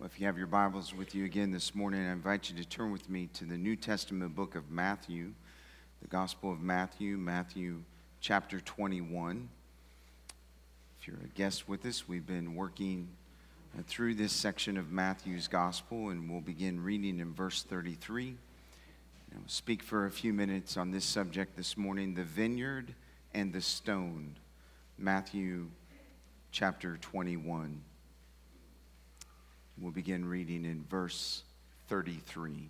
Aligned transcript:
Well, 0.00 0.06
if 0.06 0.18
you 0.18 0.24
have 0.24 0.38
your 0.38 0.46
Bibles 0.46 0.94
with 0.94 1.14
you 1.14 1.26
again 1.26 1.50
this 1.50 1.74
morning, 1.74 2.00
I 2.00 2.12
invite 2.12 2.48
you 2.48 2.56
to 2.56 2.66
turn 2.66 2.90
with 2.90 3.10
me 3.10 3.28
to 3.34 3.44
the 3.44 3.58
New 3.58 3.76
Testament 3.76 4.34
book 4.34 4.54
of 4.54 4.70
Matthew, 4.70 5.32
the 6.00 6.08
Gospel 6.08 6.50
of 6.50 6.62
Matthew, 6.62 7.18
Matthew 7.18 7.82
chapter 8.22 8.60
21. 8.60 9.46
If 10.98 11.06
you're 11.06 11.18
a 11.18 11.36
guest 11.36 11.68
with 11.68 11.84
us, 11.84 12.08
we've 12.08 12.26
been 12.26 12.54
working 12.54 13.08
uh, 13.78 13.82
through 13.86 14.14
this 14.14 14.32
section 14.32 14.78
of 14.78 14.90
Matthew's 14.90 15.48
Gospel, 15.48 16.08
and 16.08 16.30
we'll 16.30 16.40
begin 16.40 16.82
reading 16.82 17.18
in 17.18 17.34
verse 17.34 17.62
33. 17.62 18.28
And 18.28 18.38
I'll 19.34 19.48
speak 19.48 19.82
for 19.82 20.06
a 20.06 20.10
few 20.10 20.32
minutes 20.32 20.78
on 20.78 20.92
this 20.92 21.04
subject 21.04 21.58
this 21.58 21.76
morning 21.76 22.14
the 22.14 22.24
vineyard 22.24 22.94
and 23.34 23.52
the 23.52 23.60
stone. 23.60 24.36
Matthew 24.96 25.66
chapter 26.52 26.96
21. 26.96 27.82
We'll 29.80 29.92
begin 29.92 30.26
reading 30.26 30.66
in 30.66 30.84
verse 30.90 31.42
33. 31.88 32.68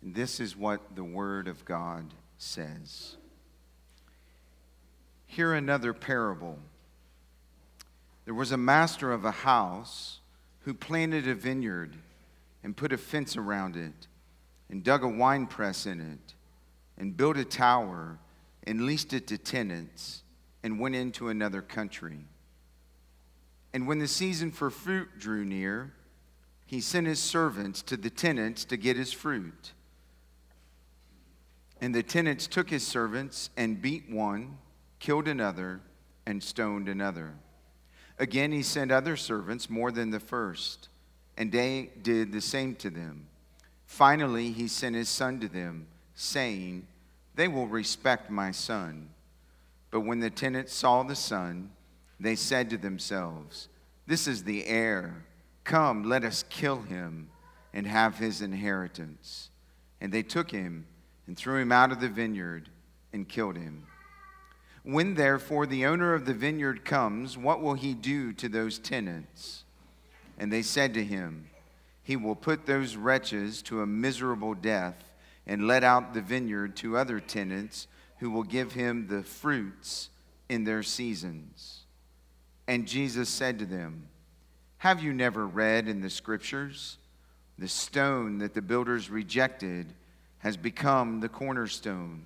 this 0.00 0.38
is 0.38 0.56
what 0.56 0.94
the 0.94 1.02
Word 1.02 1.48
of 1.48 1.64
God 1.64 2.04
says. 2.38 3.16
Hear 5.26 5.54
another 5.54 5.92
parable. 5.92 6.56
There 8.26 8.34
was 8.34 8.52
a 8.52 8.56
master 8.56 9.12
of 9.12 9.24
a 9.24 9.32
house 9.32 10.20
who 10.60 10.72
planted 10.72 11.26
a 11.26 11.34
vineyard 11.34 11.96
and 12.62 12.76
put 12.76 12.92
a 12.92 12.96
fence 12.96 13.36
around 13.36 13.74
it 13.74 14.06
and 14.70 14.82
dug 14.82 15.02
a 15.02 15.08
wine 15.08 15.46
press 15.46 15.86
in 15.86 16.00
it, 16.00 16.34
and 16.98 17.16
built 17.16 17.36
a 17.36 17.44
tower, 17.44 18.18
and 18.64 18.82
leased 18.82 19.12
it 19.12 19.26
to 19.28 19.38
tenants, 19.38 20.22
and 20.62 20.80
went 20.80 20.94
into 20.94 21.28
another 21.28 21.62
country. 21.62 22.18
And 23.72 23.86
when 23.86 23.98
the 23.98 24.08
season 24.08 24.50
for 24.50 24.70
fruit 24.70 25.18
drew 25.18 25.44
near, 25.44 25.92
he 26.66 26.80
sent 26.80 27.06
his 27.06 27.20
servants 27.20 27.82
to 27.82 27.96
the 27.96 28.10
tenants 28.10 28.64
to 28.64 28.76
get 28.76 28.96
his 28.96 29.12
fruit. 29.12 29.72
And 31.80 31.94
the 31.94 32.02
tenants 32.02 32.46
took 32.46 32.70
his 32.70 32.86
servants 32.86 33.50
and 33.56 33.80
beat 33.80 34.10
one, 34.10 34.58
killed 34.98 35.28
another, 35.28 35.80
and 36.26 36.42
stoned 36.42 36.88
another. 36.88 37.34
Again, 38.18 38.50
he 38.50 38.62
sent 38.62 38.90
other 38.90 39.16
servants 39.16 39.68
more 39.68 39.92
than 39.92 40.10
the 40.10 40.20
first, 40.20 40.88
and 41.36 41.52
they 41.52 41.90
did 42.02 42.32
the 42.32 42.40
same 42.40 42.74
to 42.76 42.90
them. 42.90 43.28
Finally, 43.86 44.50
he 44.50 44.68
sent 44.68 44.94
his 44.94 45.08
son 45.08 45.40
to 45.40 45.48
them, 45.48 45.86
saying, 46.14 46.86
They 47.34 47.48
will 47.48 47.68
respect 47.68 48.30
my 48.30 48.50
son. 48.50 49.08
But 49.90 50.00
when 50.00 50.20
the 50.20 50.30
tenants 50.30 50.74
saw 50.74 51.02
the 51.02 51.14
son, 51.14 51.70
they 52.18 52.34
said 52.34 52.68
to 52.70 52.76
themselves, 52.76 53.68
This 54.06 54.26
is 54.26 54.44
the 54.44 54.66
heir. 54.66 55.24
Come, 55.64 56.04
let 56.04 56.24
us 56.24 56.44
kill 56.48 56.82
him 56.82 57.30
and 57.72 57.86
have 57.86 58.18
his 58.18 58.42
inheritance. 58.42 59.50
And 60.00 60.12
they 60.12 60.22
took 60.22 60.50
him 60.50 60.86
and 61.26 61.36
threw 61.36 61.60
him 61.60 61.72
out 61.72 61.92
of 61.92 62.00
the 62.00 62.08
vineyard 62.08 62.68
and 63.12 63.28
killed 63.28 63.56
him. 63.56 63.86
When 64.82 65.14
therefore 65.14 65.66
the 65.66 65.86
owner 65.86 66.14
of 66.14 66.26
the 66.26 66.34
vineyard 66.34 66.84
comes, 66.84 67.36
what 67.36 67.60
will 67.60 67.74
he 67.74 67.94
do 67.94 68.32
to 68.34 68.48
those 68.48 68.78
tenants? 68.78 69.64
And 70.38 70.52
they 70.52 70.62
said 70.62 70.94
to 70.94 71.02
him, 71.02 71.50
he 72.06 72.14
will 72.14 72.36
put 72.36 72.66
those 72.66 72.94
wretches 72.94 73.62
to 73.62 73.82
a 73.82 73.86
miserable 73.86 74.54
death 74.54 75.10
and 75.44 75.66
let 75.66 75.82
out 75.82 76.14
the 76.14 76.20
vineyard 76.20 76.76
to 76.76 76.96
other 76.96 77.18
tenants 77.18 77.88
who 78.18 78.30
will 78.30 78.44
give 78.44 78.70
him 78.74 79.08
the 79.08 79.24
fruits 79.24 80.10
in 80.48 80.62
their 80.62 80.84
seasons. 80.84 81.80
And 82.68 82.86
Jesus 82.86 83.28
said 83.28 83.58
to 83.58 83.66
them, 83.66 84.06
Have 84.78 85.02
you 85.02 85.12
never 85.12 85.48
read 85.48 85.88
in 85.88 86.00
the 86.00 86.08
scriptures? 86.08 86.98
The 87.58 87.66
stone 87.66 88.38
that 88.38 88.54
the 88.54 88.62
builders 88.62 89.10
rejected 89.10 89.92
has 90.38 90.56
become 90.56 91.18
the 91.18 91.28
cornerstone. 91.28 92.24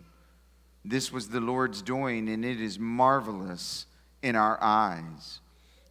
This 0.85 1.11
was 1.11 1.29
the 1.29 1.41
Lord's 1.41 1.81
doing, 1.81 2.29
and 2.29 2.45
it 2.45 2.61
is 2.61 2.79
marvelous 2.79 3.87
in 4.23 4.37
our 4.37 4.63
eyes. 4.63 5.41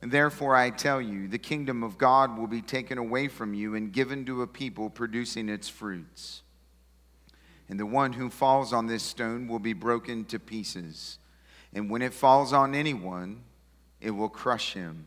Therefore, 0.02 0.56
I 0.56 0.70
tell 0.70 1.02
you, 1.02 1.28
the 1.28 1.38
kingdom 1.38 1.84
of 1.84 1.98
God 1.98 2.38
will 2.38 2.48
be 2.48 2.62
taken 2.62 2.98
away 2.98 3.28
from 3.28 3.54
you 3.54 3.76
and 3.76 3.92
given 3.92 4.26
to 4.26 4.42
a 4.42 4.48
people 4.48 4.90
producing 4.90 5.50
its 5.50 5.68
fruits. 5.68 6.42
And 7.68 7.80
the 7.80 7.86
one 7.86 8.14
who 8.14 8.30
falls 8.30 8.72
on 8.72 8.88
this 8.88 9.04
stone 9.04 9.48
will 9.48 9.60
be 9.60 9.74
broken 9.74 10.26
to 10.26 10.40
pieces. 10.40 11.20
And 11.74 11.90
when 11.90 12.02
it 12.02 12.14
falls 12.14 12.54
on 12.54 12.74
anyone, 12.74 13.42
it 14.00 14.12
will 14.12 14.30
crush 14.30 14.74
him. 14.74 15.06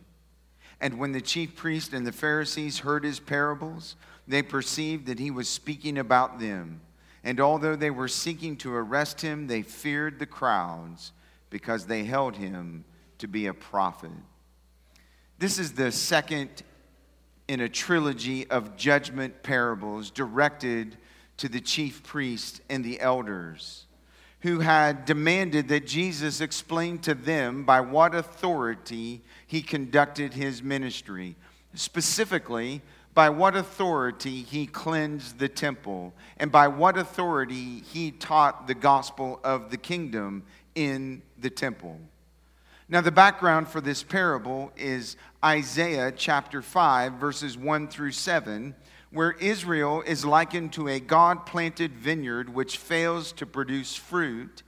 And 0.80 0.98
when 0.98 1.12
the 1.12 1.20
chief 1.20 1.56
priest 1.56 1.92
and 1.92 2.06
the 2.06 2.12
Pharisees 2.12 2.80
heard 2.80 3.04
his 3.04 3.18
parables, 3.18 3.96
they 4.28 4.42
perceived 4.42 5.06
that 5.06 5.18
he 5.18 5.30
was 5.30 5.48
speaking 5.48 5.96
about 5.96 6.38
them. 6.38 6.80
And 7.24 7.40
although 7.40 7.76
they 7.76 7.90
were 7.90 8.08
seeking 8.08 8.56
to 8.58 8.74
arrest 8.74 9.20
him, 9.20 9.46
they 9.46 9.62
feared 9.62 10.18
the 10.18 10.26
crowds 10.26 11.12
because 11.50 11.86
they 11.86 12.04
held 12.04 12.36
him 12.36 12.84
to 13.18 13.28
be 13.28 13.46
a 13.46 13.54
prophet. 13.54 14.10
This 15.42 15.58
is 15.58 15.72
the 15.72 15.90
second 15.90 16.50
in 17.48 17.62
a 17.62 17.68
trilogy 17.68 18.48
of 18.48 18.76
judgment 18.76 19.42
parables 19.42 20.08
directed 20.08 20.96
to 21.38 21.48
the 21.48 21.60
chief 21.60 22.04
priests 22.04 22.60
and 22.70 22.84
the 22.84 23.00
elders 23.00 23.86
who 24.42 24.60
had 24.60 25.04
demanded 25.04 25.66
that 25.66 25.84
Jesus 25.84 26.40
explain 26.40 27.00
to 27.00 27.14
them 27.14 27.64
by 27.64 27.80
what 27.80 28.14
authority 28.14 29.20
he 29.44 29.62
conducted 29.62 30.32
his 30.32 30.62
ministry, 30.62 31.34
specifically, 31.74 32.80
by 33.12 33.28
what 33.28 33.56
authority 33.56 34.42
he 34.42 34.64
cleansed 34.64 35.40
the 35.40 35.48
temple, 35.48 36.14
and 36.36 36.52
by 36.52 36.68
what 36.68 36.96
authority 36.96 37.80
he 37.80 38.12
taught 38.12 38.68
the 38.68 38.74
gospel 38.74 39.40
of 39.42 39.72
the 39.72 39.76
kingdom 39.76 40.44
in 40.76 41.20
the 41.36 41.50
temple. 41.50 41.98
Now, 42.92 43.00
the 43.00 43.10
background 43.10 43.68
for 43.68 43.80
this 43.80 44.02
parable 44.02 44.70
is 44.76 45.16
Isaiah 45.42 46.12
chapter 46.14 46.60
5, 46.60 47.14
verses 47.14 47.56
1 47.56 47.88
through 47.88 48.12
7, 48.12 48.74
where 49.10 49.30
Israel 49.30 50.02
is 50.06 50.26
likened 50.26 50.74
to 50.74 50.88
a 50.88 51.00
God 51.00 51.46
planted 51.46 51.94
vineyard 51.94 52.52
which 52.52 52.76
fails 52.76 53.32
to 53.32 53.46
produce 53.46 53.96
fruit, 53.96 54.62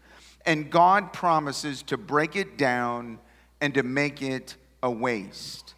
and 0.46 0.70
God 0.70 1.12
promises 1.12 1.82
to 1.82 1.98
break 1.98 2.34
it 2.34 2.56
down 2.56 3.18
and 3.60 3.74
to 3.74 3.82
make 3.82 4.22
it 4.22 4.56
a 4.82 4.90
waste. 4.90 5.74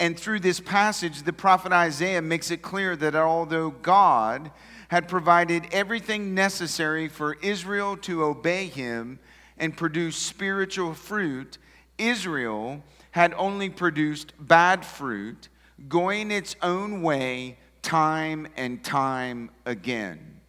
And 0.00 0.18
through 0.18 0.40
this 0.40 0.58
passage, 0.58 1.22
the 1.22 1.32
prophet 1.32 1.70
Isaiah 1.70 2.22
makes 2.22 2.50
it 2.50 2.60
clear 2.60 2.96
that 2.96 3.14
although 3.14 3.70
God 3.70 4.50
had 4.88 5.06
provided 5.06 5.68
everything 5.70 6.34
necessary 6.34 7.06
for 7.06 7.34
Israel 7.34 7.96
to 7.98 8.24
obey 8.24 8.66
him 8.66 9.20
and 9.56 9.76
produce 9.76 10.16
spiritual 10.16 10.92
fruit, 10.92 11.58
Israel 11.98 12.82
had 13.10 13.34
only 13.34 13.68
produced 13.68 14.32
bad 14.38 14.84
fruit, 14.84 15.48
going 15.88 16.30
its 16.30 16.56
own 16.62 17.02
way 17.02 17.58
time 17.82 18.48
and 18.56 18.82
time 18.82 19.50
again. 19.66 20.40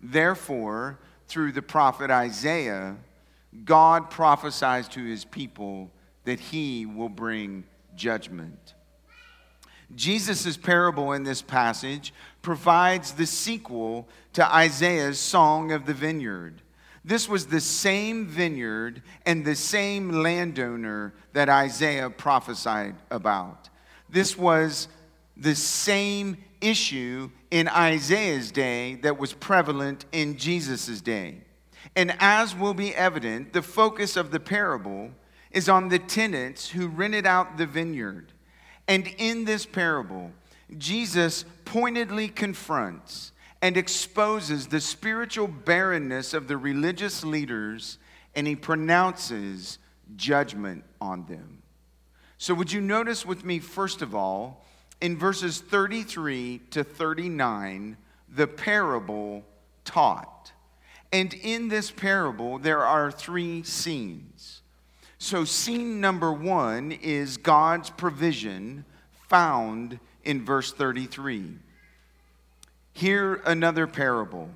Therefore, 0.00 0.98
through 1.28 1.52
the 1.52 1.62
prophet 1.62 2.10
Isaiah, 2.10 2.96
God 3.64 4.10
prophesies 4.10 4.88
to 4.88 5.04
his 5.04 5.24
people 5.24 5.90
that 6.24 6.40
he 6.40 6.86
will 6.86 7.08
bring 7.08 7.64
judgment. 7.94 8.74
Jesus' 9.94 10.56
parable 10.56 11.12
in 11.12 11.22
this 11.22 11.42
passage 11.42 12.12
provides 12.42 13.12
the 13.12 13.26
sequel 13.26 14.08
to 14.32 14.54
Isaiah's 14.54 15.18
Song 15.18 15.70
of 15.72 15.86
the 15.86 15.94
Vineyard. 15.94 16.60
This 17.06 17.28
was 17.28 17.46
the 17.46 17.60
same 17.60 18.26
vineyard 18.26 19.00
and 19.24 19.44
the 19.44 19.54
same 19.54 20.10
landowner 20.10 21.14
that 21.34 21.48
Isaiah 21.48 22.10
prophesied 22.10 22.96
about. 23.12 23.70
This 24.10 24.36
was 24.36 24.88
the 25.36 25.54
same 25.54 26.36
issue 26.60 27.30
in 27.52 27.68
Isaiah's 27.68 28.50
day 28.50 28.96
that 28.96 29.18
was 29.18 29.32
prevalent 29.32 30.04
in 30.10 30.36
Jesus' 30.36 31.00
day. 31.00 31.42
And 31.94 32.16
as 32.18 32.56
will 32.56 32.74
be 32.74 32.92
evident, 32.92 33.52
the 33.52 33.62
focus 33.62 34.16
of 34.16 34.32
the 34.32 34.40
parable 34.40 35.12
is 35.52 35.68
on 35.68 35.90
the 35.90 36.00
tenants 36.00 36.70
who 36.70 36.88
rented 36.88 37.24
out 37.24 37.56
the 37.56 37.66
vineyard. 37.66 38.32
And 38.88 39.06
in 39.16 39.44
this 39.44 39.64
parable, 39.64 40.32
Jesus 40.76 41.44
pointedly 41.64 42.26
confronts 42.26 43.30
and 43.62 43.76
exposes 43.76 44.66
the 44.66 44.80
spiritual 44.80 45.48
barrenness 45.48 46.34
of 46.34 46.48
the 46.48 46.56
religious 46.56 47.24
leaders, 47.24 47.98
and 48.34 48.46
he 48.46 48.54
pronounces 48.56 49.78
judgment 50.16 50.84
on 51.00 51.26
them. 51.26 51.62
So, 52.38 52.52
would 52.54 52.70
you 52.70 52.80
notice 52.80 53.24
with 53.24 53.44
me, 53.44 53.58
first 53.58 54.02
of 54.02 54.14
all, 54.14 54.64
in 55.00 55.16
verses 55.16 55.60
33 55.60 56.60
to 56.70 56.84
39, 56.84 57.96
the 58.28 58.46
parable 58.46 59.44
taught. 59.84 60.52
And 61.12 61.32
in 61.32 61.68
this 61.68 61.90
parable, 61.90 62.58
there 62.58 62.84
are 62.84 63.10
three 63.10 63.62
scenes. 63.62 64.62
So, 65.18 65.44
scene 65.44 66.00
number 66.00 66.32
one 66.32 66.92
is 66.92 67.36
God's 67.38 67.88
provision 67.88 68.84
found 69.28 69.98
in 70.24 70.44
verse 70.44 70.72
33. 70.72 71.58
Here, 72.96 73.42
another 73.44 73.86
parable. 73.86 74.48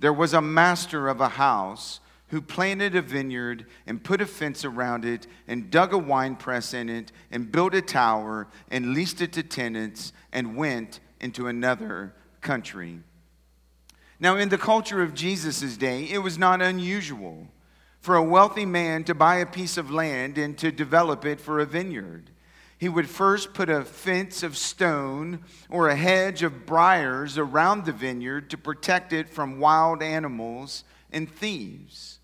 There 0.00 0.12
was 0.12 0.34
a 0.34 0.42
master 0.42 1.06
of 1.06 1.20
a 1.20 1.28
house 1.28 2.00
who 2.30 2.42
planted 2.42 2.96
a 2.96 3.00
vineyard 3.00 3.66
and 3.86 4.02
put 4.02 4.20
a 4.20 4.26
fence 4.26 4.64
around 4.64 5.04
it 5.04 5.28
and 5.46 5.70
dug 5.70 5.92
a 5.92 5.98
winepress 5.98 6.74
in 6.74 6.88
it 6.88 7.12
and 7.30 7.52
built 7.52 7.76
a 7.76 7.80
tower 7.80 8.48
and 8.72 8.92
leased 8.92 9.20
it 9.20 9.32
to 9.34 9.44
tenants 9.44 10.12
and 10.32 10.56
went 10.56 10.98
into 11.20 11.46
another 11.46 12.12
country. 12.40 12.98
Now, 14.18 14.34
in 14.36 14.48
the 14.48 14.58
culture 14.58 15.00
of 15.00 15.14
Jesus' 15.14 15.76
day, 15.76 16.10
it 16.10 16.18
was 16.18 16.36
not 16.36 16.60
unusual 16.60 17.46
for 18.00 18.16
a 18.16 18.24
wealthy 18.24 18.66
man 18.66 19.04
to 19.04 19.14
buy 19.14 19.36
a 19.36 19.46
piece 19.46 19.76
of 19.76 19.92
land 19.92 20.38
and 20.38 20.58
to 20.58 20.72
develop 20.72 21.24
it 21.24 21.40
for 21.40 21.60
a 21.60 21.66
vineyard. 21.66 22.30
He 22.78 22.88
would 22.88 23.08
first 23.08 23.54
put 23.54 23.68
a 23.70 23.84
fence 23.84 24.42
of 24.42 24.56
stone 24.56 25.40
or 25.70 25.88
a 25.88 25.96
hedge 25.96 26.42
of 26.42 26.66
briars 26.66 27.38
around 27.38 27.84
the 27.84 27.92
vineyard 27.92 28.50
to 28.50 28.58
protect 28.58 29.12
it 29.12 29.30
from 29.30 29.60
wild 29.60 30.02
animals 30.02 30.84
and 31.12 31.30
thieves. 31.30 32.18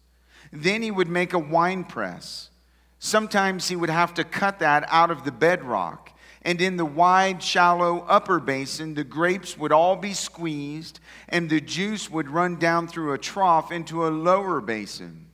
Then 0.53 0.83
he 0.83 0.91
would 0.91 1.09
make 1.09 1.33
a 1.33 1.39
wine 1.39 1.85
press. 1.85 2.51
Sometimes 2.99 3.69
he 3.69 3.77
would 3.77 3.91
have 3.91 4.13
to 4.15 4.25
cut 4.25 4.59
that 4.59 4.85
out 4.89 5.11
of 5.11 5.25
the 5.25 5.33
bedrock. 5.33 6.13
And 6.43 6.61
in 6.61 6.77
the 6.77 6.85
wide, 6.85 7.43
shallow 7.43 8.05
upper 8.09 8.41
basin, 8.41 8.95
the 8.95 9.05
grapes 9.05 9.57
would 9.57 9.73
all 9.73 9.97
be 9.97 10.15
squeezed, 10.15 10.99
and 11.29 11.49
the 11.49 11.61
juice 11.61 12.11
would 12.11 12.31
run 12.31 12.57
down 12.57 12.89
through 12.89 13.13
a 13.13 13.19
trough 13.19 13.71
into 13.71 14.07
a 14.07 14.09
lower 14.09 14.61
basin. 14.61 15.30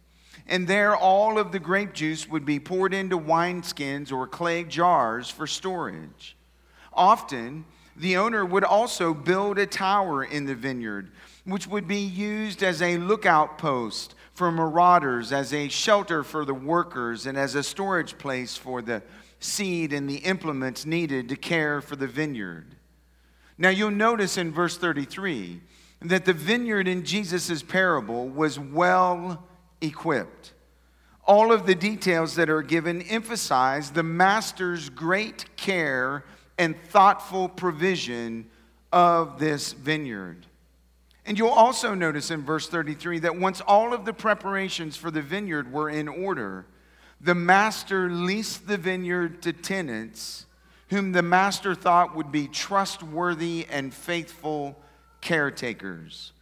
And 0.48 0.68
there, 0.68 0.96
all 0.96 1.38
of 1.38 1.50
the 1.50 1.58
grape 1.58 1.92
juice 1.92 2.28
would 2.28 2.44
be 2.44 2.60
poured 2.60 2.94
into 2.94 3.18
wineskins 3.18 4.12
or 4.12 4.26
clay 4.28 4.62
jars 4.64 5.28
for 5.28 5.46
storage. 5.46 6.36
Often, 6.92 7.64
the 7.96 8.16
owner 8.16 8.44
would 8.44 8.64
also 8.64 9.12
build 9.12 9.58
a 9.58 9.66
tower 9.66 10.22
in 10.22 10.44
the 10.44 10.54
vineyard, 10.54 11.10
which 11.44 11.66
would 11.66 11.88
be 11.88 12.00
used 12.00 12.62
as 12.62 12.80
a 12.80 12.98
lookout 12.98 13.58
post 13.58 14.14
for 14.34 14.52
marauders, 14.52 15.32
as 15.32 15.52
a 15.52 15.68
shelter 15.68 16.22
for 16.22 16.44
the 16.44 16.54
workers, 16.54 17.26
and 17.26 17.38
as 17.38 17.54
a 17.54 17.62
storage 17.62 18.18
place 18.18 18.56
for 18.56 18.82
the 18.82 19.02
seed 19.40 19.92
and 19.92 20.08
the 20.08 20.18
implements 20.18 20.84
needed 20.84 21.28
to 21.28 21.36
care 21.36 21.80
for 21.80 21.96
the 21.96 22.06
vineyard. 22.06 22.76
Now, 23.58 23.70
you'll 23.70 23.90
notice 23.90 24.36
in 24.36 24.52
verse 24.52 24.76
33 24.76 25.60
that 26.02 26.26
the 26.26 26.32
vineyard 26.34 26.86
in 26.86 27.04
Jesus' 27.04 27.62
parable 27.62 28.28
was 28.28 28.58
well 28.58 29.46
equipped. 29.80 30.52
All 31.26 31.52
of 31.52 31.66
the 31.66 31.74
details 31.74 32.36
that 32.36 32.48
are 32.48 32.62
given 32.62 33.02
emphasize 33.02 33.90
the 33.90 34.02
master's 34.02 34.88
great 34.88 35.56
care 35.56 36.24
and 36.58 36.76
thoughtful 36.88 37.48
provision 37.48 38.46
of 38.92 39.38
this 39.38 39.72
vineyard. 39.72 40.46
And 41.24 41.36
you'll 41.36 41.48
also 41.48 41.94
notice 41.94 42.30
in 42.30 42.44
verse 42.44 42.68
33 42.68 43.20
that 43.20 43.36
once 43.36 43.60
all 43.60 43.92
of 43.92 44.04
the 44.04 44.12
preparations 44.12 44.96
for 44.96 45.10
the 45.10 45.22
vineyard 45.22 45.72
were 45.72 45.90
in 45.90 46.06
order, 46.06 46.66
the 47.20 47.34
master 47.34 48.08
leased 48.08 48.68
the 48.68 48.76
vineyard 48.76 49.42
to 49.42 49.52
tenants 49.52 50.46
whom 50.90 51.12
the 51.12 51.22
master 51.22 51.74
thought 51.74 52.14
would 52.14 52.30
be 52.30 52.46
trustworthy 52.46 53.66
and 53.70 53.92
faithful 53.92 54.76
caretakers. 55.20 56.32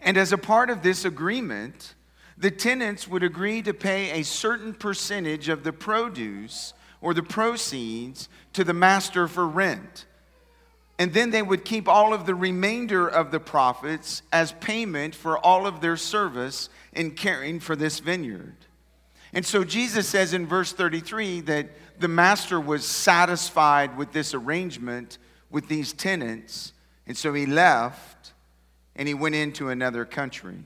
And 0.00 0.16
as 0.16 0.32
a 0.32 0.38
part 0.38 0.70
of 0.70 0.82
this 0.82 1.04
agreement, 1.04 1.94
the 2.38 2.50
tenants 2.50 3.08
would 3.08 3.22
agree 3.22 3.62
to 3.62 3.72
pay 3.72 4.20
a 4.20 4.24
certain 4.24 4.74
percentage 4.74 5.48
of 5.48 5.64
the 5.64 5.72
produce 5.72 6.74
or 7.00 7.14
the 7.14 7.22
proceeds 7.22 8.28
to 8.52 8.64
the 8.64 8.74
master 8.74 9.26
for 9.26 9.46
rent 9.46 10.06
and 10.98 11.12
then 11.12 11.30
they 11.30 11.42
would 11.42 11.64
keep 11.64 11.88
all 11.88 12.14
of 12.14 12.24
the 12.24 12.34
remainder 12.34 13.06
of 13.06 13.30
the 13.30 13.40
profits 13.40 14.22
as 14.32 14.52
payment 14.52 15.14
for 15.14 15.38
all 15.38 15.66
of 15.66 15.80
their 15.80 15.96
service 15.96 16.68
in 16.92 17.10
caring 17.10 17.60
for 17.60 17.76
this 17.76 17.98
vineyard. 17.98 18.56
And 19.32 19.44
so 19.44 19.62
Jesus 19.62 20.08
says 20.08 20.32
in 20.32 20.46
verse 20.46 20.72
33 20.72 21.42
that 21.42 21.68
the 21.98 22.08
master 22.08 22.58
was 22.58 22.86
satisfied 22.86 23.98
with 23.98 24.12
this 24.12 24.32
arrangement 24.32 25.18
with 25.50 25.68
these 25.68 25.92
tenants. 25.92 26.72
And 27.06 27.16
so 27.16 27.34
he 27.34 27.44
left 27.44 28.32
and 28.94 29.06
he 29.06 29.12
went 29.12 29.34
into 29.34 29.68
another 29.68 30.06
country. 30.06 30.64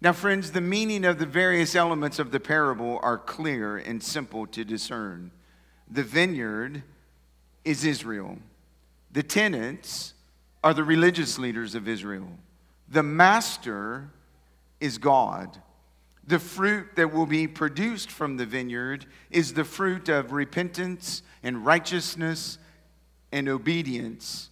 Now, 0.00 0.12
friends, 0.12 0.52
the 0.52 0.60
meaning 0.60 1.04
of 1.04 1.18
the 1.18 1.26
various 1.26 1.74
elements 1.74 2.20
of 2.20 2.30
the 2.30 2.38
parable 2.38 3.00
are 3.02 3.18
clear 3.18 3.78
and 3.78 4.00
simple 4.02 4.46
to 4.48 4.64
discern. 4.64 5.32
The 5.90 6.04
vineyard 6.04 6.82
is 7.64 7.84
Israel. 7.84 8.38
The 9.10 9.24
tenants 9.24 10.14
are 10.62 10.72
the 10.72 10.84
religious 10.84 11.38
leaders 11.38 11.74
of 11.74 11.88
Israel. 11.88 12.28
The 12.88 13.02
master 13.02 14.10
is 14.80 14.98
God. 14.98 15.58
The 16.26 16.38
fruit 16.38 16.94
that 16.94 17.12
will 17.12 17.26
be 17.26 17.48
produced 17.48 18.10
from 18.10 18.36
the 18.36 18.46
vineyard 18.46 19.06
is 19.30 19.54
the 19.54 19.64
fruit 19.64 20.08
of 20.08 20.30
repentance 20.30 21.22
and 21.42 21.66
righteousness 21.66 22.58
and 23.32 23.48
obedience 23.48 24.50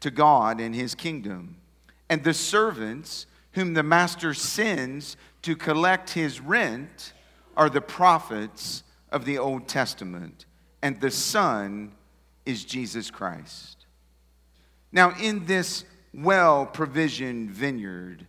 to 0.00 0.10
God 0.10 0.60
and 0.60 0.74
his 0.74 0.94
kingdom. 0.94 1.56
And 2.08 2.22
the 2.22 2.34
servants 2.34 3.26
whom 3.54 3.74
the 3.74 3.82
master 3.82 4.34
sends 4.34 5.16
to 5.42 5.56
collect 5.56 6.10
his 6.10 6.40
rent 6.40 7.12
are 7.56 7.70
the 7.70 7.80
prophets 7.80 8.82
of 9.10 9.24
the 9.24 9.38
Old 9.38 9.68
Testament. 9.68 10.46
And 10.82 11.00
the 11.00 11.10
Son 11.10 11.92
is 12.44 12.64
Jesus 12.64 13.10
Christ. 13.10 13.86
Now, 14.92 15.14
in 15.20 15.46
this 15.46 15.84
well 16.12 16.66
provisioned 16.66 17.50
vineyard, 17.50 18.26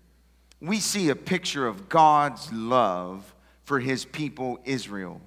we 0.61 0.79
see 0.79 1.09
a 1.09 1.15
picture 1.15 1.67
of 1.67 1.89
God's 1.89 2.51
love 2.51 3.35
for 3.65 3.79
his 3.79 4.05
people 4.05 4.59
Israel. 4.63 5.21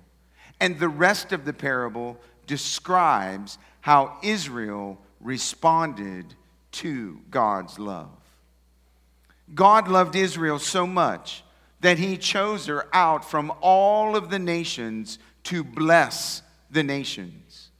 And 0.60 0.78
the 0.78 0.88
rest 0.88 1.32
of 1.32 1.44
the 1.44 1.52
parable 1.52 2.18
describes 2.46 3.58
how 3.80 4.18
Israel 4.22 4.98
responded 5.20 6.34
to 6.72 7.20
God's 7.30 7.78
love. 7.78 8.17
God 9.54 9.88
loved 9.88 10.14
Israel 10.14 10.58
so 10.58 10.86
much 10.86 11.44
that 11.80 11.98
he 11.98 12.16
chose 12.16 12.66
her 12.66 12.86
out 12.92 13.24
from 13.24 13.52
all 13.60 14.16
of 14.16 14.30
the 14.30 14.38
nations 14.38 15.18
to 15.44 15.62
bless 15.62 16.42
the 16.70 16.82
nations. 16.82 17.70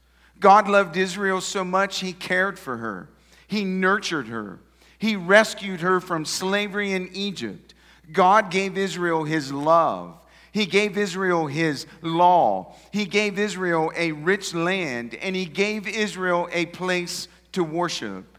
God 0.41 0.69
loved 0.69 0.97
Israel 0.97 1.41
so 1.41 1.65
much 1.65 1.99
he 1.99 2.13
cared 2.13 2.59
for 2.59 2.77
her. 2.77 3.09
He 3.47 3.65
nurtured 3.65 4.29
her. 4.29 4.61
He 4.99 5.17
rescued 5.17 5.81
her 5.81 6.01
from 6.01 6.25
slavery 6.25 6.93
in 6.93 7.11
Egypt. 7.13 7.75
God 8.13 8.51
gave 8.51 8.79
Israel 8.79 9.25
his 9.25 9.53
love. 9.53 10.15
He 10.53 10.65
gave 10.65 10.97
Israel 10.97 11.47
his 11.47 11.87
law. 12.03 12.75
He 12.91 13.05
gave 13.05 13.39
Israel 13.39 13.93
a 13.95 14.13
rich 14.13 14.55
land, 14.55 15.15
and 15.15 15.37
he 15.37 15.45
gave 15.45 15.87
Israel 15.87 16.49
a 16.53 16.67
place 16.67 17.29
to 17.53 17.63
worship. 17.63 18.38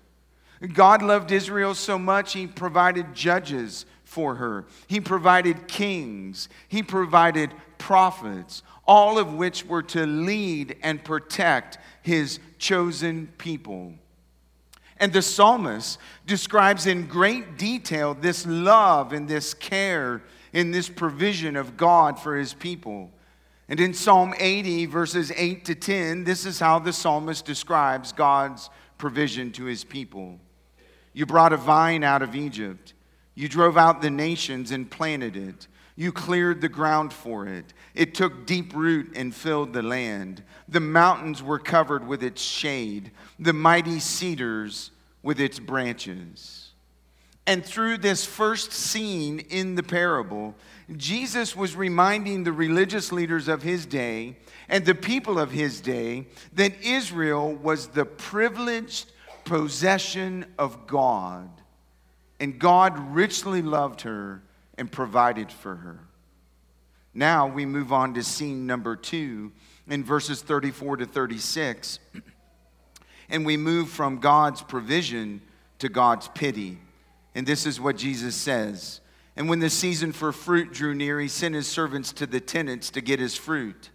God 0.68 1.02
loved 1.02 1.32
Israel 1.32 1.74
so 1.74 1.98
much, 1.98 2.34
he 2.34 2.46
provided 2.46 3.14
judges 3.14 3.86
for 4.04 4.36
her. 4.36 4.66
He 4.88 5.00
provided 5.00 5.68
kings. 5.68 6.50
He 6.68 6.84
provided 6.84 7.54
prophets, 7.78 8.64
all 8.86 9.18
of 9.18 9.34
which 9.36 9.66
were 9.66 9.84
to 9.84 10.06
lead 10.06 10.76
and 10.82 11.04
protect 11.04 11.78
his 12.02 12.40
chosen 12.58 13.28
people. 13.38 13.94
And 14.98 15.14
the 15.14 15.22
psalmist 15.22 15.98
describes 16.26 16.88
in 16.88 17.08
great 17.08 17.58
detail 17.58 18.14
this 18.14 18.46
love 18.46 19.14
and 19.14 19.30
this 19.30 19.54
care 19.54 20.22
and 20.52 20.74
this 20.74 20.90
provision 20.90 21.56
of 21.56 21.78
God 21.78 22.20
for 22.20 22.36
his 22.36 22.54
people. 22.54 23.12
And 23.70 23.80
in 23.80 23.94
Psalm 23.94 24.34
80, 24.38 24.88
verses 24.88 25.32
8 25.36 25.64
to 25.66 25.76
10, 25.76 26.24
this 26.24 26.46
is 26.46 26.60
how 26.60 26.80
the 26.80 26.92
psalmist 26.92 27.46
describes 27.46 28.12
God's 28.12 28.70
provision 28.98 29.52
to 29.54 29.66
his 29.66 29.84
people. 29.84 30.40
You 31.20 31.26
brought 31.26 31.52
a 31.52 31.58
vine 31.58 32.06
out 32.06 32.22
of 32.22 32.34
Egypt. 32.34 32.94
You 33.36 33.50
drove 33.50 33.78
out 33.78 34.02
the 34.02 34.10
nations 34.10 34.72
and 34.72 34.90
planted 34.90 35.36
it. 35.36 35.68
You 35.98 36.14
cleared 36.14 36.62
the 36.62 36.70
ground 36.70 37.12
for 37.12 37.46
it. 37.46 37.74
It 37.94 38.16
took 38.16 38.46
deep 38.46 38.74
root 38.74 39.12
and 39.18 39.36
filled 39.36 39.74
the 39.74 39.82
land. 39.82 40.42
The 40.70 40.80
mountains 40.80 41.44
were 41.44 41.60
covered 41.60 42.08
with 42.08 42.24
its 42.24 42.42
shade, 42.42 43.12
the 43.38 43.52
mighty 43.52 44.00
cedars 44.00 44.92
with 45.22 45.42
its 45.42 45.60
branches. 45.60 46.70
And 47.46 47.66
through 47.66 47.98
this 47.98 48.24
first 48.24 48.72
scene 48.72 49.40
in 49.40 49.76
the 49.76 49.84
parable, 49.84 50.56
Jesus 50.96 51.54
was 51.54 51.76
reminding 51.76 52.46
the 52.46 52.54
religious 52.54 53.12
leaders 53.12 53.50
of 53.50 53.62
his 53.62 53.86
day 53.86 54.38
and 54.70 54.86
the 54.86 54.96
people 54.96 55.38
of 55.38 55.52
his 55.52 55.82
day 55.82 56.28
that 56.54 56.82
Israel 56.82 57.56
was 57.56 57.88
the 57.88 58.06
privileged 58.06 59.12
possession 59.50 60.46
of 60.60 60.86
God 60.86 61.50
and 62.40 62.60
God 62.60 63.16
richly 63.16 63.64
loved 63.64 64.02
her 64.02 64.44
and 64.78 64.92
provided 64.92 65.52
for 65.52 65.76
her. 65.76 66.00
Now 67.16 67.48
we 67.48 67.66
move 67.66 67.92
on 67.92 68.14
to 68.14 68.24
scene 68.24 68.68
number 68.68 68.96
two 68.96 69.52
in 69.88 70.04
verses 70.04 70.44
34 70.44 70.98
to 70.98 71.06
36. 71.06 72.00
And 73.32 73.46
we 73.46 73.58
move 73.58 73.90
from 73.90 74.18
God's 74.18 74.64
provision 74.64 75.44
to 75.78 75.88
God's 75.88 76.28
pity. 76.30 76.80
And 77.36 77.46
this 77.46 77.68
is 77.68 77.80
what 77.80 77.96
Jesus 77.96 78.36
says. 78.36 79.02
And 79.36 79.48
when 79.48 79.60
the 79.60 79.70
season 79.70 80.14
for 80.14 80.32
fruit 80.32 80.74
drew 80.74 80.96
near, 80.96 81.20
he 81.20 81.28
sent 81.28 81.54
his 81.54 81.68
servants 81.68 82.12
to 82.14 82.26
the 82.26 82.40
tenants 82.40 82.90
to 82.90 83.02
get 83.02 83.20
his 83.20 83.36
fruit. 83.36 83.92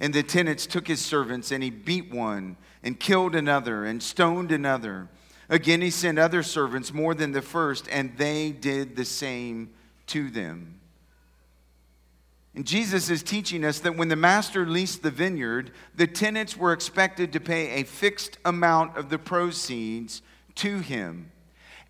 And 0.00 0.14
the 0.14 0.22
tenants 0.22 0.66
took 0.66 0.88
his 0.88 1.04
servants, 1.04 1.52
and 1.52 1.62
he 1.62 1.68
beat 1.68 2.10
one, 2.10 2.56
and 2.88 2.98
killed 2.98 3.34
another, 3.34 3.84
and 3.84 4.02
stoned 4.02 4.50
another. 4.50 5.10
Again, 5.50 5.82
he 5.82 5.90
sent 5.90 6.18
other 6.18 6.42
servants 6.42 6.90
more 6.90 7.14
than 7.14 7.32
the 7.32 7.42
first, 7.42 7.86
and 7.90 8.16
they 8.16 8.50
did 8.50 8.96
the 8.96 9.04
same 9.04 9.74
to 10.06 10.30
them. 10.30 10.80
And 12.54 12.66
Jesus 12.66 13.10
is 13.10 13.22
teaching 13.22 13.62
us 13.62 13.80
that 13.80 13.98
when 13.98 14.08
the 14.08 14.16
master 14.16 14.64
leased 14.64 15.02
the 15.02 15.10
vineyard, 15.10 15.70
the 15.96 16.06
tenants 16.06 16.56
were 16.56 16.72
expected 16.72 17.30
to 17.34 17.40
pay 17.40 17.72
a 17.72 17.84
fixed 17.84 18.38
amount 18.46 18.96
of 18.96 19.10
the 19.10 19.18
proceeds 19.18 20.22
to 20.54 20.78
him. 20.78 21.30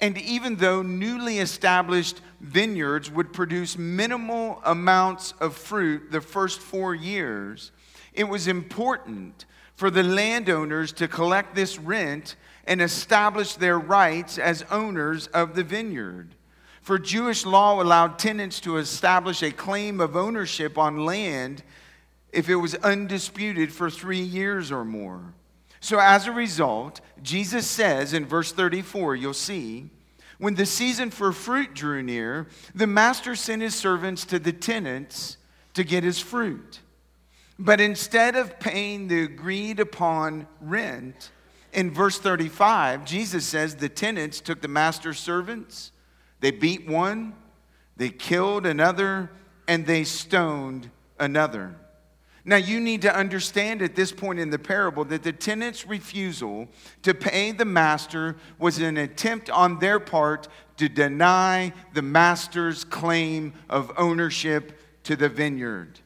And 0.00 0.18
even 0.18 0.56
though 0.56 0.82
newly 0.82 1.38
established 1.38 2.20
vineyards 2.40 3.08
would 3.08 3.32
produce 3.32 3.78
minimal 3.78 4.60
amounts 4.64 5.32
of 5.40 5.56
fruit 5.56 6.10
the 6.10 6.20
first 6.20 6.58
four 6.58 6.92
years, 6.92 7.70
it 8.14 8.24
was 8.24 8.48
important 8.48 9.44
for 9.78 9.92
the 9.92 10.02
landowners 10.02 10.90
to 10.90 11.06
collect 11.06 11.54
this 11.54 11.78
rent 11.78 12.34
and 12.64 12.82
establish 12.82 13.54
their 13.54 13.78
rights 13.78 14.36
as 14.36 14.64
owners 14.72 15.28
of 15.28 15.54
the 15.54 15.62
vineyard. 15.62 16.34
For 16.82 16.98
Jewish 16.98 17.46
law 17.46 17.80
allowed 17.80 18.18
tenants 18.18 18.58
to 18.62 18.78
establish 18.78 19.40
a 19.40 19.52
claim 19.52 20.00
of 20.00 20.16
ownership 20.16 20.76
on 20.76 21.04
land 21.04 21.62
if 22.32 22.48
it 22.48 22.56
was 22.56 22.74
undisputed 22.74 23.72
for 23.72 23.88
three 23.88 24.18
years 24.18 24.72
or 24.72 24.84
more. 24.84 25.32
So, 25.78 26.00
as 26.00 26.26
a 26.26 26.32
result, 26.32 27.00
Jesus 27.22 27.64
says 27.64 28.14
in 28.14 28.26
verse 28.26 28.50
34, 28.50 29.14
you'll 29.14 29.32
see, 29.32 29.90
when 30.38 30.56
the 30.56 30.66
season 30.66 31.12
for 31.12 31.30
fruit 31.30 31.72
drew 31.72 32.02
near, 32.02 32.48
the 32.74 32.88
master 32.88 33.36
sent 33.36 33.62
his 33.62 33.76
servants 33.76 34.24
to 34.24 34.40
the 34.40 34.52
tenants 34.52 35.36
to 35.74 35.84
get 35.84 36.02
his 36.02 36.18
fruit. 36.18 36.80
But 37.58 37.80
instead 37.80 38.36
of 38.36 38.60
paying 38.60 39.08
the 39.08 39.22
agreed 39.22 39.80
upon 39.80 40.46
rent, 40.60 41.30
in 41.72 41.90
verse 41.92 42.18
35, 42.18 43.04
Jesus 43.04 43.44
says 43.44 43.76
the 43.76 43.88
tenants 43.88 44.40
took 44.40 44.60
the 44.60 44.68
master's 44.68 45.18
servants 45.18 45.92
they 46.40 46.50
beat 46.50 46.86
one, 46.86 47.34
they 47.96 48.10
killed 48.10 48.64
another, 48.64 49.30
and 49.66 49.84
they 49.86 50.04
stoned 50.04 50.90
another. 51.18 51.74
Now, 52.44 52.56
you 52.56 52.80
need 52.80 53.02
to 53.02 53.14
understand 53.14 53.82
at 53.82 53.94
this 53.94 54.12
point 54.12 54.38
in 54.38 54.50
the 54.50 54.58
parable 54.58 55.04
that 55.06 55.22
the 55.22 55.32
tenant's 55.32 55.86
refusal 55.86 56.68
to 57.02 57.12
pay 57.12 57.52
the 57.52 57.64
master 57.64 58.36
was 58.58 58.78
an 58.78 58.96
attempt 58.96 59.50
on 59.50 59.80
their 59.80 60.00
part 60.00 60.48
to 60.78 60.88
deny 60.88 61.72
the 61.92 62.02
master's 62.02 62.84
claim 62.84 63.52
of 63.68 63.92
ownership 63.98 64.80
to 65.02 65.16
the 65.16 65.28
vineyard. 65.28 66.00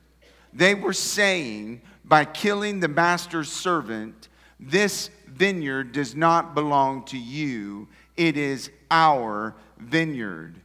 They 0.52 0.75
were 0.75 0.92
saying, 0.92 1.82
by 2.04 2.25
killing 2.25 2.80
the 2.80 2.88
master's 2.88 3.50
servant, 3.50 4.28
this 4.61 5.11
vineyard 5.26 5.92
does 5.92 6.14
not 6.14 6.54
belong 6.54 7.04
to 7.06 7.18
you, 7.18 7.88
it 8.16 8.37
is 8.37 8.71
our 8.90 9.54
vineyard. 9.78 10.56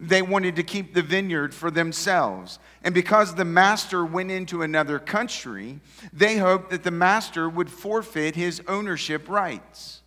They 0.00 0.22
wanted 0.22 0.56
to 0.56 0.62
keep 0.62 0.94
the 0.94 1.02
vineyard 1.02 1.52
for 1.52 1.70
themselves. 1.70 2.58
And 2.84 2.94
because 2.94 3.34
the 3.34 3.44
master 3.44 4.04
went 4.04 4.30
into 4.30 4.62
another 4.62 4.98
country, 4.98 5.80
they 6.12 6.36
hoped 6.36 6.70
that 6.70 6.84
the 6.84 6.90
master 6.90 7.48
would 7.48 7.68
forfeit 7.68 8.36
his 8.36 8.62
ownership 8.68 9.28
rights. 9.28 10.02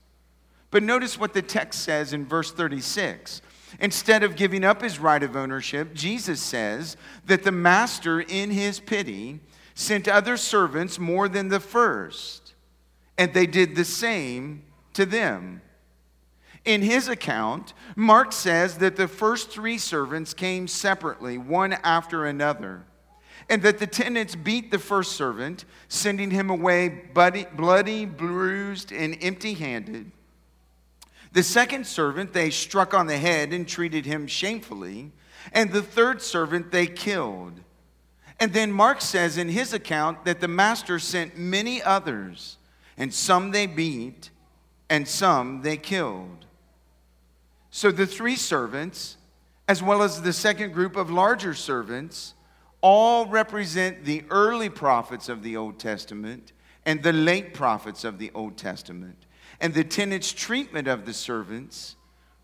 But 0.69 0.83
notice 0.83 1.19
what 1.19 1.33
the 1.33 1.41
text 1.41 1.81
says 1.81 2.13
in 2.13 2.25
verse 2.25 2.51
36. 2.51 3.41
Instead 3.79 4.23
of 4.23 4.35
giving 4.35 4.63
up 4.63 4.81
his 4.81 4.99
right 4.99 5.23
of 5.23 5.35
ownership, 5.35 5.93
Jesus 5.93 6.41
says 6.41 6.97
that 7.25 7.43
the 7.43 7.51
master, 7.51 8.19
in 8.19 8.51
his 8.51 8.79
pity, 8.79 9.39
sent 9.73 10.07
other 10.07 10.37
servants 10.37 10.99
more 10.99 11.29
than 11.29 11.49
the 11.49 11.59
first, 11.59 12.53
and 13.17 13.33
they 13.33 13.45
did 13.45 13.75
the 13.75 13.85
same 13.85 14.63
to 14.93 15.05
them. 15.05 15.61
In 16.65 16.81
his 16.81 17.07
account, 17.07 17.73
Mark 17.95 18.31
says 18.33 18.77
that 18.77 18.95
the 18.95 19.07
first 19.07 19.49
three 19.49 19.77
servants 19.77 20.33
came 20.33 20.67
separately, 20.67 21.37
one 21.37 21.73
after 21.73 22.25
another, 22.25 22.83
and 23.49 23.63
that 23.63 23.79
the 23.79 23.87
tenants 23.87 24.35
beat 24.35 24.69
the 24.69 24.77
first 24.77 25.13
servant, 25.13 25.65
sending 25.87 26.29
him 26.29 26.49
away 26.49 26.89
bloody, 27.13 28.05
bruised, 28.05 28.91
and 28.91 29.17
empty 29.21 29.53
handed. 29.53 30.11
The 31.31 31.43
second 31.43 31.88
servant 31.88 32.33
they 32.33 32.50
struck 32.50 32.93
on 32.93 33.07
the 33.07 33.17
head 33.17 33.53
and 33.53 33.67
treated 33.67 34.05
him 34.05 34.27
shamefully, 34.27 35.11
and 35.53 35.71
the 35.71 35.81
third 35.81 36.21
servant 36.21 36.71
they 36.71 36.88
killed. 36.88 37.53
And 38.39 38.53
then 38.53 38.71
Mark 38.71 39.01
says 39.01 39.38
in 39.38 39.50
his 39.50 39.73
account 39.73 40.25
that 40.25 40.41
the 40.41 40.47
master 40.47 41.00
sent 41.00 41.38
many 41.38 41.81
others, 41.81 42.57
and 42.97 43.13
some 43.13 43.51
they 43.51 43.65
beat, 43.67 44.29
and 44.89 45.07
some 45.07 45.61
they 45.61 45.77
killed. 45.77 46.45
So 47.69 47.91
the 47.91 48.07
three 48.07 48.35
servants, 48.35 49.15
as 49.67 49.81
well 49.81 50.03
as 50.03 50.21
the 50.21 50.33
second 50.33 50.73
group 50.73 50.97
of 50.97 51.09
larger 51.09 51.53
servants, 51.53 52.33
all 52.81 53.27
represent 53.27 54.03
the 54.03 54.23
early 54.29 54.69
prophets 54.69 55.29
of 55.29 55.43
the 55.43 55.55
Old 55.55 55.79
Testament 55.79 56.51
and 56.85 57.03
the 57.03 57.13
late 57.13 57.53
prophets 57.53 58.03
of 58.03 58.17
the 58.17 58.31
Old 58.33 58.57
Testament. 58.57 59.25
And 59.59 59.73
the 59.73 59.83
tenant's 59.83 60.31
treatment 60.31 60.88
of 60.88 61.05
the 61.05 61.13
servants 61.13 61.95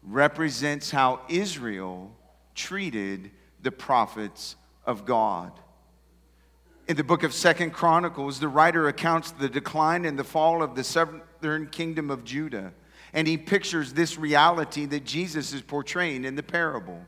represents 0.03 0.91
how 0.91 1.21
Israel 1.27 2.15
treated 2.53 3.31
the 3.61 3.71
prophets 3.71 4.55
of 4.85 5.05
God. 5.05 5.51
In 6.87 6.95
the 6.95 7.03
book 7.03 7.23
of 7.23 7.33
Second 7.33 7.71
Chronicles, 7.71 8.39
the 8.39 8.47
writer 8.47 8.87
accounts 8.87 9.31
the 9.31 9.49
decline 9.49 10.05
and 10.05 10.17
the 10.17 10.23
fall 10.23 10.63
of 10.63 10.75
the 10.75 10.83
southern 10.83 11.67
kingdom 11.67 12.09
of 12.09 12.23
Judah 12.23 12.71
and 13.13 13.27
he 13.27 13.37
pictures 13.37 13.93
this 13.93 14.17
reality 14.17 14.85
that 14.85 15.05
Jesus 15.05 15.53
is 15.53 15.61
portraying 15.61 16.25
in 16.25 16.35
the 16.35 16.43
parable. 16.43 17.05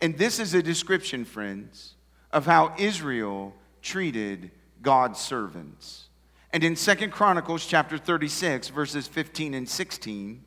And 0.00 0.16
this 0.16 0.38
is 0.38 0.54
a 0.54 0.62
description, 0.62 1.24
friends, 1.24 1.94
of 2.32 2.46
how 2.46 2.74
Israel 2.78 3.54
treated 3.82 4.50
God's 4.82 5.20
servants. 5.20 6.05
And 6.52 6.64
in 6.64 6.76
Second 6.76 7.10
Chronicles 7.10 7.66
chapter 7.66 7.98
36, 7.98 8.68
verses 8.68 9.06
15 9.06 9.54
and 9.54 9.68
16, 9.68 10.44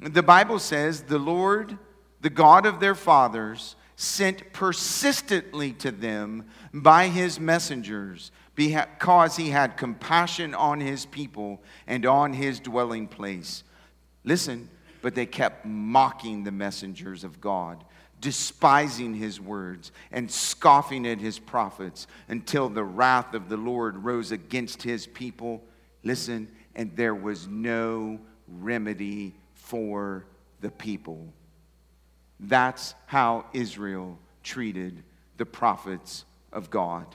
the 0.00 0.22
Bible 0.22 0.58
says, 0.58 1.02
The 1.02 1.18
Lord, 1.18 1.78
the 2.20 2.30
God 2.30 2.66
of 2.66 2.80
their 2.80 2.94
fathers, 2.94 3.76
sent 3.96 4.52
persistently 4.52 5.72
to 5.72 5.90
them 5.90 6.46
by 6.72 7.08
his 7.08 7.40
messengers 7.40 8.30
because 8.54 9.36
he 9.36 9.50
had 9.50 9.76
compassion 9.76 10.54
on 10.54 10.80
his 10.80 11.06
people 11.06 11.60
and 11.86 12.06
on 12.06 12.32
his 12.32 12.60
dwelling 12.60 13.08
place. 13.08 13.64
Listen, 14.24 14.68
but 15.02 15.14
they 15.14 15.26
kept 15.26 15.64
mocking 15.64 16.44
the 16.44 16.52
messengers 16.52 17.24
of 17.24 17.40
God, 17.40 17.84
despising 18.20 19.14
his 19.14 19.40
words, 19.40 19.92
and 20.10 20.30
scoffing 20.30 21.06
at 21.06 21.20
his 21.20 21.38
prophets 21.38 22.06
until 22.28 22.68
the 22.68 22.84
wrath 22.84 23.34
of 23.34 23.48
the 23.48 23.56
Lord 23.56 24.04
rose 24.04 24.32
against 24.32 24.82
his 24.82 25.06
people. 25.06 25.62
Listen, 26.02 26.48
and 26.74 26.94
there 26.96 27.14
was 27.14 27.46
no 27.46 28.18
remedy 28.48 29.34
for 29.54 30.24
the 30.60 30.70
people. 30.70 31.32
That's 32.40 32.94
how 33.06 33.46
Israel 33.52 34.18
treated 34.42 35.02
the 35.36 35.46
prophets 35.46 36.24
of 36.52 36.70
God. 36.70 37.06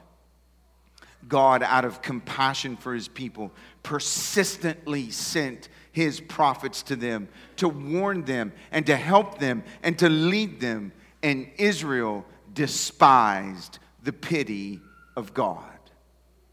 God, 1.28 1.64
out 1.64 1.86
of 1.86 2.02
compassion 2.02 2.76
for 2.76 2.94
his 2.94 3.08
people, 3.08 3.52
persistently 3.82 5.10
sent 5.10 5.70
his 5.94 6.20
prophets 6.20 6.84
to 6.84 6.96
them 6.98 7.30
to 7.56 7.70
warn 7.70 8.26
them 8.26 8.52
and 8.72 8.86
to 8.88 8.98
help 8.98 9.40
them 9.40 9.64
and 9.84 9.98
to 10.00 10.10
lead 10.10 10.60
them. 10.60 10.92
And 11.22 11.50
Israel 11.58 12.26
despised 12.54 13.80
the 14.04 14.12
pity 14.12 14.82
of 15.16 15.34
God. 15.34 15.64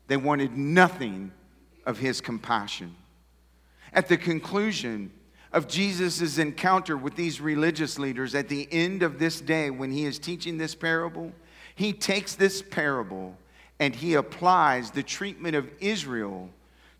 They 0.06 0.16
wanted 0.16 0.56
nothing 0.56 1.32
of 1.86 1.98
his 1.98 2.20
compassion. 2.20 2.94
At 3.92 4.08
the 4.08 4.16
conclusion 4.16 5.10
of 5.52 5.66
Jesus' 5.66 6.38
encounter 6.38 6.96
with 6.96 7.16
these 7.16 7.40
religious 7.40 7.98
leaders 7.98 8.34
at 8.34 8.48
the 8.48 8.68
end 8.70 9.02
of 9.02 9.18
this 9.18 9.40
day, 9.40 9.70
when 9.70 9.90
he 9.90 10.04
is 10.04 10.18
teaching 10.18 10.58
this 10.58 10.74
parable, 10.74 11.32
he 11.74 11.92
takes 11.92 12.34
this 12.34 12.62
parable 12.62 13.36
and 13.80 13.94
he 13.94 14.14
applies 14.14 14.90
the 14.90 15.02
treatment 15.02 15.56
of 15.56 15.70
Israel 15.80 16.50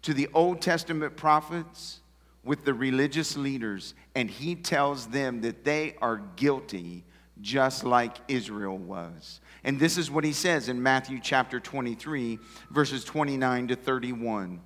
to 0.02 0.14
the 0.14 0.28
Old 0.32 0.62
Testament 0.62 1.16
prophets 1.16 2.00
with 2.44 2.64
the 2.64 2.74
religious 2.74 3.36
leaders 3.36 3.94
and 4.14 4.30
he 4.30 4.54
tells 4.54 5.06
them 5.08 5.40
that 5.42 5.64
they 5.64 5.96
are 6.00 6.22
guilty 6.36 7.04
just 7.40 7.84
like 7.84 8.16
Israel 8.28 8.76
was. 8.76 9.40
And 9.64 9.78
this 9.78 9.96
is 9.96 10.10
what 10.10 10.24
he 10.24 10.32
says 10.32 10.68
in 10.68 10.82
Matthew 10.82 11.20
chapter 11.22 11.60
23, 11.60 12.38
verses 12.70 13.04
29 13.04 13.68
to 13.68 13.76
31. 13.76 14.60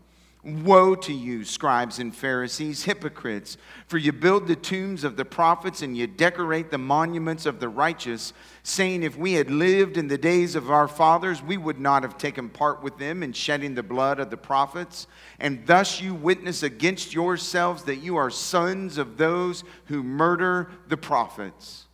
Woe 0.45 0.95
to 0.95 1.13
you, 1.13 1.43
scribes 1.45 1.99
and 1.99 2.15
Pharisees, 2.15 2.85
hypocrites, 2.85 3.57
for 3.87 3.97
you 3.97 4.13
build 4.13 4.47
the 4.47 4.57
tombs 4.57 5.03
of 5.03 5.17
the 5.17 5.25
prophets 5.25 5.81
and 5.81 5.97
you 5.97 6.07
decorate 6.07 6.71
the 6.71 6.77
monuments 6.77 7.47
of 7.47 7.61
the 7.61 7.69
righteous, 7.71 8.35
saying, 8.63 9.03
If 9.03 9.17
we 9.17 9.33
had 9.33 9.51
lived 9.51 9.97
in 9.97 10.09
the 10.09 10.19
days 10.19 10.55
of 10.55 10.71
our 10.71 10.87
fathers, 10.87 11.43
we 11.43 11.57
would 11.57 11.81
not 11.81 12.03
have 12.03 12.19
taken 12.19 12.51
part 12.51 12.83
with 12.83 12.99
them 12.99 13.23
in 13.23 13.33
shedding 13.33 13.75
the 13.75 13.83
blood 13.83 14.21
of 14.21 14.29
the 14.29 14.37
prophets. 14.37 15.07
And 15.39 15.67
thus 15.67 16.03
you 16.03 16.15
witness 16.15 16.63
against 16.63 17.15
yourselves 17.15 17.85
that 17.85 18.03
you 18.03 18.17
are 18.17 18.29
sons 18.29 18.99
of 18.99 19.17
those 19.17 19.65
who 19.87 20.03
murder 20.03 20.71
the 20.89 20.99
prophets. 20.99 21.87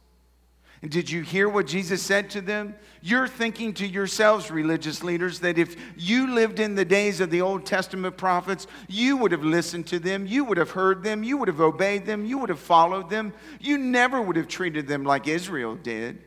And 0.82 0.90
did 0.90 1.10
you 1.10 1.20
hear 1.20 1.46
what 1.46 1.66
Jesus 1.66 2.02
said 2.02 2.30
to 2.30 2.40
them? 2.40 2.74
You're 3.02 3.28
thinking 3.28 3.74
to 3.74 3.86
yourselves, 3.86 4.50
religious 4.50 5.02
leaders, 5.02 5.40
that 5.40 5.58
if 5.58 5.76
you 5.96 6.34
lived 6.34 6.58
in 6.58 6.74
the 6.74 6.86
days 6.86 7.20
of 7.20 7.30
the 7.30 7.42
Old 7.42 7.66
Testament 7.66 8.16
prophets, 8.16 8.66
you 8.88 9.18
would 9.18 9.32
have 9.32 9.44
listened 9.44 9.86
to 9.88 9.98
them, 9.98 10.26
you 10.26 10.42
would 10.44 10.56
have 10.56 10.70
heard 10.70 11.02
them, 11.02 11.22
you 11.22 11.36
would 11.36 11.48
have 11.48 11.60
obeyed 11.60 12.06
them, 12.06 12.24
you 12.24 12.38
would 12.38 12.48
have 12.48 12.60
followed 12.60 13.10
them. 13.10 13.34
You 13.60 13.76
never 13.76 14.22
would 14.22 14.36
have 14.36 14.48
treated 14.48 14.86
them 14.86 15.04
like 15.04 15.28
Israel 15.28 15.76
did. 15.76 16.24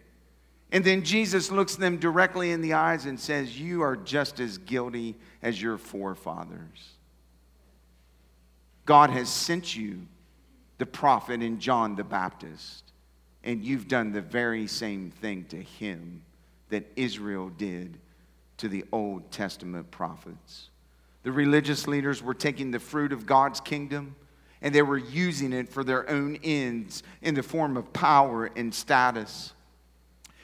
And 0.71 0.83
then 0.83 1.03
Jesus 1.03 1.51
looks 1.51 1.75
them 1.75 1.97
directly 1.97 2.51
in 2.51 2.61
the 2.61 2.73
eyes 2.73 3.05
and 3.05 3.19
says, 3.19 3.59
You 3.59 3.81
are 3.81 3.95
just 3.95 4.39
as 4.39 4.57
guilty 4.59 5.15
as 5.41 5.59
your 5.61 5.77
forefathers. 5.77 6.93
God 8.85 9.09
has 9.11 9.29
sent 9.29 9.75
you 9.75 10.07
the 10.77 10.85
prophet 10.85 11.41
in 11.41 11.59
John 11.59 11.95
the 11.95 12.03
Baptist. 12.03 12.82
And 13.43 13.63
you've 13.63 13.87
done 13.87 14.11
the 14.11 14.21
very 14.21 14.67
same 14.67 15.11
thing 15.11 15.45
to 15.45 15.57
him 15.57 16.21
that 16.69 16.85
Israel 16.95 17.49
did 17.49 17.97
to 18.57 18.67
the 18.67 18.85
Old 18.91 19.31
Testament 19.31 19.91
prophets. 19.91 20.69
The 21.23 21.31
religious 21.31 21.87
leaders 21.87 22.21
were 22.21 22.33
taking 22.33 22.71
the 22.71 22.79
fruit 22.79 23.11
of 23.11 23.25
God's 23.25 23.59
kingdom 23.59 24.15
and 24.63 24.73
they 24.73 24.81
were 24.81 24.97
using 24.97 25.51
it 25.51 25.67
for 25.67 25.83
their 25.83 26.09
own 26.09 26.37
ends 26.41 27.03
in 27.21 27.35
the 27.35 27.43
form 27.43 27.75
of 27.75 27.91
power 27.91 28.49
and 28.55 28.73
status. 28.73 29.53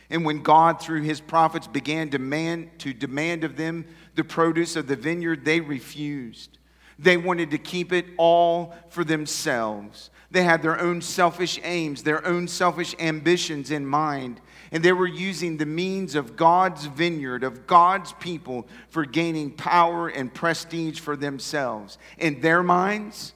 And 0.09 0.25
when 0.25 0.43
God, 0.43 0.81
through 0.81 1.03
his 1.03 1.21
prophets, 1.21 1.67
began 1.67 2.09
demand, 2.09 2.79
to 2.79 2.93
demand 2.93 3.45
of 3.45 3.55
them 3.55 3.85
the 4.15 4.25
produce 4.25 4.75
of 4.75 4.87
the 4.87 4.97
vineyard, 4.97 5.45
they 5.45 5.61
refused. 5.61 6.57
They 6.97 7.15
wanted 7.15 7.51
to 7.51 7.57
keep 7.57 7.93
it 7.93 8.07
all 8.17 8.75
for 8.89 9.05
themselves. 9.05 10.09
They 10.31 10.43
had 10.43 10.61
their 10.61 10.79
own 10.79 11.01
selfish 11.01 11.59
aims, 11.63 12.03
their 12.03 12.25
own 12.25 12.47
selfish 12.47 12.95
ambitions 12.99 13.71
in 13.71 13.85
mind. 13.85 14.39
And 14.71 14.83
they 14.83 14.91
were 14.91 15.07
using 15.07 15.57
the 15.57 15.65
means 15.65 16.13
of 16.13 16.35
God's 16.35 16.85
vineyard, 16.85 17.43
of 17.43 17.65
God's 17.65 18.13
people, 18.13 18.67
for 18.89 19.05
gaining 19.05 19.51
power 19.51 20.07
and 20.07 20.31
prestige 20.31 20.99
for 20.99 21.15
themselves. 21.15 21.97
In 22.19 22.41
their 22.41 22.61
minds, 22.61 23.33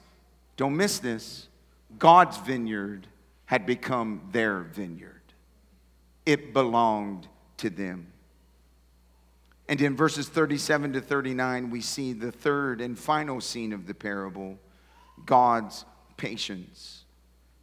don't 0.56 0.76
miss 0.76 1.00
this, 1.00 1.48
God's 1.98 2.36
vineyard 2.38 3.08
had 3.46 3.66
become 3.66 4.28
their 4.30 4.60
vineyard, 4.60 5.22
it 6.24 6.52
belonged 6.52 7.26
to 7.58 7.70
them. 7.70 8.06
And 9.68 9.80
in 9.80 9.96
verses 9.96 10.28
37 10.28 10.92
to 10.92 11.00
39, 11.00 11.70
we 11.70 11.80
see 11.80 12.12
the 12.12 12.30
third 12.30 12.80
and 12.80 12.98
final 12.98 13.40
scene 13.40 13.72
of 13.72 13.86
the 13.86 13.94
parable 13.94 14.58
God's 15.24 15.84
patience. 16.16 17.04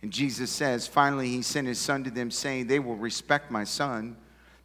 And 0.01 0.11
Jesus 0.11 0.49
says, 0.49 0.87
finally, 0.87 1.29
he 1.29 1.41
sent 1.41 1.67
his 1.67 1.79
son 1.79 2.03
to 2.03 2.11
them, 2.11 2.31
saying, 2.31 2.67
They 2.67 2.79
will 2.79 2.95
respect 2.95 3.51
my 3.51 3.63
son. 3.63 4.17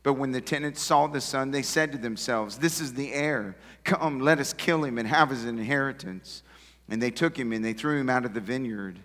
But 0.02 0.14
when 0.14 0.32
the 0.32 0.40
tenants 0.40 0.82
saw 0.82 1.08
the 1.08 1.20
son, 1.20 1.50
they 1.50 1.62
said 1.62 1.92
to 1.92 1.98
themselves, 1.98 2.58
This 2.58 2.80
is 2.80 2.94
the 2.94 3.12
heir. 3.12 3.56
Come, 3.84 4.20
let 4.20 4.38
us 4.38 4.52
kill 4.52 4.84
him 4.84 4.98
and 4.98 5.08
have 5.08 5.30
his 5.30 5.44
inheritance. 5.44 6.42
And 6.88 7.02
they 7.02 7.10
took 7.10 7.36
him 7.36 7.52
and 7.52 7.64
they 7.64 7.72
threw 7.72 7.98
him 7.98 8.08
out 8.08 8.24
of 8.24 8.32
the 8.32 8.40
vineyard 8.40 8.98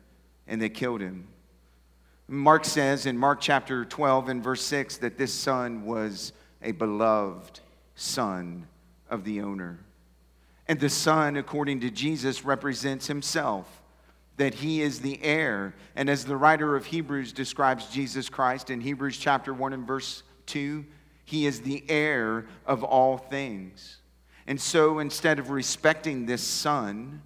and 0.48 0.62
they 0.62 0.70
killed 0.70 1.02
him. 1.02 1.28
Mark 2.28 2.63
says 2.63 3.06
in 3.06 3.17
Mark 3.17 3.41
chapter 3.41 3.84
12 3.84 4.30
and 4.30 4.44
verse 4.44 4.62
6 4.63 4.98
that 4.98 5.17
this 5.17 5.34
son 5.34 5.86
was 5.86 6.34
a 6.62 6.72
beloved 6.72 7.60
son 7.96 8.67
of 9.10 9.24
the 9.26 9.41
owner. 9.41 9.80
And 10.67 10.80
the 10.80 10.89
son, 10.89 11.36
according 11.36 11.82
to 11.82 11.89
Jesus, 11.89 12.46
represents 12.46 13.08
himself 13.08 13.81
that 14.42 14.56
he 14.56 14.82
is 14.82 15.02
the 15.02 15.22
heir. 15.22 15.76
And 15.96 16.10
as 16.10 16.26
the 16.26 16.36
writer 16.36 16.76
of 16.76 16.88
Hebrews 16.88 17.32
describes 17.32 17.86
Jesus 17.92 18.28
Christ 18.28 18.72
in 18.72 18.82
Hebrews 18.82 19.20
chapter 19.20 19.54
1 19.54 19.72
and 19.72 19.86
verse 19.86 20.24
2, 20.48 20.84
he 21.26 21.46
is 21.46 21.62
the 21.62 21.84
heir 21.88 22.48
of 22.66 22.84
all 22.84 23.18
things. 23.18 23.98
And 24.48 24.60
so 24.60 24.98
instead 24.98 25.38
of 25.38 25.52
respecting 25.52 26.26
this 26.26 26.42
son, 26.42 27.22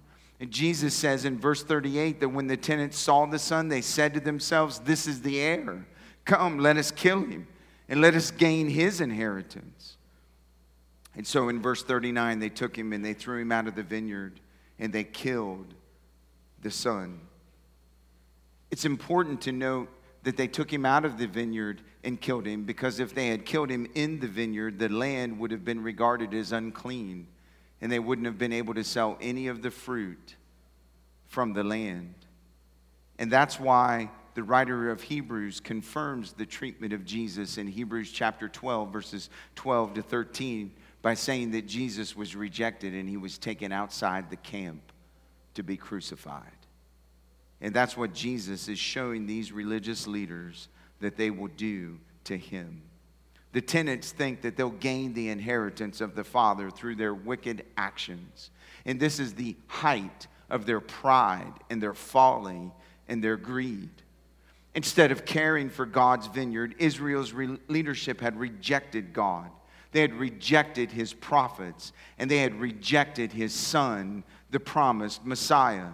Jesus 0.50 0.92
says 0.92 1.24
in 1.24 1.38
verse 1.38 1.64
38 1.64 2.20
that 2.20 2.28
when 2.28 2.48
the 2.48 2.56
tenants 2.58 2.98
saw 2.98 3.24
the 3.24 3.38
son, 3.38 3.68
they 3.68 3.80
said 3.80 4.12
to 4.12 4.20
themselves, 4.20 4.80
This 4.80 5.06
is 5.06 5.22
the 5.22 5.40
heir. 5.40 5.86
Come, 6.26 6.58
let 6.58 6.76
us 6.76 6.90
kill 6.90 7.24
him 7.24 7.48
and 7.88 8.02
let 8.02 8.14
us 8.14 8.30
gain 8.30 8.68
his 8.68 9.00
inheritance. 9.00 9.96
And 11.14 11.26
so 11.26 11.48
in 11.48 11.62
verse 11.62 11.82
39, 11.82 12.40
they 12.40 12.50
took 12.50 12.76
him 12.76 12.92
and 12.92 13.02
they 13.02 13.14
threw 13.14 13.40
him 13.40 13.52
out 13.52 13.66
of 13.66 13.74
the 13.74 13.82
vineyard 13.82 14.38
and 14.78 14.92
they 14.92 15.04
killed 15.04 15.72
the 16.62 16.70
son. 16.70 17.20
It's 18.70 18.84
important 18.84 19.40
to 19.42 19.52
note 19.52 19.88
that 20.22 20.36
they 20.36 20.48
took 20.48 20.72
him 20.72 20.84
out 20.84 21.04
of 21.04 21.18
the 21.18 21.26
vineyard 21.26 21.82
and 22.02 22.20
killed 22.20 22.46
him 22.46 22.64
because 22.64 22.98
if 22.98 23.14
they 23.14 23.28
had 23.28 23.44
killed 23.44 23.70
him 23.70 23.86
in 23.94 24.18
the 24.18 24.26
vineyard, 24.26 24.78
the 24.78 24.88
land 24.88 25.38
would 25.38 25.52
have 25.52 25.64
been 25.64 25.82
regarded 25.82 26.34
as 26.34 26.52
unclean 26.52 27.28
and 27.80 27.92
they 27.92 27.98
wouldn't 27.98 28.26
have 28.26 28.38
been 28.38 28.52
able 28.52 28.74
to 28.74 28.82
sell 28.82 29.16
any 29.20 29.46
of 29.46 29.62
the 29.62 29.70
fruit 29.70 30.34
from 31.26 31.52
the 31.52 31.62
land. 31.62 32.14
And 33.18 33.30
that's 33.30 33.60
why 33.60 34.10
the 34.34 34.42
writer 34.42 34.90
of 34.90 35.02
Hebrews 35.02 35.60
confirms 35.60 36.32
the 36.32 36.44
treatment 36.46 36.92
of 36.92 37.04
Jesus 37.04 37.56
in 37.56 37.66
Hebrews 37.66 38.10
chapter 38.10 38.48
12, 38.48 38.92
verses 38.92 39.30
12 39.54 39.94
to 39.94 40.02
13, 40.02 40.72
by 41.02 41.14
saying 41.14 41.52
that 41.52 41.66
Jesus 41.66 42.16
was 42.16 42.34
rejected 42.34 42.94
and 42.94 43.08
he 43.08 43.16
was 43.16 43.38
taken 43.38 43.72
outside 43.72 44.28
the 44.28 44.36
camp 44.36 44.92
to 45.56 45.62
be 45.62 45.76
crucified. 45.76 46.42
And 47.60 47.74
that's 47.74 47.96
what 47.96 48.14
Jesus 48.14 48.68
is 48.68 48.78
showing 48.78 49.26
these 49.26 49.52
religious 49.52 50.06
leaders 50.06 50.68
that 51.00 51.16
they 51.16 51.30
will 51.30 51.50
do 51.56 51.98
to 52.24 52.36
him. 52.36 52.82
The 53.52 53.60
tenants 53.62 54.12
think 54.12 54.42
that 54.42 54.56
they'll 54.56 54.70
gain 54.70 55.14
the 55.14 55.30
inheritance 55.30 56.00
of 56.00 56.14
the 56.14 56.24
Father 56.24 56.70
through 56.70 56.96
their 56.96 57.14
wicked 57.14 57.64
actions. 57.76 58.50
And 58.84 59.00
this 59.00 59.18
is 59.18 59.34
the 59.34 59.56
height 59.66 60.26
of 60.50 60.66
their 60.66 60.80
pride 60.80 61.52
and 61.70 61.82
their 61.82 61.94
folly 61.94 62.70
and 63.08 63.24
their 63.24 63.36
greed. 63.36 63.90
Instead 64.74 65.10
of 65.10 65.24
caring 65.24 65.70
for 65.70 65.86
God's 65.86 66.26
vineyard, 66.26 66.74
Israel's 66.78 67.32
re- 67.32 67.58
leadership 67.68 68.20
had 68.20 68.38
rejected 68.38 69.14
God. 69.14 69.50
They 69.92 70.02
had 70.02 70.12
rejected 70.12 70.90
his 70.90 71.14
prophets, 71.14 71.94
and 72.18 72.30
they 72.30 72.38
had 72.38 72.60
rejected 72.60 73.32
his 73.32 73.54
son, 73.54 74.22
the 74.56 74.60
promised 74.60 75.22
Messiah. 75.26 75.88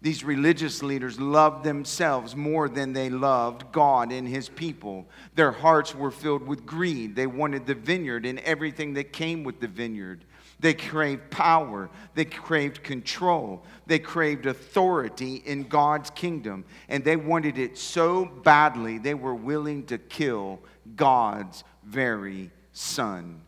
These 0.00 0.22
religious 0.22 0.84
leaders 0.84 1.18
loved 1.18 1.64
themselves 1.64 2.36
more 2.36 2.68
than 2.68 2.92
they 2.92 3.10
loved 3.10 3.72
God 3.72 4.12
and 4.12 4.28
his 4.28 4.48
people. 4.48 5.08
Their 5.34 5.50
hearts 5.50 5.96
were 5.96 6.12
filled 6.12 6.46
with 6.46 6.64
greed. 6.64 7.16
They 7.16 7.26
wanted 7.26 7.66
the 7.66 7.74
vineyard 7.74 8.24
and 8.24 8.38
everything 8.38 8.94
that 8.94 9.12
came 9.12 9.42
with 9.42 9.58
the 9.58 9.66
vineyard. 9.66 10.24
They 10.60 10.74
craved 10.74 11.28
power. 11.32 11.90
They 12.14 12.24
craved 12.24 12.84
control. 12.84 13.64
They 13.86 13.98
craved 13.98 14.46
authority 14.46 15.42
in 15.44 15.64
God's 15.64 16.10
kingdom. 16.10 16.66
And 16.88 17.02
they 17.02 17.16
wanted 17.16 17.58
it 17.58 17.76
so 17.76 18.26
badly, 18.26 18.98
they 18.98 19.14
were 19.14 19.34
willing 19.34 19.86
to 19.86 19.98
kill 19.98 20.60
God's 20.94 21.64
very 21.82 22.52
son. 22.72 23.40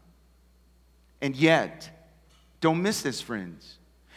And 1.21 1.37
yet, 1.37 2.11
don't 2.61 2.83
miss 2.83 3.03
this, 3.03 3.21
friends 3.21 3.76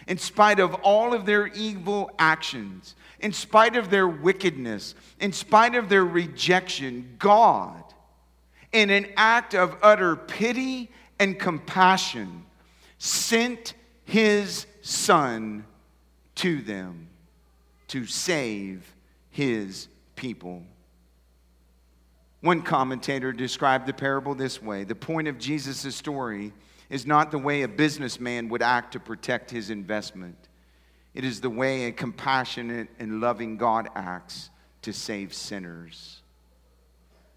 in 0.10 0.17
spite 0.17 0.60
of 0.60 0.74
all 0.74 1.13
of 1.13 1.28
their 1.28 1.48
evil 1.48 2.10
actions, 2.17 2.95
in 3.19 3.32
spite 3.32 3.76
of 3.76 3.91
their 3.91 4.08
wickedness, 4.08 4.95
in 5.19 5.32
spite 5.32 5.76
of 5.76 5.88
their 5.88 6.04
rejection, 6.04 7.15
God, 7.19 7.84
in 8.72 8.89
an 8.89 9.06
act 9.15 9.54
of 9.54 9.78
utter 9.84 10.15
pity 10.15 10.89
and 11.19 11.38
compassion, 11.39 12.43
sent 12.98 13.76
his 14.04 14.65
son 14.82 15.63
to 16.36 16.63
them 16.63 17.08
to 17.89 18.08
save 18.08 18.95
his 19.30 19.89
people. 20.15 20.63
One 22.41 22.63
commentator 22.63 23.32
described 23.32 23.86
the 23.86 23.93
parable 23.93 24.34
this 24.34 24.60
way 24.60 24.86
The 24.86 24.95
point 24.95 25.28
of 25.28 25.38
Jesus' 25.38 25.95
story 25.95 26.52
is 26.89 27.06
not 27.06 27.32
the 27.32 27.38
way 27.38 27.62
a 27.62 27.67
businessman 27.67 28.49
would 28.49 28.62
act 28.62 28.93
to 28.93 28.99
protect 28.99 29.52
his 29.52 29.69
investment. 29.69 30.36
It 31.13 31.23
is 31.23 31.41
the 31.41 31.49
way 31.49 31.86
a 31.86 31.91
compassionate 31.91 32.89
and 32.99 33.21
loving 33.21 33.58
God 33.58 33.89
acts 33.95 34.49
to 34.84 34.93
save 34.93 35.34
sinners. 35.34 36.21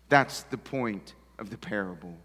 That's 0.09 0.43
the 0.45 0.59
point 0.59 1.15
of 1.39 1.51
the 1.51 1.59
parable. 1.59 2.17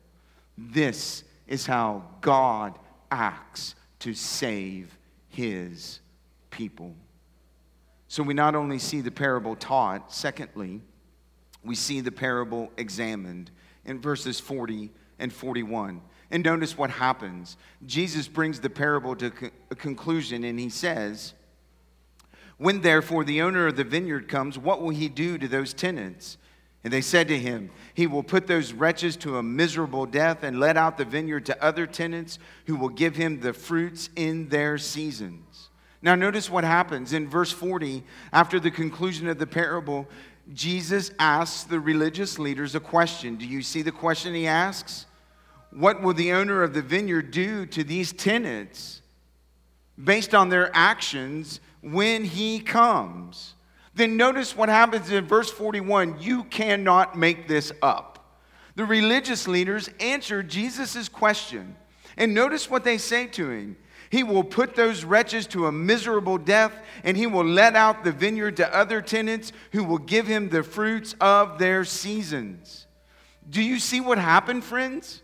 This 0.57 1.23
is 1.47 1.65
how 1.65 2.03
God 2.21 2.77
acts 3.11 3.75
to 3.99 4.13
save 4.13 4.97
his 5.29 5.99
people. 6.49 6.95
So 8.07 8.23
we 8.23 8.33
not 8.33 8.55
only 8.55 8.79
see 8.79 9.01
the 9.01 9.11
parable 9.11 9.55
taught, 9.55 10.13
secondly, 10.13 10.81
we 11.63 11.75
see 11.75 12.01
the 12.01 12.11
parable 12.11 12.71
examined 12.77 13.51
in 13.85 13.99
verses 13.99 14.39
40 14.39 14.91
and 15.19 15.31
41. 15.31 16.01
And 16.29 16.43
notice 16.43 16.77
what 16.77 16.89
happens. 16.89 17.57
Jesus 17.85 18.27
brings 18.27 18.59
the 18.59 18.69
parable 18.69 19.15
to 19.15 19.31
a 19.71 19.75
conclusion 19.75 20.43
and 20.43 20.59
he 20.59 20.69
says, 20.69 21.33
When 22.57 22.81
therefore 22.81 23.23
the 23.23 23.41
owner 23.41 23.67
of 23.67 23.77
the 23.77 23.83
vineyard 23.83 24.27
comes, 24.27 24.57
what 24.57 24.81
will 24.81 24.89
he 24.89 25.07
do 25.07 25.37
to 25.37 25.47
those 25.47 25.73
tenants? 25.73 26.37
And 26.83 26.93
they 26.93 27.01
said 27.01 27.27
to 27.29 27.37
him, 27.37 27.69
He 27.93 28.07
will 28.07 28.23
put 28.23 28.47
those 28.47 28.73
wretches 28.73 29.15
to 29.17 29.37
a 29.37 29.43
miserable 29.43 30.05
death 30.05 30.43
and 30.43 30.59
let 30.59 30.77
out 30.77 30.97
the 30.97 31.05
vineyard 31.05 31.45
to 31.47 31.63
other 31.63 31.85
tenants 31.85 32.39
who 32.65 32.75
will 32.75 32.89
give 32.89 33.15
him 33.15 33.39
the 33.39 33.53
fruits 33.53 34.09
in 34.15 34.49
their 34.49 34.77
seasons. 34.77 35.69
Now, 36.01 36.15
notice 36.15 36.49
what 36.49 36.63
happens 36.63 37.13
in 37.13 37.27
verse 37.27 37.51
40. 37.51 38.03
After 38.31 38.59
the 38.59 38.71
conclusion 38.71 39.27
of 39.27 39.39
the 39.39 39.47
parable, 39.47 40.07
Jesus 40.53 41.11
asks 41.19 41.63
the 41.63 41.79
religious 41.79 42.37
leaders 42.37 42.75
a 42.75 42.79
question. 42.79 43.35
Do 43.35 43.45
you 43.45 43.61
see 43.61 43.81
the 43.81 43.91
question 43.91 44.33
he 44.33 44.47
asks? 44.47 45.05
What 45.71 46.01
will 46.01 46.13
the 46.13 46.31
owner 46.31 46.63
of 46.63 46.73
the 46.73 46.81
vineyard 46.81 47.31
do 47.31 47.65
to 47.67 47.83
these 47.83 48.13
tenants 48.13 49.01
based 50.01 50.33
on 50.33 50.49
their 50.49 50.71
actions 50.75 51.59
when 51.81 52.23
he 52.23 52.59
comes? 52.59 53.53
Then 53.93 54.15
notice 54.15 54.55
what 54.55 54.69
happens 54.69 55.11
in 55.11 55.25
verse 55.25 55.49
41 55.49 56.17
you 56.19 56.43
cannot 56.45 57.17
make 57.17 57.47
this 57.47 57.71
up. 57.81 58.17
The 58.75 58.85
religious 58.85 59.47
leaders 59.47 59.89
answered 59.99 60.49
Jesus' 60.49 61.09
question. 61.09 61.75
And 62.15 62.33
notice 62.33 62.69
what 62.69 62.83
they 62.83 62.97
say 62.97 63.27
to 63.27 63.49
him. 63.49 63.77
He 64.09 64.23
will 64.23 64.43
put 64.43 64.75
those 64.75 65.03
wretches 65.03 65.47
to 65.47 65.67
a 65.67 65.71
miserable 65.71 66.37
death, 66.37 66.73
and 67.03 67.17
he 67.17 67.27
will 67.27 67.45
let 67.45 67.75
out 67.75 68.03
the 68.03 68.11
vineyard 68.11 68.57
to 68.57 68.75
other 68.75 69.01
tenants 69.01 69.51
who 69.71 69.83
will 69.83 69.97
give 69.97 70.27
him 70.27 70.49
the 70.49 70.63
fruits 70.63 71.15
of 71.19 71.59
their 71.59 71.83
seasons. 71.83 72.87
Do 73.49 73.61
you 73.61 73.79
see 73.79 73.99
what 73.99 74.17
happened, 74.17 74.63
friends? 74.63 75.21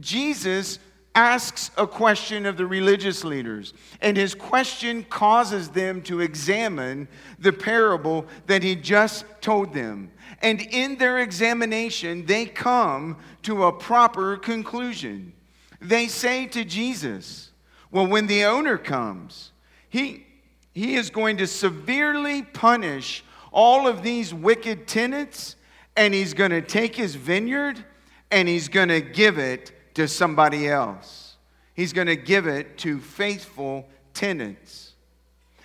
Jesus 0.00 0.78
asks 1.14 1.70
a 1.78 1.86
question 1.86 2.44
of 2.44 2.58
the 2.58 2.66
religious 2.66 3.24
leaders, 3.24 3.72
and 4.02 4.16
his 4.16 4.34
question 4.34 5.02
causes 5.04 5.70
them 5.70 6.02
to 6.02 6.20
examine 6.20 7.08
the 7.38 7.52
parable 7.52 8.26
that 8.46 8.62
he 8.62 8.76
just 8.76 9.24
told 9.40 9.72
them. 9.72 10.10
And 10.42 10.60
in 10.60 10.96
their 10.96 11.18
examination, 11.18 12.26
they 12.26 12.44
come 12.44 13.16
to 13.42 13.64
a 13.64 13.72
proper 13.72 14.36
conclusion. 14.36 15.32
They 15.80 16.08
say 16.08 16.46
to 16.48 16.64
Jesus, 16.64 17.50
Well, 17.90 18.06
when 18.06 18.26
the 18.26 18.44
owner 18.44 18.76
comes, 18.76 19.52
he, 19.88 20.26
he 20.74 20.96
is 20.96 21.08
going 21.08 21.38
to 21.38 21.46
severely 21.46 22.42
punish 22.42 23.24
all 23.52 23.88
of 23.88 24.02
these 24.02 24.34
wicked 24.34 24.86
tenants, 24.86 25.56
and 25.96 26.12
he's 26.12 26.34
going 26.34 26.50
to 26.50 26.60
take 26.60 26.94
his 26.94 27.14
vineyard 27.14 27.82
and 28.30 28.48
he's 28.48 28.68
going 28.68 28.88
to 28.88 29.00
give 29.00 29.38
it 29.38 29.72
to 29.96 30.06
somebody 30.06 30.68
else. 30.68 31.36
He's 31.72 31.94
going 31.94 32.06
to 32.06 32.16
give 32.16 32.46
it 32.46 32.76
to 32.78 33.00
faithful 33.00 33.88
tenants. 34.12 34.92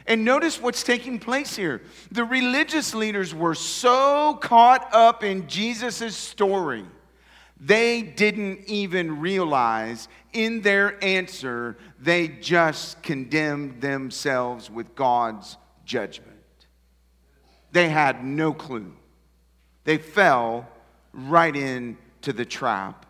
And 0.07 0.23
notice 0.23 0.59
what's 0.59 0.83
taking 0.83 1.19
place 1.19 1.57
here. 1.57 1.81
The 2.11 2.23
religious 2.23 2.93
leaders 2.93 3.35
were 3.35 3.55
so 3.55 4.37
caught 4.41 4.87
up 4.93 5.25
in 5.25 5.47
Jesus' 5.47 6.15
story, 6.15 6.85
they 7.59 8.01
didn't 8.01 8.67
even 8.67 9.19
realize 9.19 10.07
in 10.31 10.61
their 10.61 11.01
answer, 11.03 11.77
they 11.99 12.29
just 12.29 13.03
condemned 13.03 13.81
themselves 13.81 14.71
with 14.71 14.95
God's 14.95 15.57
judgment. 15.85 16.29
They 17.73 17.89
had 17.89 18.23
no 18.23 18.53
clue. 18.53 18.93
They 19.83 19.97
fell 19.97 20.67
right 21.13 21.55
into 21.55 22.31
the 22.31 22.45
trap 22.45 23.05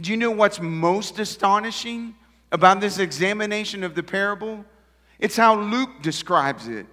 do 0.00 0.10
you 0.10 0.16
know 0.16 0.30
what's 0.30 0.60
most 0.60 1.18
astonishing 1.18 2.14
about 2.52 2.80
this 2.80 2.98
examination 2.98 3.82
of 3.82 3.94
the 3.94 4.02
parable? 4.02 4.64
It's 5.18 5.36
how 5.36 5.58
Luke 5.58 6.02
describes 6.02 6.68
it. 6.68 6.86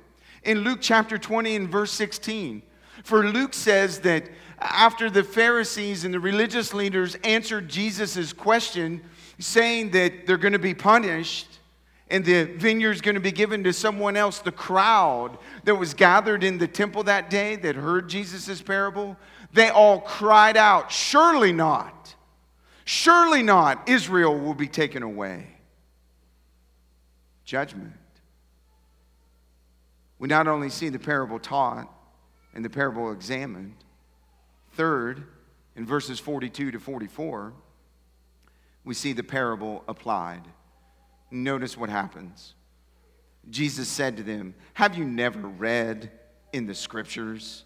In 0.44 0.60
Luke 0.60 0.80
chapter 0.82 1.18
20 1.18 1.56
and 1.56 1.70
verse 1.70 1.92
16, 1.92 2.62
for 3.04 3.26
Luke 3.28 3.54
says 3.54 4.00
that 4.02 4.30
after 4.60 5.10
the 5.10 5.24
Pharisees 5.24 6.06
and 6.06 6.13
the 6.13 6.20
religious 6.20 6.74
leaders 6.74 7.16
answered 7.24 7.68
Jesus' 7.68 8.32
question, 8.32 9.02
saying 9.39 9.92
that 9.92 10.26
they're 10.26 10.38
going 10.38 10.54
to 10.54 10.60
be 10.60 10.74
punished 10.74 11.60
and 12.10 12.24
the 12.24 12.44
vineyard's 12.44 13.02
going 13.02 13.16
to 13.16 13.22
be 13.22 13.32
given 13.32 13.63
to 13.63 13.74
someone 13.74 14.16
else, 14.16 14.39
the 14.39 14.52
crowd 14.52 15.38
that 15.63 15.76
was 15.76 15.94
gathered 15.94 16.44
in 16.44 16.58
the 16.58 16.68
temple 16.68 17.04
that 17.04 17.30
day 17.30 17.56
that 17.56 17.76
heard 17.76 18.08
Jesus' 18.08 18.62
parable, 18.62 19.18
they 19.52 19.70
all 19.70 20.00
cried 20.00 20.56
out, 20.56 20.92
Surely 20.92 21.52
not. 21.52 22.03
Surely 22.86 23.43
not. 23.43 23.88
Israel 23.88 24.38
will 24.38 24.54
be 24.54 24.67
taken 24.67 25.04
away. 25.04 25.48
Judgment. 27.46 27.93
We 30.19 30.28
not 30.28 30.48
only 30.48 30.69
see 30.69 30.89
the 30.89 31.00
parable 31.00 31.39
taught 31.39 31.91
and 32.54 32.63
the 32.63 32.69
parable 32.69 33.12
examined, 33.12 33.76
third, 34.74 35.24
in 35.76 35.86
verses 35.86 36.19
42 36.19 36.72
to 36.72 36.80
44, 36.80 37.54
we 38.86 38.93
see 38.93 39.13
the 39.13 39.24
parable 39.24 39.84
applied. 39.88 40.43
Notice 41.32 41.78
what 41.78 41.89
happens. 41.89 42.54
Jesus 43.50 43.88
said 43.88 44.17
to 44.17 44.24
them, 44.24 44.56
Have 44.74 44.96
you 44.96 45.04
never 45.04 45.39
read 45.39 46.12
in 46.54 46.67
the 46.67 46.76
scriptures? 46.76 47.65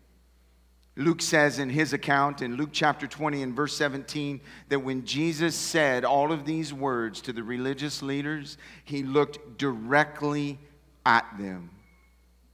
Luke 1.01 1.21
says 1.21 1.59
in 1.59 1.69
his 1.69 1.93
account 1.93 2.41
in 2.41 2.55
Luke 2.55 2.69
chapter 2.71 3.07
20 3.07 3.43
and 3.43 3.55
verse 3.55 3.75
17 3.75 4.39
that 4.69 4.79
when 4.79 5.05
Jesus 5.05 5.55
said 5.55 6.05
all 6.05 6.31
of 6.31 6.45
these 6.45 6.73
words 6.73 7.21
to 7.21 7.33
the 7.33 7.43
religious 7.43 8.01
leaders, 8.01 8.57
he 8.83 9.03
looked 9.03 9.57
directly 9.57 10.59
at 11.05 11.25
them. 11.39 11.69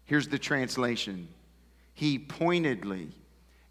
Here's 0.06 0.28
the 0.28 0.40
translation 0.40 1.28
He 1.94 2.18
pointedly 2.18 3.10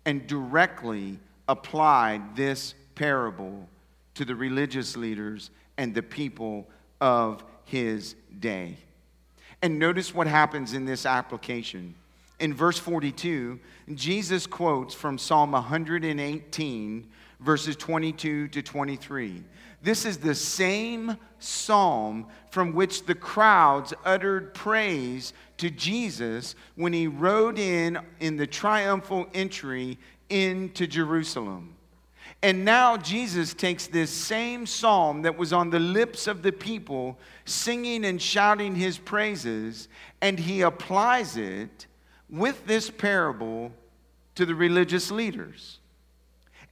and 0.05 0.27
directly 0.27 1.19
applied 1.49 2.37
this 2.37 2.75
parable 2.95 3.69
to 4.15 4.25
the 4.25 4.35
religious 4.35 4.97
leaders 4.97 5.51
and 5.77 5.95
the 5.95 6.03
people 6.03 6.67
of 7.01 7.45
his 7.65 8.15
day. 8.39 8.77
And 9.63 9.79
notice 9.79 10.15
what 10.15 10.27
happens 10.27 10.75
in 10.75 10.85
this 10.85 11.07
application 11.07 11.95
in 12.39 12.53
verse 12.53 12.79
42, 12.79 13.59
Jesus 13.95 14.47
quotes 14.47 14.95
from 14.95 15.19
Psalm 15.19 15.53
118, 15.53 17.09
verses 17.41 17.77
22 17.77 18.49
to 18.49 18.63
23. 18.63 19.43
This 19.83 20.05
is 20.05 20.19
the 20.19 20.35
same 20.35 21.17
psalm 21.39 22.27
from 22.51 22.75
which 22.75 23.07
the 23.07 23.15
crowds 23.15 23.95
uttered 24.05 24.53
praise 24.55 25.33
to 25.59 25.71
Jesus 25.71 26.55
when 26.75 26.93
he 26.93 27.07
rode 27.07 27.59
in 27.59 27.99
in 28.21 28.37
the 28.37 28.47
triumphal 28.47 29.27
entry 29.33 29.99
into 30.29 30.87
Jerusalem. 30.87 31.77
And 32.43 32.65
now 32.65 32.97
Jesus 32.97 33.55
takes 33.55 33.87
this 33.87 34.11
same 34.11 34.67
psalm 34.67 35.23
that 35.23 35.39
was 35.39 35.53
on 35.53 35.71
the 35.71 35.79
lips 35.79 36.27
of 36.27 36.43
the 36.43 36.53
people, 36.53 37.19
singing 37.45 38.05
and 38.05 38.21
shouting 38.21 38.75
his 38.75 38.99
praises, 38.99 39.89
and 40.21 40.39
he 40.39 40.61
applies 40.61 41.37
it 41.37 41.87
with 42.29 42.67
this 42.67 42.91
parable 42.91 43.73
to 44.35 44.47
the 44.47 44.55
religious 44.55 45.11
leaders. 45.11 45.79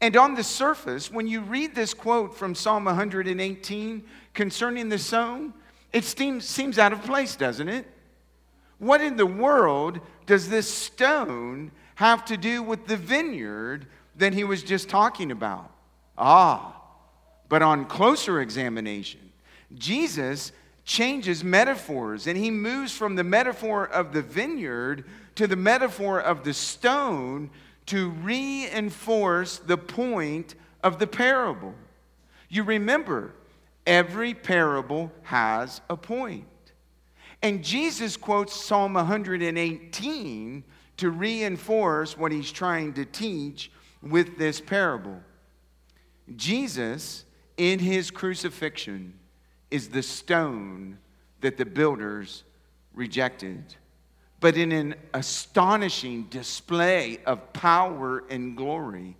And 0.01 0.17
on 0.17 0.35
the 0.35 0.45
surface, 0.45 1.11
when 1.11 1.27
you 1.27 1.41
read 1.41 1.75
this 1.75 1.95
quote 1.95 2.37
from 2.37 2.55
Psalm 2.55 2.85
118 2.85 4.05
concerning 4.35 4.89
the 4.89 4.99
sown, 4.99 5.55
it 5.93 6.05
seems, 6.05 6.45
seems 6.45 6.79
out 6.79 6.93
of 6.93 7.03
place, 7.03 7.37
doesn't 7.37 7.69
it? 7.69 7.87
What 8.79 9.01
in 9.01 9.17
the 9.17 9.27
world 9.27 10.01
does 10.27 10.49
this 10.49 10.73
stone 10.73 11.71
have 11.95 12.25
to 12.27 12.37
do 12.37 12.63
with 12.63 12.87
the 12.87 12.97
vineyard 12.97 13.87
that 14.17 14.35
he 14.35 14.45
was 14.45 14.63
just 14.63 14.89
talking 14.89 15.31
about? 15.31 15.71
Ah, 16.19 16.81
but 17.49 17.63
on 17.63 17.85
closer 17.85 18.41
examination, 18.41 19.33
Jesus 19.75 20.53
changes 20.85 21.43
metaphors 21.43 22.27
and 22.27 22.37
he 22.37 22.51
moves 22.51 22.93
from 22.93 23.15
the 23.15 23.25
metaphor 23.25 23.87
of 23.87 24.13
the 24.13 24.23
vineyard 24.23 25.05
to 25.35 25.47
the 25.47 25.57
metaphor 25.57 26.21
of 26.21 26.45
the 26.45 26.55
stone 26.55 27.51
to 27.87 28.11
reinforce 28.11 29.59
the 29.59 29.77
point 29.77 30.55
of 30.83 30.99
the 30.99 31.07
parable. 31.07 31.75
You 32.49 32.63
remember, 32.63 33.35
every 33.87 34.35
parable 34.35 35.13
has 35.23 35.81
a 35.91 35.97
point. 35.97 36.47
And 37.43 37.63
Jesus 37.63 38.17
quotes 38.17 38.55
Psalm 38.55 38.95
118 38.95 40.65
to 40.97 41.11
reinforce 41.11 42.17
what 42.17 42.33
he's 42.33 42.51
trying 42.51 42.95
to 42.95 43.05
teach 43.05 43.71
with 44.01 44.39
this 44.39 44.61
parable. 44.61 45.21
Jesus, 46.37 47.25
in 47.57 47.79
his 47.79 48.11
crucifixion, 48.11 49.15
is 49.71 49.89
the 49.89 50.03
stone 50.03 50.99
that 51.41 51.57
the 51.57 51.67
builders 51.67 52.45
rejected. 52.95 53.75
But 54.45 54.59
in 54.59 54.73
an 54.73 54.97
astonishing 55.15 56.25
display 56.25 57.19
of 57.25 57.55
power 57.55 58.25
and 58.29 58.55
glory, 58.55 59.17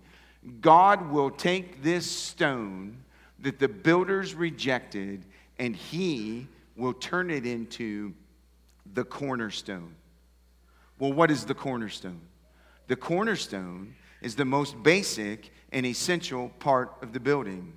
God 0.61 1.09
will 1.09 1.31
take 1.31 1.81
this 1.81 2.05
stone 2.05 2.97
that 3.39 3.57
the 3.57 3.67
builders 3.67 4.35
rejected 4.35 5.25
and 5.57 5.75
he 5.75 6.47
will 6.77 6.93
turn 6.93 7.31
it 7.31 7.43
into 7.43 8.13
the 8.93 9.03
cornerstone. 9.03 9.95
Well, 10.99 11.11
what 11.11 11.31
is 11.31 11.45
the 11.45 11.55
cornerstone? 11.55 12.21
The 12.85 12.95
cornerstone 12.95 13.95
is 14.21 14.35
the 14.35 14.45
most 14.45 14.83
basic 14.83 15.51
and 15.71 15.87
essential 15.87 16.49
part 16.59 16.91
of 17.01 17.13
the 17.13 17.19
building. 17.19 17.73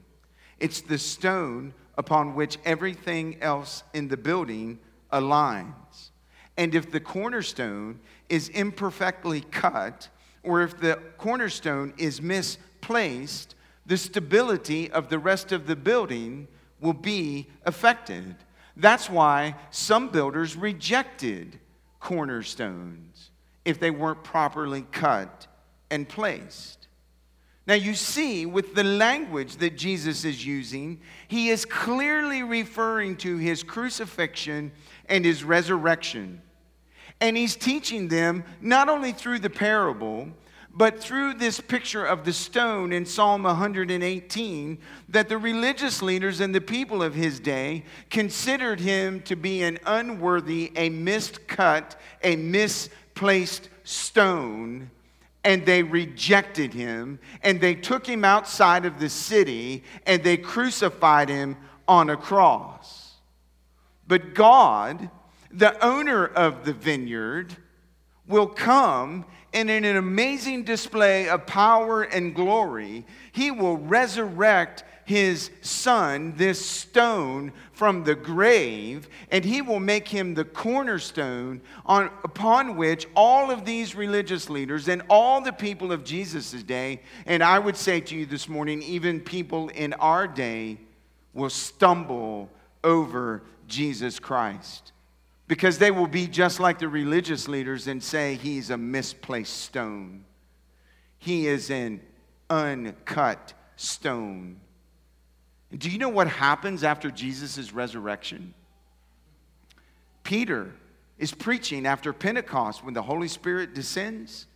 It's 0.60 0.82
the 0.82 0.98
stone 0.98 1.72
upon 1.96 2.34
which 2.34 2.58
everything 2.66 3.40
else 3.40 3.84
in 3.94 4.08
the 4.08 4.18
building 4.18 4.80
aligns. 5.10 6.07
And 6.58 6.74
if 6.74 6.90
the 6.90 7.00
cornerstone 7.00 8.00
is 8.28 8.48
imperfectly 8.48 9.42
cut, 9.42 10.08
or 10.42 10.62
if 10.62 10.78
the 10.78 10.98
cornerstone 11.16 11.94
is 11.96 12.20
misplaced, 12.20 13.54
the 13.86 13.96
stability 13.96 14.90
of 14.90 15.08
the 15.08 15.20
rest 15.20 15.52
of 15.52 15.68
the 15.68 15.76
building 15.76 16.48
will 16.80 16.92
be 16.92 17.46
affected. 17.64 18.34
That's 18.76 19.08
why 19.08 19.54
some 19.70 20.08
builders 20.08 20.56
rejected 20.56 21.60
cornerstones 22.00 23.30
if 23.64 23.78
they 23.78 23.90
weren't 23.90 24.24
properly 24.24 24.84
cut 24.90 25.46
and 25.90 26.08
placed. 26.08 26.88
Now, 27.68 27.74
you 27.74 27.94
see, 27.94 28.46
with 28.46 28.74
the 28.74 28.84
language 28.84 29.56
that 29.56 29.76
Jesus 29.76 30.24
is 30.24 30.44
using, 30.44 31.00
he 31.28 31.50
is 31.50 31.64
clearly 31.64 32.42
referring 32.42 33.16
to 33.18 33.36
his 33.36 33.62
crucifixion 33.62 34.72
and 35.08 35.24
his 35.24 35.44
resurrection. 35.44 36.40
And 37.20 37.36
he's 37.36 37.56
teaching 37.56 38.08
them 38.08 38.44
not 38.60 38.88
only 38.88 39.12
through 39.12 39.40
the 39.40 39.50
parable, 39.50 40.28
but 40.72 41.00
through 41.00 41.34
this 41.34 41.60
picture 41.60 42.04
of 42.04 42.24
the 42.24 42.32
stone 42.32 42.92
in 42.92 43.04
Psalm 43.04 43.42
118, 43.42 44.78
that 45.08 45.28
the 45.28 45.36
religious 45.36 46.02
leaders 46.02 46.38
and 46.38 46.54
the 46.54 46.60
people 46.60 47.02
of 47.02 47.14
his 47.14 47.40
day 47.40 47.84
considered 48.10 48.78
him 48.78 49.20
to 49.22 49.34
be 49.34 49.62
an 49.62 49.78
unworthy, 49.86 50.70
a 50.76 50.88
miscut, 50.90 51.96
a 52.22 52.36
misplaced 52.36 53.68
stone, 53.82 54.88
and 55.42 55.66
they 55.66 55.82
rejected 55.82 56.74
him, 56.74 57.18
and 57.42 57.60
they 57.60 57.74
took 57.74 58.06
him 58.06 58.24
outside 58.24 58.84
of 58.84 59.00
the 59.00 59.08
city, 59.08 59.82
and 60.06 60.22
they 60.22 60.36
crucified 60.36 61.28
him 61.28 61.56
on 61.88 62.10
a 62.10 62.16
cross. 62.16 63.14
But 64.06 64.34
God, 64.34 65.10
the 65.50 65.84
owner 65.84 66.26
of 66.26 66.64
the 66.64 66.72
vineyard, 66.72 67.56
will 68.28 68.46
come 68.46 69.24
and 69.54 69.70
in 69.70 69.84
an 69.84 69.96
amazing 69.96 70.62
display 70.62 71.28
of 71.28 71.46
power 71.46 72.02
and 72.02 72.34
glory, 72.34 73.06
he 73.32 73.50
will 73.50 73.78
resurrect 73.78 74.84
his 75.06 75.50
son, 75.62 76.34
this 76.36 76.64
stone, 76.64 77.50
from 77.72 78.04
the 78.04 78.14
grave, 78.14 79.08
and 79.30 79.42
he 79.42 79.62
will 79.62 79.80
make 79.80 80.06
him 80.06 80.34
the 80.34 80.44
cornerstone 80.44 81.62
on, 81.86 82.10
upon 82.24 82.76
which 82.76 83.06
all 83.16 83.50
of 83.50 83.64
these 83.64 83.94
religious 83.94 84.50
leaders 84.50 84.86
and 84.86 85.00
all 85.08 85.40
the 85.40 85.52
people 85.52 85.92
of 85.92 86.04
Jesus' 86.04 86.62
day, 86.62 87.00
and 87.24 87.42
I 87.42 87.58
would 87.58 87.76
say 87.76 88.00
to 88.02 88.14
you 88.14 88.26
this 88.26 88.50
morning, 88.50 88.82
even 88.82 89.20
people 89.20 89.70
in 89.70 89.94
our 89.94 90.28
day, 90.28 90.76
will 91.32 91.48
stumble 91.48 92.50
over 92.84 93.42
Jesus 93.66 94.18
Christ 94.18 94.92
because 95.48 95.78
they 95.78 95.90
will 95.90 96.06
be 96.06 96.26
just 96.26 96.60
like 96.60 96.78
the 96.78 96.88
religious 96.88 97.48
leaders 97.48 97.86
and 97.88 98.02
say 98.02 98.34
he's 98.34 98.68
a 98.68 98.76
misplaced 98.76 99.56
stone. 99.56 100.24
He 101.18 101.46
is 101.46 101.70
an 101.70 102.00
uncut 102.50 103.54
stone. 103.76 104.60
Do 105.76 105.90
you 105.90 105.98
know 105.98 106.10
what 106.10 106.28
happens 106.28 106.84
after 106.84 107.10
Jesus' 107.10 107.72
resurrection? 107.72 108.54
Peter 110.22 110.70
is 111.18 111.32
preaching 111.32 111.86
after 111.86 112.12
Pentecost 112.12 112.84
when 112.84 112.94
the 112.94 113.02
Holy 113.02 113.28
Spirit 113.28 113.74
descends. 113.74 114.46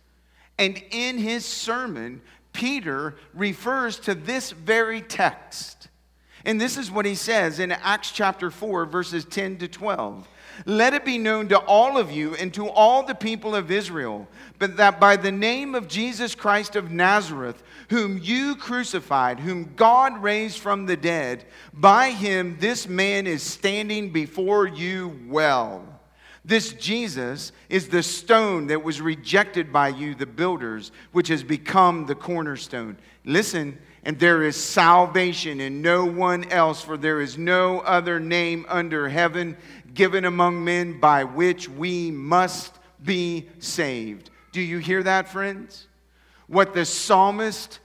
And 0.59 0.81
in 0.91 1.17
his 1.17 1.45
sermon, 1.45 2.21
Peter 2.53 3.15
refers 3.33 3.99
to 4.01 4.13
this 4.13 4.51
very 4.51 5.01
text. 5.01 5.89
And 6.45 6.61
this 6.61 6.77
is 6.77 6.91
what 6.91 7.05
he 7.05 7.15
says 7.15 7.59
in 7.59 7.71
Acts 7.71 8.11
chapter 8.11 8.51
4, 8.51 8.85
verses 8.85 9.25
10 9.25 9.57
to 9.57 9.67
12. 9.67 10.27
Let 10.65 10.93
it 10.93 11.05
be 11.05 11.17
known 11.17 11.47
to 11.49 11.59
all 11.59 11.97
of 11.97 12.11
you 12.11 12.35
and 12.35 12.53
to 12.53 12.69
all 12.69 13.03
the 13.03 13.15
people 13.15 13.55
of 13.55 13.71
Israel, 13.71 14.27
but 14.59 14.77
that 14.77 14.99
by 14.99 15.15
the 15.15 15.31
name 15.31 15.75
of 15.75 15.87
Jesus 15.87 16.35
Christ 16.35 16.75
of 16.75 16.91
Nazareth, 16.91 17.61
whom 17.89 18.17
you 18.17 18.55
crucified, 18.55 19.39
whom 19.39 19.73
God 19.75 20.21
raised 20.21 20.59
from 20.59 20.85
the 20.85 20.97
dead, 20.97 21.45
by 21.73 22.11
him 22.11 22.57
this 22.59 22.87
man 22.87 23.27
is 23.27 23.43
standing 23.43 24.11
before 24.11 24.67
you 24.67 25.19
well. 25.27 25.85
This 26.45 26.73
Jesus 26.73 27.53
is 27.69 27.87
the 27.87 28.03
stone 28.03 28.67
that 28.67 28.83
was 28.83 28.99
rejected 28.99 29.71
by 29.71 29.89
you, 29.89 30.13
the 30.13 30.25
builders, 30.25 30.91
which 31.13 31.29
has 31.29 31.41
become 31.41 32.05
the 32.05 32.15
cornerstone. 32.15 32.97
Listen, 33.23 33.77
and 34.03 34.19
there 34.19 34.43
is 34.43 34.61
salvation 34.61 35.61
in 35.61 35.81
no 35.81 36.03
one 36.05 36.43
else, 36.51 36.81
for 36.81 36.97
there 36.97 37.21
is 37.21 37.37
no 37.37 37.79
other 37.79 38.19
name 38.19 38.65
under 38.67 39.07
heaven 39.07 39.55
given 39.93 40.25
among 40.25 40.63
men 40.63 40.99
by 40.99 41.23
which 41.23 41.69
we 41.69 42.11
must 42.11 42.79
be 43.03 43.47
saved. 43.59 44.29
Do 44.51 44.61
you 44.61 44.77
hear 44.77 45.03
that, 45.03 45.27
friends? 45.27 45.87
What 46.47 46.73
the 46.73 46.85
psalmist 46.85 47.79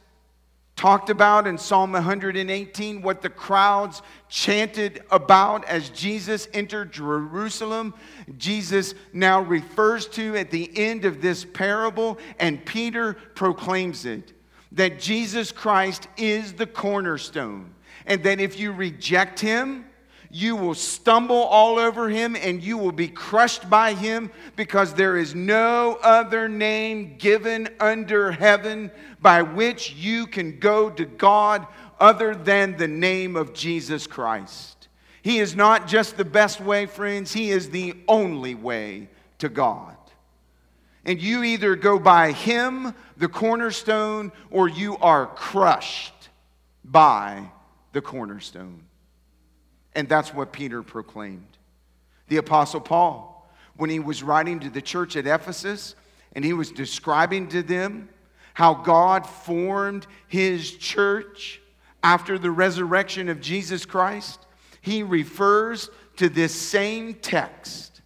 talked 0.76 1.10
about 1.10 1.46
in 1.46 1.58
Psalm 1.58 1.90
118, 1.92 3.02
what 3.02 3.20
the 3.20 3.28
crowds 3.28 4.00
chanted 4.28 5.02
about 5.10 5.64
as 5.64 5.90
Jesus 5.90 6.46
entered 6.54 6.92
Jerusalem, 6.92 7.94
Jesus 8.36 8.94
now 9.12 9.40
refers 9.40 10.06
to 10.08 10.36
at 10.36 10.52
the 10.52 10.70
end 10.76 11.04
of 11.04 11.20
this 11.20 11.44
parable, 11.44 12.16
and 12.38 12.64
Peter 12.64 13.14
proclaims 13.34 14.04
it 14.04 14.32
that 14.72 15.00
Jesus 15.00 15.50
Christ 15.50 16.06
is 16.16 16.52
the 16.52 16.66
cornerstone, 16.66 17.74
and 18.06 18.22
that 18.22 18.38
if 18.38 18.60
you 18.60 18.70
reject 18.70 19.40
him, 19.40 19.84
you 20.38 20.54
will 20.54 20.74
stumble 20.74 21.42
all 21.42 21.78
over 21.78 22.08
him 22.08 22.36
and 22.36 22.62
you 22.62 22.78
will 22.78 22.92
be 22.92 23.08
crushed 23.08 23.68
by 23.68 23.92
him 23.92 24.30
because 24.54 24.94
there 24.94 25.16
is 25.16 25.34
no 25.34 25.98
other 26.02 26.48
name 26.48 27.16
given 27.18 27.68
under 27.80 28.30
heaven 28.30 28.90
by 29.20 29.42
which 29.42 29.94
you 29.94 30.26
can 30.28 30.60
go 30.60 30.90
to 30.90 31.04
God 31.04 31.66
other 31.98 32.36
than 32.36 32.76
the 32.76 32.86
name 32.86 33.34
of 33.34 33.52
Jesus 33.52 34.06
Christ. 34.06 34.88
He 35.22 35.40
is 35.40 35.56
not 35.56 35.88
just 35.88 36.16
the 36.16 36.24
best 36.24 36.60
way, 36.60 36.86
friends, 36.86 37.32
He 37.32 37.50
is 37.50 37.70
the 37.70 37.94
only 38.06 38.54
way 38.54 39.08
to 39.38 39.48
God. 39.48 39.96
And 41.04 41.20
you 41.20 41.42
either 41.42 41.74
go 41.74 41.98
by 41.98 42.32
Him, 42.32 42.94
the 43.16 43.28
cornerstone, 43.28 44.30
or 44.50 44.68
you 44.68 44.96
are 44.98 45.26
crushed 45.26 46.28
by 46.84 47.50
the 47.92 48.00
cornerstone. 48.00 48.87
And 49.94 50.08
that's 50.08 50.32
what 50.32 50.52
Peter 50.52 50.82
proclaimed. 50.82 51.56
The 52.28 52.36
Apostle 52.36 52.80
Paul, 52.80 53.50
when 53.76 53.90
he 53.90 54.00
was 54.00 54.22
writing 54.22 54.60
to 54.60 54.70
the 54.70 54.82
church 54.82 55.16
at 55.16 55.26
Ephesus, 55.26 55.94
and 56.34 56.44
he 56.44 56.52
was 56.52 56.70
describing 56.70 57.48
to 57.48 57.62
them 57.62 58.08
how 58.54 58.74
God 58.74 59.26
formed 59.26 60.06
his 60.26 60.72
church 60.76 61.60
after 62.02 62.38
the 62.38 62.50
resurrection 62.50 63.28
of 63.28 63.40
Jesus 63.40 63.84
Christ, 63.84 64.46
he 64.80 65.02
refers 65.02 65.90
to 66.16 66.28
this 66.28 66.54
same 66.54 67.14
text. 67.14 68.02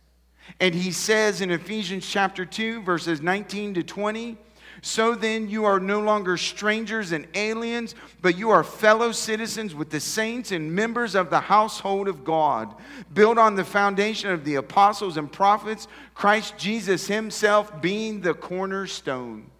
And 0.60 0.74
he 0.74 0.92
says 0.92 1.40
in 1.40 1.50
Ephesians 1.50 2.06
chapter 2.06 2.44
2, 2.44 2.82
verses 2.82 3.20
19 3.20 3.74
to 3.74 3.82
20, 3.82 4.36
So 4.80 5.14
then, 5.14 5.48
you 5.48 5.64
are 5.64 5.78
no 5.78 6.00
longer 6.00 6.36
strangers 6.36 7.12
and 7.12 7.26
aliens, 7.34 7.94
but 8.20 8.36
you 8.36 8.50
are 8.50 8.64
fellow 8.64 9.12
citizens 9.12 9.74
with 9.74 9.90
the 9.90 10.00
saints 10.00 10.50
and 10.50 10.74
members 10.74 11.14
of 11.14 11.30
the 11.30 11.40
household 11.40 12.08
of 12.08 12.24
God, 12.24 12.74
built 13.12 13.38
on 13.38 13.54
the 13.54 13.64
foundation 13.64 14.30
of 14.30 14.44
the 14.44 14.56
apostles 14.56 15.16
and 15.16 15.30
prophets, 15.30 15.86
Christ 16.14 16.56
Jesus 16.58 17.06
himself 17.06 17.80
being 17.80 18.22
the 18.22 18.34
cornerstone. 18.34 19.50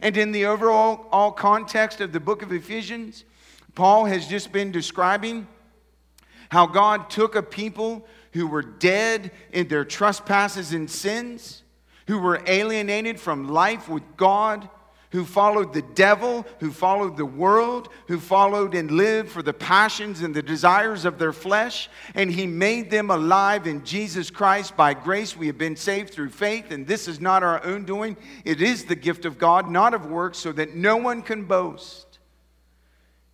And 0.00 0.16
in 0.16 0.30
the 0.30 0.46
overall 0.46 1.06
all 1.10 1.32
context 1.32 2.00
of 2.00 2.12
the 2.12 2.20
book 2.20 2.42
of 2.42 2.52
Ephesians, 2.52 3.24
Paul 3.74 4.04
has 4.04 4.28
just 4.28 4.52
been 4.52 4.70
describing 4.70 5.48
how 6.50 6.66
God 6.66 7.10
took 7.10 7.34
a 7.34 7.42
people 7.42 8.06
who 8.34 8.46
were 8.46 8.62
dead 8.62 9.32
in 9.52 9.66
their 9.66 9.84
trespasses 9.84 10.72
and 10.72 10.88
sins 10.88 11.63
who 12.06 12.18
were 12.18 12.42
alienated 12.46 13.18
from 13.18 13.48
life 13.48 13.88
with 13.88 14.02
God, 14.16 14.68
who 15.10 15.24
followed 15.24 15.72
the 15.72 15.82
devil, 15.94 16.44
who 16.58 16.72
followed 16.72 17.16
the 17.16 17.24
world, 17.24 17.88
who 18.08 18.18
followed 18.18 18.74
and 18.74 18.90
lived 18.90 19.30
for 19.30 19.42
the 19.42 19.52
passions 19.52 20.22
and 20.22 20.34
the 20.34 20.42
desires 20.42 21.04
of 21.04 21.18
their 21.18 21.32
flesh, 21.32 21.88
and 22.16 22.32
he 22.32 22.48
made 22.48 22.90
them 22.90 23.10
alive 23.10 23.68
in 23.68 23.84
Jesus 23.84 24.28
Christ. 24.28 24.76
By 24.76 24.92
grace, 24.92 25.36
we 25.36 25.46
have 25.46 25.56
been 25.56 25.76
saved 25.76 26.12
through 26.12 26.30
faith, 26.30 26.72
and 26.72 26.84
this 26.84 27.06
is 27.06 27.20
not 27.20 27.44
our 27.44 27.64
own 27.64 27.84
doing. 27.84 28.16
It 28.44 28.60
is 28.60 28.86
the 28.86 28.96
gift 28.96 29.24
of 29.24 29.38
God, 29.38 29.70
not 29.70 29.94
of 29.94 30.06
works, 30.06 30.38
so 30.38 30.50
that 30.50 30.74
no 30.74 30.96
one 30.96 31.22
can 31.22 31.44
boast. 31.44 32.03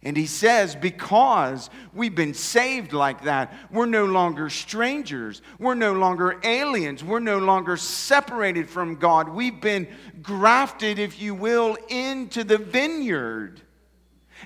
And 0.03 0.17
he 0.17 0.27
says, 0.27 0.75
because 0.75 1.69
we've 1.93 2.15
been 2.15 2.33
saved 2.33 2.95
like 2.95 3.25
that, 3.25 3.53
we're 3.71 3.85
no 3.85 4.07
longer 4.07 4.49
strangers. 4.49 5.43
We're 5.59 5.75
no 5.75 5.93
longer 5.93 6.41
aliens. 6.43 7.05
We're 7.05 7.19
no 7.19 7.39
longer 7.39 7.77
separated 7.77 8.71
from 8.71 8.97
God. 8.97 9.29
We've 9.29 9.61
been 9.61 9.87
grafted, 10.23 10.99
if 10.99 11.21
you 11.21 11.35
will, 11.35 11.77
into 11.91 12.45
the 12.45 12.57
vineyard. 12.57 13.61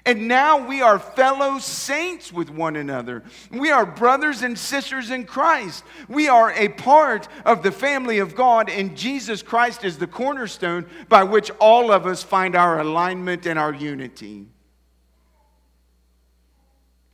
And 0.04 0.26
now 0.26 0.66
we 0.66 0.82
are 0.82 0.98
fellow 0.98 1.60
saints 1.60 2.32
with 2.32 2.50
one 2.50 2.74
another. 2.74 3.22
We 3.52 3.70
are 3.70 3.86
brothers 3.86 4.42
and 4.42 4.58
sisters 4.58 5.10
in 5.10 5.24
Christ. 5.24 5.84
We 6.08 6.26
are 6.26 6.50
a 6.50 6.68
part 6.68 7.28
of 7.44 7.62
the 7.62 7.70
family 7.70 8.18
of 8.18 8.34
God, 8.34 8.68
and 8.68 8.96
Jesus 8.96 9.40
Christ 9.40 9.84
is 9.84 9.98
the 9.98 10.08
cornerstone 10.08 10.86
by 11.08 11.22
which 11.22 11.52
all 11.60 11.92
of 11.92 12.06
us 12.06 12.24
find 12.24 12.56
our 12.56 12.80
alignment 12.80 13.46
and 13.46 13.56
our 13.56 13.72
unity. 13.72 14.48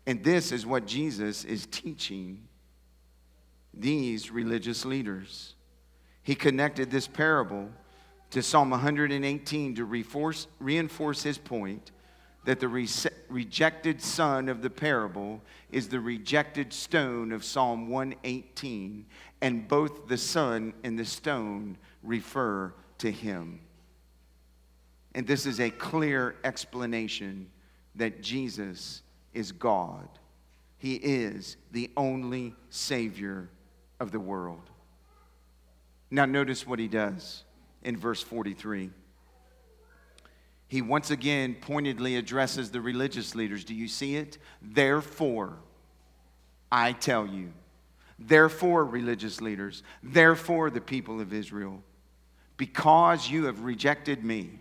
And 0.07 0.25
this 0.25 0.53
is 0.53 0.67
what 0.67 0.87
Jesus 0.87 1.45
is 1.45 1.67
teaching 1.67 2.49
these 3.73 4.31
religious 4.31 4.85
leaders. 4.85 5.55
He 6.23 6.35
connected 6.35 6.91
this 6.91 7.07
parable 7.07 7.71
to 8.31 8.43
Psalm 8.43 8.71
118 8.71 9.75
to 9.77 9.85
reinforce, 9.85 10.47
reinforce 10.59 11.23
his 11.23 11.39
point 11.39 11.91
that 12.45 12.61
the 12.61 12.69
re- 12.69 12.89
rejected 13.29 14.01
son 14.01 14.49
of 14.49 14.63
the 14.63 14.71
parable 14.71 15.43
is 15.71 15.89
the 15.89 16.01
rejected 16.01 16.73
stone 16.73 17.33
of 17.33 17.45
Psalm 17.45 17.89
118, 17.89 19.05
and 19.43 19.69
both 19.69 20.09
the 20.09 20.17
son 20.17 20.73
and 20.83 20.99
the 20.99 21.05
stone 21.05 21.77
refer 22.03 22.73
to 22.99 23.11
him. 23.11 23.61
And 25.15 25.27
this 25.27 25.45
is 25.45 25.61
a 25.61 25.71
clear 25.71 26.37
explanation 26.45 27.51
that 27.97 28.23
Jesus 28.23 29.03
is 29.35 29.53
God. 29.53 30.09
He 30.79 30.95
is 30.95 31.57
the 31.73 31.91
only 31.97 32.55
Savior 32.71 33.51
of 33.99 34.13
the 34.13 34.21
world. 34.21 34.71
Now, 36.11 36.25
notice 36.25 36.67
what 36.67 36.79
he 36.79 36.89
does 36.89 37.45
in 37.83 37.97
verse 37.97 38.23
43. 38.23 38.91
He 40.67 40.83
once 40.83 41.11
again 41.11 41.57
pointedly 41.61 42.17
addresses 42.17 42.71
the 42.71 42.81
religious 42.81 43.35
leaders. 43.35 43.65
Do 43.65 43.75
you 43.75 43.89
see 43.89 44.17
it? 44.17 44.39
Therefore, 44.63 45.59
I 46.71 46.93
tell 46.93 47.27
you, 47.27 47.53
therefore, 48.19 48.85
religious 48.85 49.41
leaders, 49.41 49.83
therefore, 50.03 50.71
the 50.71 50.81
people 50.81 51.21
of 51.21 51.33
Israel, 51.33 51.83
because 52.57 53.29
you 53.29 53.45
have 53.47 53.65
rejected 53.65 54.25
me 54.25 54.61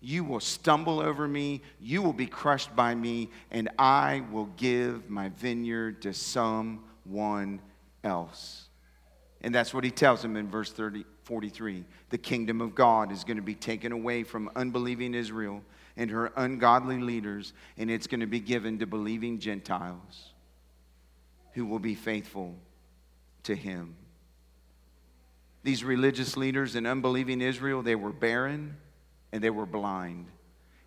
you 0.00 0.24
will 0.24 0.40
stumble 0.40 1.00
over 1.00 1.28
me, 1.28 1.60
you 1.78 2.00
will 2.00 2.14
be 2.14 2.26
crushed 2.26 2.74
by 2.74 2.94
me, 2.94 3.28
and 3.50 3.68
I 3.78 4.22
will 4.32 4.48
give 4.56 5.10
my 5.10 5.28
vineyard 5.28 6.02
to 6.02 6.14
someone 6.14 7.60
else. 8.02 8.68
And 9.42 9.54
that's 9.54 9.74
what 9.74 9.84
he 9.84 9.90
tells 9.90 10.24
him 10.24 10.36
in 10.36 10.48
verse 10.48 10.72
30, 10.72 11.04
43. 11.24 11.84
The 12.08 12.18
kingdom 12.18 12.60
of 12.60 12.74
God 12.74 13.12
is 13.12 13.24
going 13.24 13.36
to 13.36 13.42
be 13.42 13.54
taken 13.54 13.92
away 13.92 14.22
from 14.22 14.50
unbelieving 14.56 15.14
Israel 15.14 15.62
and 15.96 16.10
her 16.10 16.32
ungodly 16.36 16.98
leaders, 16.98 17.52
and 17.76 17.90
it's 17.90 18.06
going 18.06 18.20
to 18.20 18.26
be 18.26 18.40
given 18.40 18.78
to 18.78 18.86
believing 18.86 19.38
Gentiles 19.38 20.32
who 21.52 21.66
will 21.66 21.78
be 21.78 21.94
faithful 21.94 22.54
to 23.42 23.54
him. 23.54 23.96
These 25.62 25.84
religious 25.84 26.38
leaders 26.38 26.74
in 26.74 26.86
unbelieving 26.86 27.42
Israel, 27.42 27.82
they 27.82 27.96
were 27.96 28.12
barren 28.12 28.76
and 29.32 29.42
they 29.42 29.50
were 29.50 29.66
blind. 29.66 30.26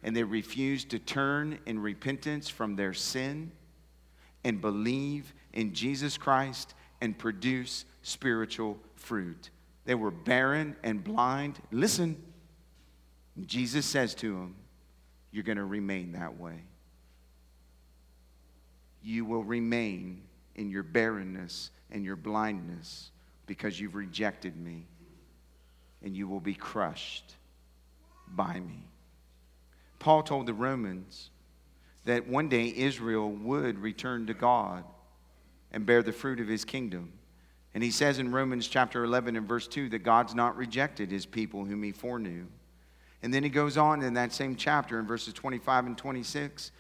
And 0.04 0.16
they 0.16 0.24
refused 0.24 0.90
to 0.90 1.00
turn 1.00 1.60
in 1.66 1.80
repentance 1.80 2.50
from 2.50 2.76
their 2.76 2.94
sin 2.94 3.52
and 4.44 4.60
believe 4.60 5.34
in 5.54 5.74
Jesus 5.74 6.18
Christ 6.18 6.74
and 7.00 7.18
produce 7.18 7.86
spiritual 8.02 8.78
fruit. 8.96 9.50
They 9.86 9.96
were 9.96 10.12
barren 10.12 10.76
and 10.84 11.04
blind. 11.04 11.60
Listen, 11.72 12.22
Jesus 13.46 13.86
says 13.86 14.14
to 14.16 14.34
them, 14.34 14.56
You're 15.32 15.44
going 15.44 15.58
to 15.58 15.66
remain 15.66 16.14
that 16.14 16.38
way. 16.38 16.60
You 19.02 19.26
will 19.26 19.44
remain 19.44 20.22
in 20.56 20.70
your 20.70 20.84
barrenness 20.84 21.72
and 21.92 22.04
your 22.04 22.16
blindness 22.16 23.12
because 23.46 23.80
you've 23.80 23.96
rejected 23.96 24.56
me, 24.56 24.86
and 26.02 26.16
you 26.16 26.28
will 26.28 26.40
be 26.40 26.54
crushed 26.54 27.36
by 28.28 28.60
me. 28.60 28.88
Paul 30.00 30.24
told 30.24 30.48
the 30.48 30.54
Romans 30.54 31.30
that 32.06 32.28
one 32.28 32.50
day 32.50 32.74
Israel 32.76 33.32
would 33.32 33.80
return 33.80 34.28
to 34.28 34.34
God 34.34 34.84
and 35.72 35.86
bear 35.86 36.04
the 36.04 36.12
fruit 36.12 36.40
of 36.40 36.48
his 36.48 36.66
kingdom. 36.66 37.14
And 37.74 37.84
he 37.84 37.92
says 37.92 38.20
in 38.20 38.32
Romans 38.32 38.68
chapter 38.68 39.04
11 39.04 39.36
and 39.36 39.48
verse 39.48 39.68
2 39.68 39.90
that 39.90 40.00
God's 40.00 40.36
not 40.36 40.58
rejected 40.58 41.10
his 41.10 41.26
people 41.26 41.66
whom 41.66 41.82
he 41.84 41.92
foreknew. 41.92 42.46
And 43.24 43.34
then 43.34 43.44
he 43.44 43.50
goes 43.50 43.78
on 43.78 44.04
in 44.04 44.14
that 44.16 44.34
same 44.34 44.56
chapter 44.56 45.00
in 45.00 45.08
verses 45.08 45.34
25 45.34 45.86
and 45.88 45.98
26 45.98 46.72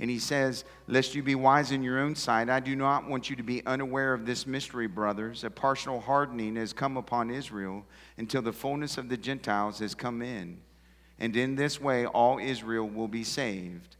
and 0.00 0.08
he 0.08 0.18
says, 0.18 0.64
Lest 0.88 1.14
you 1.14 1.22
be 1.22 1.34
wise 1.34 1.72
in 1.72 1.82
your 1.82 1.98
own 1.98 2.16
sight, 2.16 2.48
I 2.48 2.58
do 2.58 2.74
not 2.74 3.06
want 3.06 3.28
you 3.28 3.36
to 3.36 3.42
be 3.42 3.64
unaware 3.66 4.14
of 4.14 4.24
this 4.24 4.46
mystery, 4.46 4.86
brothers. 4.86 5.44
A 5.44 5.50
partial 5.50 6.00
hardening 6.00 6.56
has 6.56 6.72
come 6.72 6.96
upon 6.96 7.30
Israel 7.30 7.84
until 8.16 8.40
the 8.40 8.52
fullness 8.52 8.96
of 8.96 9.10
the 9.10 9.18
Gentiles 9.18 9.78
has 9.80 9.94
come 9.94 10.22
in 10.22 10.58
and 11.20 11.36
in 11.36 11.54
this 11.54 11.80
way 11.80 12.06
all 12.06 12.38
Israel 12.38 12.88
will 12.88 13.08
be 13.08 13.22
saved. 13.24 13.96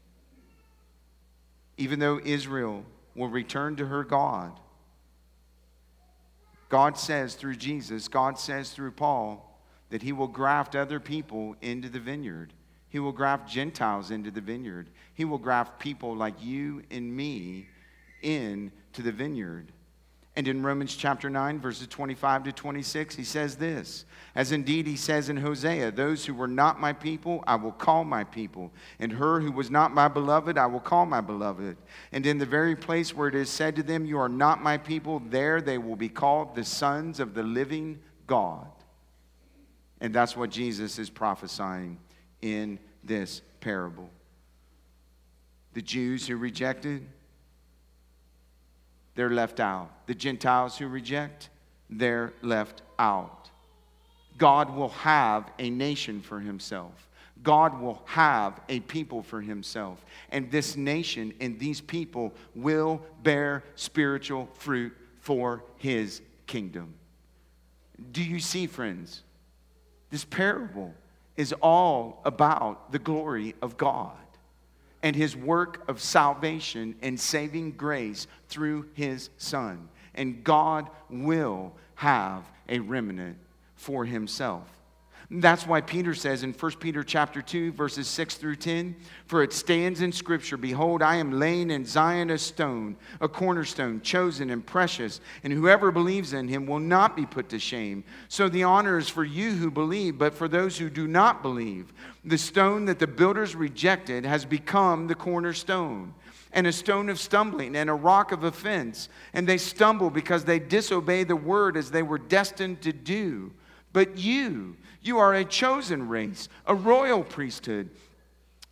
Even 1.77 1.99
though 1.99 2.19
Israel 2.23 2.83
will 3.15 3.29
return 3.29 3.75
to 3.77 3.85
her 3.85 4.03
God, 4.03 4.59
God 6.67 6.97
says 6.97 7.35
through 7.35 7.55
Jesus, 7.55 8.07
God 8.07 8.39
says 8.39 8.71
through 8.71 8.91
Paul, 8.91 9.47
that 9.89 10.01
he 10.01 10.13
will 10.13 10.27
graft 10.27 10.75
other 10.75 10.99
people 10.99 11.55
into 11.61 11.89
the 11.89 11.99
vineyard. 11.99 12.53
He 12.87 12.99
will 12.99 13.11
graft 13.11 13.49
Gentiles 13.49 14.09
into 14.09 14.31
the 14.31 14.41
vineyard. 14.41 14.89
He 15.13 15.25
will 15.25 15.37
graft 15.37 15.79
people 15.79 16.15
like 16.15 16.41
you 16.41 16.81
and 16.89 17.15
me 17.15 17.67
into 18.21 19.01
the 19.01 19.11
vineyard. 19.11 19.71
And 20.35 20.47
in 20.47 20.63
Romans 20.63 20.95
chapter 20.95 21.29
9, 21.29 21.59
verses 21.59 21.87
25 21.87 22.45
to 22.45 22.51
26, 22.53 23.15
he 23.15 23.23
says 23.23 23.57
this 23.57 24.05
As 24.33 24.53
indeed 24.53 24.87
he 24.87 24.95
says 24.95 25.27
in 25.27 25.35
Hosea, 25.35 25.91
Those 25.91 26.25
who 26.25 26.33
were 26.33 26.47
not 26.47 26.79
my 26.79 26.93
people, 26.93 27.43
I 27.45 27.55
will 27.55 27.73
call 27.73 28.05
my 28.05 28.23
people. 28.23 28.71
And 28.99 29.11
her 29.11 29.41
who 29.41 29.51
was 29.51 29.69
not 29.69 29.93
my 29.93 30.07
beloved, 30.07 30.57
I 30.57 30.67
will 30.67 30.79
call 30.79 31.05
my 31.05 31.19
beloved. 31.19 31.75
And 32.13 32.25
in 32.25 32.37
the 32.37 32.45
very 32.45 32.77
place 32.77 33.13
where 33.13 33.27
it 33.27 33.35
is 33.35 33.49
said 33.49 33.75
to 33.75 33.83
them, 33.83 34.05
You 34.05 34.19
are 34.19 34.29
not 34.29 34.63
my 34.63 34.77
people, 34.77 35.19
there 35.19 35.59
they 35.59 35.77
will 35.77 35.97
be 35.97 36.09
called 36.09 36.55
the 36.55 36.63
sons 36.63 37.19
of 37.19 37.33
the 37.33 37.43
living 37.43 37.99
God. 38.25 38.67
And 39.99 40.13
that's 40.13 40.37
what 40.37 40.49
Jesus 40.49 40.97
is 40.97 41.09
prophesying 41.09 41.99
in 42.41 42.79
this 43.03 43.41
parable. 43.59 44.09
The 45.73 45.81
Jews 45.81 46.25
who 46.27 46.37
rejected, 46.37 47.05
they're 49.21 49.29
left 49.29 49.59
out. 49.59 50.07
The 50.07 50.15
Gentiles 50.15 50.79
who 50.79 50.87
reject, 50.87 51.49
they're 51.91 52.33
left 52.41 52.81
out. 52.97 53.51
God 54.39 54.75
will 54.75 54.89
have 54.89 55.47
a 55.59 55.69
nation 55.69 56.21
for 56.21 56.39
himself. 56.39 57.07
God 57.43 57.79
will 57.79 58.01
have 58.05 58.59
a 58.67 58.79
people 58.79 59.21
for 59.21 59.39
himself. 59.39 60.03
And 60.31 60.49
this 60.49 60.75
nation 60.75 61.35
and 61.39 61.59
these 61.59 61.81
people 61.81 62.33
will 62.55 62.99
bear 63.21 63.63
spiritual 63.75 64.49
fruit 64.55 64.97
for 65.19 65.63
his 65.77 66.23
kingdom. 66.47 66.95
Do 68.11 68.23
you 68.23 68.39
see, 68.39 68.65
friends? 68.65 69.21
This 70.09 70.25
parable 70.25 70.95
is 71.37 71.53
all 71.61 72.23
about 72.25 72.91
the 72.91 72.97
glory 72.97 73.53
of 73.61 73.77
God 73.77 74.17
and 75.03 75.15
his 75.15 75.35
work 75.35 75.83
of 75.89 75.99
salvation 75.99 76.95
and 77.01 77.19
saving 77.19 77.71
grace 77.71 78.27
through 78.47 78.87
his 78.93 79.29
Son. 79.37 79.89
And 80.13 80.43
God 80.43 80.89
will 81.09 81.73
have 81.95 82.43
a 82.69 82.79
remnant 82.79 83.37
for 83.75 84.05
himself. 84.05 84.67
That's 85.33 85.65
why 85.65 85.79
Peter 85.79 86.13
says 86.13 86.43
in 86.43 86.51
1 86.51 86.71
Peter 86.73 87.05
chapter 87.05 87.41
2 87.41 87.71
verses 87.71 88.09
6 88.09 88.35
through 88.35 88.57
10, 88.57 88.97
for 89.27 89.43
it 89.43 89.53
stands 89.53 90.01
in 90.01 90.11
scripture, 90.11 90.57
behold 90.57 91.01
I 91.01 91.15
am 91.15 91.39
laying 91.39 91.71
in 91.71 91.85
Zion 91.85 92.31
a 92.31 92.37
stone, 92.37 92.97
a 93.21 93.29
cornerstone, 93.29 94.01
chosen 94.01 94.49
and 94.49 94.65
precious, 94.65 95.21
and 95.45 95.53
whoever 95.53 95.89
believes 95.89 96.33
in 96.33 96.49
him 96.49 96.65
will 96.65 96.79
not 96.79 97.15
be 97.15 97.25
put 97.25 97.47
to 97.49 97.59
shame. 97.59 98.03
So 98.27 98.49
the 98.49 98.65
honor 98.65 98.97
is 98.97 99.07
for 99.07 99.23
you 99.23 99.51
who 99.51 99.71
believe, 99.71 100.17
but 100.17 100.33
for 100.33 100.49
those 100.49 100.77
who 100.77 100.89
do 100.89 101.07
not 101.07 101.41
believe, 101.41 101.93
the 102.25 102.37
stone 102.37 102.83
that 102.85 102.99
the 102.99 103.07
builders 103.07 103.55
rejected 103.55 104.25
has 104.25 104.43
become 104.43 105.07
the 105.07 105.15
cornerstone 105.15 106.13
and 106.51 106.67
a 106.67 106.73
stone 106.73 107.07
of 107.07 107.17
stumbling 107.17 107.77
and 107.77 107.89
a 107.89 107.93
rock 107.93 108.33
of 108.33 108.43
offense. 108.43 109.07
And 109.31 109.47
they 109.47 109.57
stumble 109.57 110.09
because 110.09 110.43
they 110.43 110.59
disobey 110.59 111.23
the 111.23 111.37
word 111.37 111.77
as 111.77 111.89
they 111.89 112.03
were 112.03 112.17
destined 112.17 112.81
to 112.81 112.91
do. 112.91 113.53
But 113.93 114.17
you, 114.17 114.75
you 115.01 115.17
are 115.17 115.33
a 115.33 115.45
chosen 115.45 116.07
race, 116.07 116.47
a 116.65 116.75
royal 116.75 117.23
priesthood, 117.23 117.89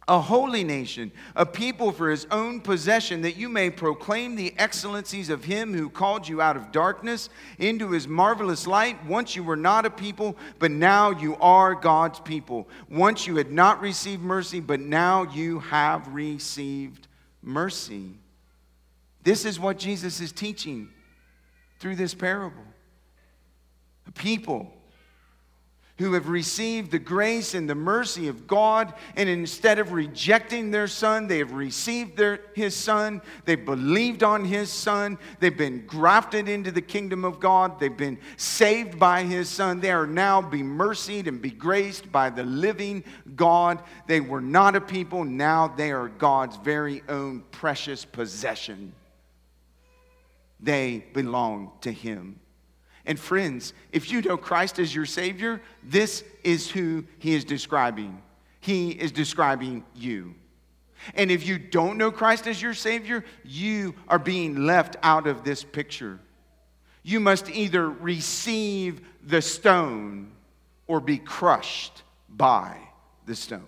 a 0.07 0.19
holy 0.19 0.63
nation, 0.63 1.11
a 1.35 1.45
people 1.45 1.91
for 1.91 2.09
his 2.09 2.25
own 2.31 2.61
possession, 2.61 3.21
that 3.21 3.37
you 3.37 3.47
may 3.47 3.69
proclaim 3.69 4.35
the 4.35 4.53
excellencies 4.57 5.29
of 5.29 5.43
him 5.43 5.73
who 5.73 5.87
called 5.87 6.27
you 6.27 6.41
out 6.41 6.57
of 6.57 6.71
darkness 6.71 7.29
into 7.59 7.91
his 7.91 8.07
marvelous 8.07 8.65
light. 8.65 9.05
Once 9.05 9.35
you 9.35 9.43
were 9.43 9.55
not 9.55 9.85
a 9.85 9.89
people, 9.89 10.35
but 10.57 10.71
now 10.71 11.11
you 11.11 11.35
are 11.37 11.75
God's 11.75 12.19
people. 12.19 12.67
Once 12.89 13.27
you 13.27 13.35
had 13.35 13.51
not 13.51 13.81
received 13.81 14.23
mercy, 14.23 14.59
but 14.59 14.79
now 14.79 15.23
you 15.23 15.59
have 15.59 16.07
received 16.07 17.07
mercy. 17.43 18.15
This 19.23 19.45
is 19.45 19.59
what 19.59 19.77
Jesus 19.77 20.21
is 20.21 20.31
teaching 20.31 20.89
through 21.79 21.95
this 21.95 22.15
parable. 22.15 22.63
A 24.07 24.11
people 24.11 24.73
who 25.99 26.13
have 26.13 26.29
received 26.29 26.91
the 26.91 26.97
grace 26.97 27.53
and 27.53 27.69
the 27.69 27.75
mercy 27.75 28.29
of 28.29 28.47
God, 28.47 28.93
and 29.17 29.27
instead 29.27 29.79
of 29.79 29.91
rejecting 29.91 30.71
their 30.71 30.87
son, 30.87 31.27
they 31.27 31.39
have 31.39 31.51
received 31.51 32.15
their, 32.15 32.39
his 32.55 32.73
son. 32.73 33.21
They've 33.43 33.63
believed 33.63 34.23
on 34.23 34.45
his 34.45 34.71
son. 34.71 35.17
They've 35.41 35.55
been 35.55 35.85
grafted 35.85 36.47
into 36.47 36.71
the 36.71 36.81
kingdom 36.81 37.25
of 37.25 37.41
God. 37.41 37.81
They've 37.81 37.95
been 37.95 38.17
saved 38.37 38.97
by 38.97 39.23
his 39.23 39.49
son. 39.49 39.81
They 39.81 39.91
are 39.91 40.07
now 40.07 40.41
be 40.41 40.63
mercied 40.63 41.27
and 41.27 41.41
be 41.41 41.51
graced 41.51 42.09
by 42.13 42.29
the 42.29 42.43
living 42.43 43.03
God. 43.35 43.83
They 44.07 44.21
were 44.21 44.41
not 44.41 44.77
a 44.77 44.81
people, 44.81 45.25
now 45.25 45.67
they 45.67 45.91
are 45.91 46.07
God's 46.07 46.55
very 46.55 47.03
own 47.09 47.43
precious 47.51 48.05
possession. 48.05 48.93
They 50.61 51.05
belong 51.13 51.73
to 51.81 51.91
him. 51.91 52.39
And 53.05 53.19
friends, 53.19 53.73
if 53.91 54.11
you 54.11 54.21
know 54.21 54.37
Christ 54.37 54.79
as 54.79 54.93
your 54.93 55.05
Savior, 55.05 55.61
this 55.83 56.23
is 56.43 56.69
who 56.69 57.05
He 57.19 57.33
is 57.33 57.43
describing. 57.43 58.21
He 58.59 58.91
is 58.91 59.11
describing 59.11 59.83
you. 59.95 60.35
And 61.15 61.31
if 61.31 61.47
you 61.47 61.57
don't 61.57 61.97
know 61.97 62.11
Christ 62.11 62.47
as 62.47 62.61
your 62.61 62.73
Savior, 62.73 63.23
you 63.43 63.95
are 64.07 64.19
being 64.19 64.65
left 64.65 64.97
out 65.01 65.27
of 65.27 65.43
this 65.43 65.63
picture. 65.63 66.19
You 67.03 67.19
must 67.19 67.49
either 67.49 67.89
receive 67.89 69.01
the 69.25 69.41
stone 69.41 70.31
or 70.87 70.99
be 70.99 71.17
crushed 71.17 72.03
by 72.27 72.77
the 73.25 73.35
stone. 73.35 73.65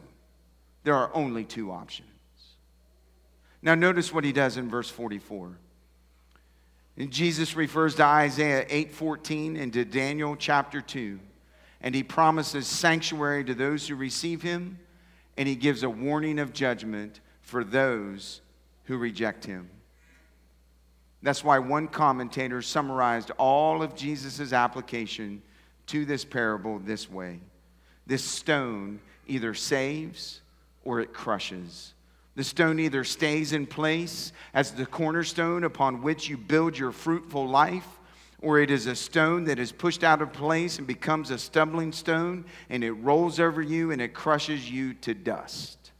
There 0.83 0.95
are 0.95 1.11
only 1.13 1.45
two 1.45 1.71
options. 1.71 2.07
Now, 3.61 3.75
notice 3.75 4.13
what 4.13 4.23
he 4.23 4.31
does 4.31 4.57
in 4.57 4.69
verse 4.69 4.89
44. 4.89 5.57
And 6.97 7.11
Jesus 7.11 7.55
refers 7.55 7.95
to 7.95 8.03
Isaiah 8.03 8.65
8:14 8.69 9.55
and 9.55 9.71
to 9.73 9.85
Daniel 9.85 10.35
chapter 10.35 10.81
2. 10.81 11.19
And 11.81 11.95
he 11.95 12.03
promises 12.03 12.67
sanctuary 12.67 13.43
to 13.45 13.55
those 13.55 13.87
who 13.87 13.95
receive 13.95 14.41
him, 14.41 14.77
and 15.37 15.47
he 15.47 15.55
gives 15.55 15.83
a 15.83 15.89
warning 15.89 16.37
of 16.37 16.53
judgment 16.53 17.19
for 17.41 17.63
those 17.63 18.41
who 18.85 18.97
reject 18.97 19.45
him. 19.45 19.69
That's 21.23 21.43
why 21.43 21.59
one 21.59 21.87
commentator 21.87 22.61
summarized 22.61 23.31
all 23.37 23.83
of 23.83 23.95
Jesus' 23.95 24.53
application 24.53 25.41
to 25.87 26.05
this 26.05 26.25
parable 26.25 26.79
this 26.79 27.09
way 27.09 27.39
This 28.05 28.23
stone 28.23 28.99
either 29.27 29.53
saves 29.53 30.41
or 30.83 30.99
it 30.99 31.13
crushes. 31.13 31.93
The 32.35 32.43
stone 32.43 32.79
either 32.79 33.03
stays 33.03 33.51
in 33.51 33.67
place 33.67 34.31
as 34.53 34.71
the 34.71 34.85
cornerstone 34.85 35.63
upon 35.63 36.01
which 36.01 36.29
you 36.29 36.37
build 36.37 36.77
your 36.77 36.91
fruitful 36.91 37.47
life, 37.47 37.87
or 38.41 38.59
it 38.59 38.71
is 38.71 38.87
a 38.87 38.95
stone 38.95 39.43
that 39.45 39.59
is 39.59 39.71
pushed 39.71 40.03
out 40.03 40.21
of 40.21 40.31
place 40.31 40.77
and 40.77 40.87
becomes 40.87 41.29
a 41.29 41.37
stumbling 41.37 41.91
stone, 41.91 42.45
and 42.69 42.83
it 42.83 42.91
rolls 42.93 43.39
over 43.39 43.61
you 43.61 43.91
and 43.91 44.01
it 44.01 44.13
crushes 44.13 44.69
you 44.69 44.93
to 44.95 45.13
dust. 45.13 45.91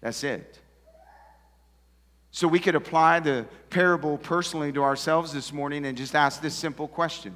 That's 0.00 0.24
it. 0.24 0.60
So 2.32 2.46
we 2.46 2.58
could 2.58 2.74
apply 2.74 3.20
the 3.20 3.46
parable 3.70 4.18
personally 4.18 4.70
to 4.72 4.82
ourselves 4.82 5.32
this 5.32 5.54
morning 5.54 5.86
and 5.86 5.96
just 5.96 6.14
ask 6.14 6.42
this 6.42 6.54
simple 6.54 6.86
question 6.86 7.34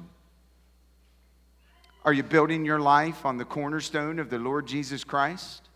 Are 2.05 2.13
you 2.13 2.21
building 2.21 2.65
your 2.65 2.79
life 2.79 3.25
on 3.25 3.37
the 3.37 3.45
cornerstone 3.45 4.19
of 4.19 4.29
the 4.29 4.37
Lord 4.37 4.67
Jesus 4.67 5.03
Christ? 5.03 5.69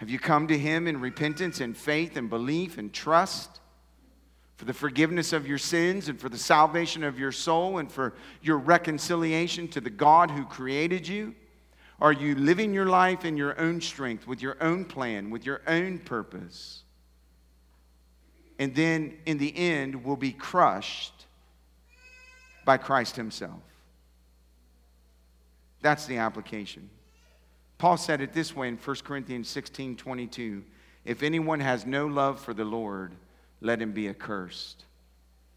Have 0.00 0.08
you 0.08 0.18
come 0.18 0.46
to 0.46 0.56
Him 0.56 0.88
in 0.88 0.98
repentance 0.98 1.60
and 1.60 1.76
faith 1.76 2.16
and 2.16 2.30
belief 2.30 2.78
and 2.78 2.90
trust 2.90 3.60
for 4.56 4.64
the 4.64 4.72
forgiveness 4.72 5.34
of 5.34 5.46
your 5.46 5.58
sins 5.58 6.08
and 6.08 6.18
for 6.18 6.30
the 6.30 6.38
salvation 6.38 7.04
of 7.04 7.18
your 7.18 7.32
soul 7.32 7.76
and 7.76 7.92
for 7.92 8.14
your 8.40 8.56
reconciliation 8.56 9.68
to 9.68 9.78
the 9.78 9.90
God 9.90 10.30
who 10.30 10.46
created 10.46 11.06
you? 11.06 11.34
Are 12.00 12.14
you 12.14 12.34
living 12.34 12.72
your 12.72 12.86
life 12.86 13.26
in 13.26 13.36
your 13.36 13.60
own 13.60 13.82
strength, 13.82 14.26
with 14.26 14.40
your 14.40 14.56
own 14.62 14.86
plan, 14.86 15.28
with 15.28 15.44
your 15.44 15.60
own 15.66 15.98
purpose? 15.98 16.82
And 18.58 18.74
then 18.74 19.18
in 19.26 19.36
the 19.36 19.54
end, 19.54 20.02
will 20.02 20.16
be 20.16 20.32
crushed 20.32 21.26
by 22.64 22.78
Christ 22.78 23.16
Himself. 23.16 23.60
That's 25.82 26.06
the 26.06 26.16
application. 26.16 26.88
Paul 27.80 27.96
said 27.96 28.20
it 28.20 28.34
this 28.34 28.54
way 28.54 28.68
in 28.68 28.76
1 28.76 28.96
Corinthians 29.04 29.48
16 29.48 29.96
22. 29.96 30.62
If 31.06 31.22
anyone 31.22 31.60
has 31.60 31.86
no 31.86 32.06
love 32.08 32.38
for 32.38 32.52
the 32.52 32.62
Lord, 32.62 33.14
let 33.62 33.80
him 33.80 33.92
be 33.92 34.06
accursed. 34.06 34.84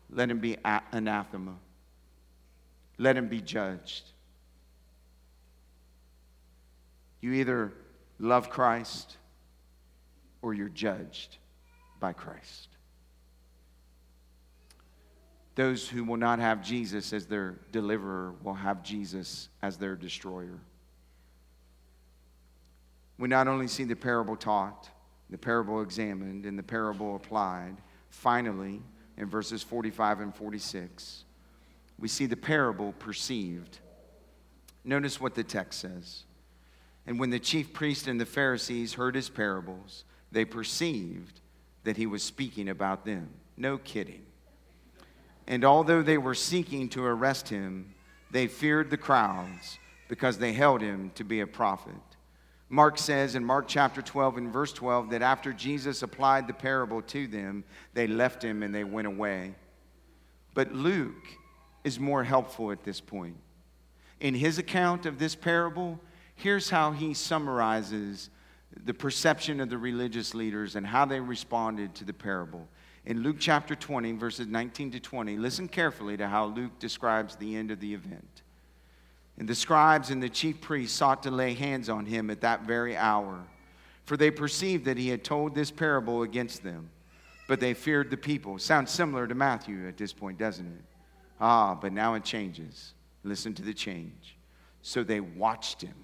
Let 0.10 0.32
him 0.32 0.40
be 0.40 0.56
anathema. 0.94 1.56
Let 2.98 3.18
him 3.18 3.28
be 3.28 3.42
judged. 3.42 4.06
You 7.20 7.34
either 7.34 7.74
love 8.20 8.50
Christ 8.50 9.18
or 10.42 10.54
you're 10.54 10.70
judged 10.70 11.40
by 12.00 12.14
Christ. 12.14 12.70
Those 15.56 15.90
who 15.90 16.06
will 16.06 16.16
not 16.16 16.40
have 16.40 16.64
Jesus 16.64 17.12
as 17.12 17.26
their 17.26 17.60
deliverer 17.74 18.34
will 18.44 18.54
have 18.54 18.82
Jesus 18.82 19.50
as 19.62 19.76
their 19.76 19.98
destroyer 19.98 20.62
we 23.18 23.28
not 23.28 23.48
only 23.48 23.68
see 23.68 23.84
the 23.84 23.96
parable 23.96 24.36
taught, 24.36 24.90
the 25.30 25.38
parable 25.38 25.82
examined, 25.82 26.46
and 26.46 26.58
the 26.58 26.64
parable 26.64 27.16
applied, 27.16 27.76
finally, 28.10 28.82
in 29.18 29.30
verses 29.30 29.64
45 29.64 30.20
and 30.20 30.36
46, 30.36 31.24
we 32.00 32.08
see 32.08 32.26
the 32.26 32.38
parable 32.38 32.94
perceived. 33.00 33.80
Notice 34.84 35.22
what 35.22 35.36
the 35.36 35.44
text 35.44 35.80
says. 35.82 36.24
And 37.06 37.20
when 37.20 37.30
the 37.30 37.40
chief 37.40 37.74
priest 37.74 38.08
and 38.08 38.20
the 38.20 38.26
Pharisees 38.26 38.94
heard 38.94 39.16
his 39.16 39.30
parables, 39.30 40.04
they 40.32 40.46
perceived 40.46 41.42
that 41.84 41.98
he 41.98 42.06
was 42.06 42.24
speaking 42.24 42.70
about 42.70 43.06
them. 43.06 43.30
No 43.58 43.78
kidding. 43.78 44.24
And 45.48 45.66
although 45.66 46.02
they 46.02 46.18
were 46.18 46.36
seeking 46.36 46.90
to 46.90 47.04
arrest 47.04 47.50
him, 47.50 47.94
they 48.32 48.48
feared 48.48 48.90
the 48.90 48.98
crowds 48.98 49.78
because 50.08 50.38
they 50.38 50.54
held 50.54 50.82
him 50.82 51.12
to 51.16 51.24
be 51.24 51.42
a 51.42 51.48
prophet. 51.48 51.94
Mark 52.70 52.98
says 52.98 53.36
in 53.36 53.44
Mark 53.46 53.68
chapter 53.68 54.02
12 54.02 54.38
and 54.38 54.54
verse 54.54 54.74
12 54.74 55.12
that 55.12 55.22
after 55.22 55.54
Jesus 55.54 56.02
applied 56.02 56.48
the 56.48 56.54
parable 56.54 57.02
to 57.04 57.28
them, 57.28 57.64
they 57.94 58.08
left 58.08 58.44
him 58.44 58.64
and 58.64 58.74
they 58.74 58.84
went 58.84 59.08
away. 59.08 59.54
But 60.54 60.74
Luke 60.74 61.28
is 61.84 62.00
more 62.00 62.24
helpful 62.24 62.72
at 62.72 62.84
this 62.84 63.02
point. 63.02 63.38
In 64.20 64.34
his 64.34 64.58
account 64.58 65.06
of 65.06 65.20
this 65.20 65.36
parable, 65.36 66.00
here's 66.36 66.70
how 66.70 66.92
he 66.92 67.14
summarizes 67.14 68.30
the 68.86 68.94
perception 68.94 69.60
of 69.60 69.70
the 69.70 69.78
religious 69.78 70.34
leaders 70.34 70.76
and 70.76 70.88
how 70.88 71.06
they 71.06 71.20
responded 71.20 71.94
to 71.96 72.06
the 72.06 72.14
parable. 72.14 72.68
In 73.06 73.22
Luke 73.22 73.36
chapter 73.40 73.76
20, 73.76 74.14
verses 74.14 74.48
19 74.48 74.92
to 74.92 75.00
20, 75.00 75.38
listen 75.38 75.68
carefully 75.68 76.16
to 76.18 76.28
how 76.28 76.46
Luke 76.46 76.80
describes 76.80 77.36
the 77.36 77.56
end 77.56 77.70
of 77.70 77.80
the 77.80 77.94
event. 77.94 78.43
And 79.38 79.48
the 79.48 79.56
scribes 79.56 80.10
and 80.10 80.22
the 80.22 80.30
chief 80.30 80.62
priests 80.62 80.96
sought 80.96 81.24
to 81.24 81.32
lay 81.32 81.54
hands 81.54 81.90
on 81.90 82.06
him 82.06 82.30
at 82.30 82.42
that 82.42 82.64
very 82.64 82.96
hour, 82.96 83.44
for 84.06 84.16
they 84.16 84.32
perceived 84.32 84.86
that 84.86 84.98
he 84.98 85.10
had 85.10 85.24
told 85.24 85.56
this 85.56 85.72
parable 85.72 86.24
against 86.24 86.64
them. 86.64 86.90
But 87.48 87.60
they 87.60 87.74
feared 87.74 88.10
the 88.10 88.18
people. 88.18 88.58
Sounds 88.58 88.92
similar 88.92 89.28
to 89.28 89.36
Matthew 89.36 89.88
at 89.88 89.98
this 89.98 90.14
point, 90.14 90.38
doesn't 90.38 90.66
it? 90.66 90.84
Ah, 91.42 91.76
but 91.76 91.92
now 91.92 92.14
it 92.14 92.24
changes. 92.24 92.94
Listen 93.24 93.54
to 93.56 93.62
the 93.62 93.74
change. 93.74 94.38
So 94.82 95.04
they 95.04 95.20
watched 95.20 95.82
him, 95.82 95.96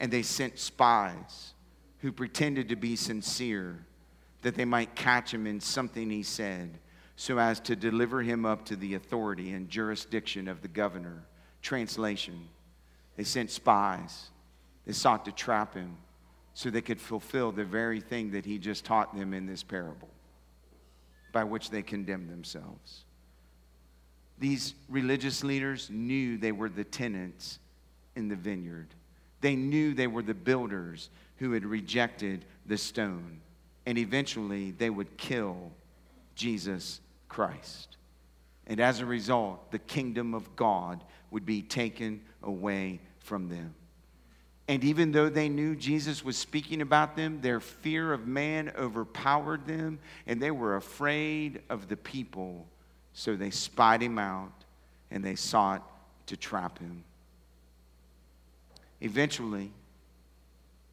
and 0.00 0.10
they 0.10 0.22
sent 0.22 0.58
spies 0.58 1.54
who 1.98 2.10
pretended 2.10 2.68
to 2.68 2.76
be 2.76 2.96
sincere 2.96 3.84
that 4.42 4.54
they 4.54 4.64
might 4.64 4.94
catch 4.94 5.34
him 5.34 5.46
in 5.46 5.60
something 5.60 6.10
he 6.10 6.22
said, 6.22 6.78
so 7.16 7.38
as 7.38 7.58
to 7.60 7.74
deliver 7.74 8.22
him 8.22 8.46
up 8.46 8.64
to 8.64 8.76
the 8.76 8.94
authority 8.94 9.52
and 9.52 9.68
jurisdiction 9.68 10.46
of 10.48 10.62
the 10.62 10.68
governor. 10.68 11.24
Translation 11.62 12.48
They 13.16 13.24
sent 13.24 13.50
spies, 13.50 14.30
they 14.86 14.92
sought 14.92 15.24
to 15.24 15.32
trap 15.32 15.74
him 15.74 15.96
so 16.54 16.70
they 16.70 16.82
could 16.82 17.00
fulfill 17.00 17.52
the 17.52 17.64
very 17.64 18.00
thing 18.00 18.32
that 18.32 18.44
he 18.44 18.58
just 18.58 18.84
taught 18.84 19.16
them 19.16 19.32
in 19.32 19.46
this 19.46 19.62
parable, 19.62 20.08
by 21.32 21.44
which 21.44 21.70
they 21.70 21.82
condemned 21.82 22.30
themselves. 22.30 23.04
These 24.38 24.74
religious 24.88 25.42
leaders 25.44 25.90
knew 25.90 26.36
they 26.36 26.52
were 26.52 26.68
the 26.68 26.84
tenants 26.84 27.58
in 28.16 28.28
the 28.28 28.36
vineyard. 28.36 28.88
They 29.40 29.56
knew 29.56 29.94
they 29.94 30.06
were 30.06 30.22
the 30.22 30.34
builders 30.34 31.10
who 31.36 31.52
had 31.52 31.64
rejected 31.64 32.44
the 32.66 32.78
stone. 32.78 33.40
And 33.86 33.98
eventually 33.98 34.72
they 34.72 34.90
would 34.90 35.16
kill 35.16 35.72
Jesus 36.34 37.00
Christ. 37.28 37.96
And 38.66 38.80
as 38.80 39.00
a 39.00 39.06
result, 39.06 39.70
the 39.70 39.78
kingdom 39.78 40.34
of 40.34 40.54
God 40.56 41.02
would 41.30 41.46
be 41.46 41.62
taken 41.62 42.20
away 42.42 43.00
from 43.20 43.48
them. 43.48 43.74
And 44.68 44.84
even 44.84 45.12
though 45.12 45.30
they 45.30 45.48
knew 45.48 45.74
Jesus 45.74 46.22
was 46.22 46.36
speaking 46.36 46.82
about 46.82 47.16
them, 47.16 47.40
their 47.40 47.58
fear 47.58 48.12
of 48.12 48.26
man 48.26 48.70
overpowered 48.76 49.66
them, 49.66 49.98
and 50.26 50.42
they 50.42 50.50
were 50.50 50.76
afraid 50.76 51.62
of 51.70 51.88
the 51.88 51.96
people. 51.96 52.66
So 53.14 53.34
they 53.34 53.50
spied 53.50 54.02
him 54.02 54.18
out 54.18 54.52
and 55.10 55.24
they 55.24 55.36
sought 55.36 55.82
to 56.26 56.36
trap 56.36 56.78
him. 56.78 57.02
Eventually, 59.00 59.72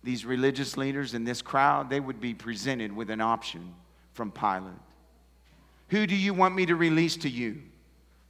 these 0.03 0.23
religious 0.23 0.77
leaders 0.77 1.13
and 1.13 1.27
this 1.27 1.41
crowd, 1.41 1.89
they 1.89 1.99
would 1.99 2.21
be 2.21 2.33
presented 2.33 2.95
with 2.95 3.09
an 3.09 3.19
option 3.19 3.73
from 4.13 4.31
Pilate. 4.31 4.71
Who 5.89 6.07
do 6.07 6.15
you 6.15 6.33
want 6.33 6.55
me 6.55 6.65
to 6.67 6.75
release 6.75 7.17
to 7.17 7.29
you? 7.29 7.61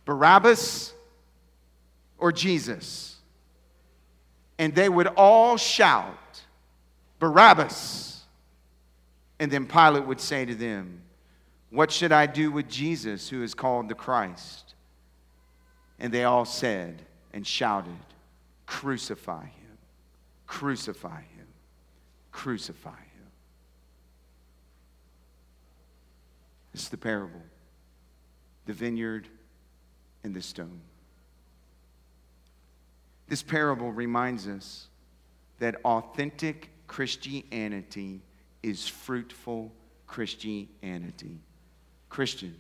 Barabbas 0.06 0.95
or 2.18 2.32
Jesus? 2.32 3.18
And 4.58 4.74
they 4.74 4.90
would 4.90 5.08
all 5.08 5.58
shout, 5.58 6.42
Barabbas. 7.20 8.24
And 9.40 9.52
then 9.52 9.66
Pilate 9.66 10.06
would 10.06 10.22
say 10.22 10.46
to 10.46 10.56
them, 10.56 11.02
What 11.70 11.92
should 11.92 12.12
I 12.12 12.26
do 12.26 12.52
with 12.52 12.70
Jesus, 12.70 13.30
who 13.30 13.44
is 13.44 13.54
called 13.54 13.90
the 13.90 13.96
Christ? 13.96 14.76
And 16.00 16.14
they 16.14 16.24
all 16.24 16.46
said 16.46 17.02
and 17.34 17.46
shouted, 17.46 17.94
Crucify 18.66 19.44
him, 19.44 19.78
crucify 20.48 21.22
him, 21.22 21.48
crucify 22.32 22.90
him. 22.90 23.00
Is 26.74 26.90
the 26.90 26.98
parable 26.98 27.42
the 28.66 28.74
vineyard 28.74 29.28
and 30.24 30.34
the 30.34 30.42
stone. 30.42 30.82
This 33.28 33.42
parable 33.42 33.92
reminds 33.92 34.48
us 34.48 34.88
that 35.60 35.78
authentic 35.84 36.70
Christianity 36.88 38.22
is 38.62 38.88
fruitful 38.88 39.72
Christianity. 40.08 41.40
Christian, 42.10 42.56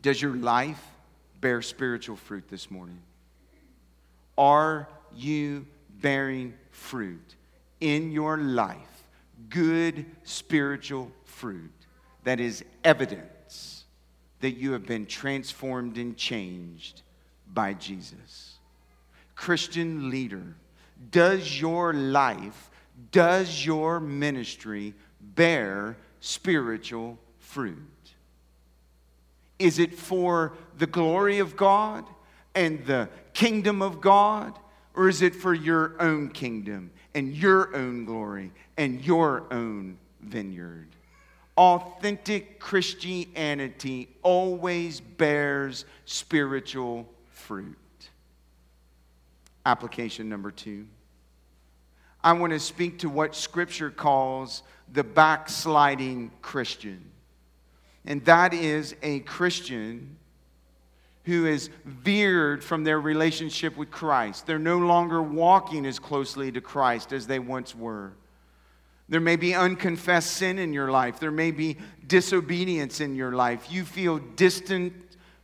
does 0.00 0.20
your 0.20 0.36
life 0.36 0.82
bear 1.40 1.62
spiritual 1.62 2.16
fruit 2.16 2.48
this 2.48 2.70
morning? 2.70 3.00
Are 4.38 4.88
you 5.14 5.66
bearing 6.00 6.54
fruit 6.70 7.34
in 7.80 8.12
your 8.12 8.36
life? 8.36 8.78
Good 9.48 10.06
spiritual 10.22 11.10
fruit 11.24 11.72
that 12.22 12.40
is 12.40 12.64
evidence 12.84 13.84
that 14.40 14.52
you 14.52 14.72
have 14.72 14.86
been 14.86 15.06
transformed 15.06 15.98
and 15.98 16.16
changed 16.16 17.02
by 17.52 17.74
Jesus. 17.74 18.54
Christian 19.34 20.10
leader, 20.10 20.54
does 21.10 21.60
your 21.60 21.92
life, 21.92 22.70
does 23.10 23.64
your 23.64 24.00
ministry 24.00 24.94
bear 25.20 25.96
spiritual 26.20 27.18
fruit? 27.38 27.78
Is 29.58 29.78
it 29.78 29.94
for 29.94 30.54
the 30.78 30.86
glory 30.86 31.38
of 31.38 31.56
God 31.56 32.04
and 32.54 32.84
the 32.86 33.08
kingdom 33.32 33.82
of 33.82 34.00
God? 34.00 34.58
Or 34.94 35.08
is 35.08 35.22
it 35.22 35.34
for 35.34 35.54
your 35.54 36.00
own 36.00 36.30
kingdom 36.30 36.90
and 37.14 37.34
your 37.34 37.74
own 37.74 38.04
glory 38.04 38.52
and 38.76 39.00
your 39.04 39.44
own 39.52 39.98
vineyard? 40.20 40.88
Authentic 41.56 42.58
Christianity 42.58 44.08
always 44.22 45.00
bears 45.00 45.84
spiritual 46.04 47.08
fruit. 47.44 47.76
Application 49.66 50.28
number 50.28 50.50
two. 50.50 50.86
I 52.22 52.32
want 52.32 52.52
to 52.52 52.58
speak 52.58 53.00
to 53.00 53.10
what 53.10 53.34
Scripture 53.34 53.90
calls 53.90 54.62
the 54.92 55.04
backsliding 55.04 56.30
Christian. 56.40 57.10
And 58.06 58.24
that 58.24 58.54
is 58.54 58.96
a 59.02 59.20
Christian 59.20 60.16
who 61.24 61.44
has 61.44 61.70
veered 61.84 62.62
from 62.62 62.84
their 62.84 63.00
relationship 63.00 63.76
with 63.76 63.90
Christ. 63.90 64.46
They're 64.46 64.58
no 64.58 64.78
longer 64.78 65.22
walking 65.22 65.86
as 65.86 65.98
closely 65.98 66.52
to 66.52 66.60
Christ 66.60 67.12
as 67.12 67.26
they 67.26 67.38
once 67.38 67.74
were. 67.74 68.12
There 69.08 69.20
may 69.20 69.36
be 69.36 69.54
unconfessed 69.54 70.32
sin 70.32 70.58
in 70.58 70.72
your 70.72 70.90
life. 70.90 71.20
There 71.20 71.30
may 71.30 71.50
be 71.50 71.76
disobedience 72.06 73.00
in 73.00 73.14
your 73.14 73.32
life. 73.32 73.70
You 73.70 73.84
feel 73.84 74.18
distant 74.18 74.94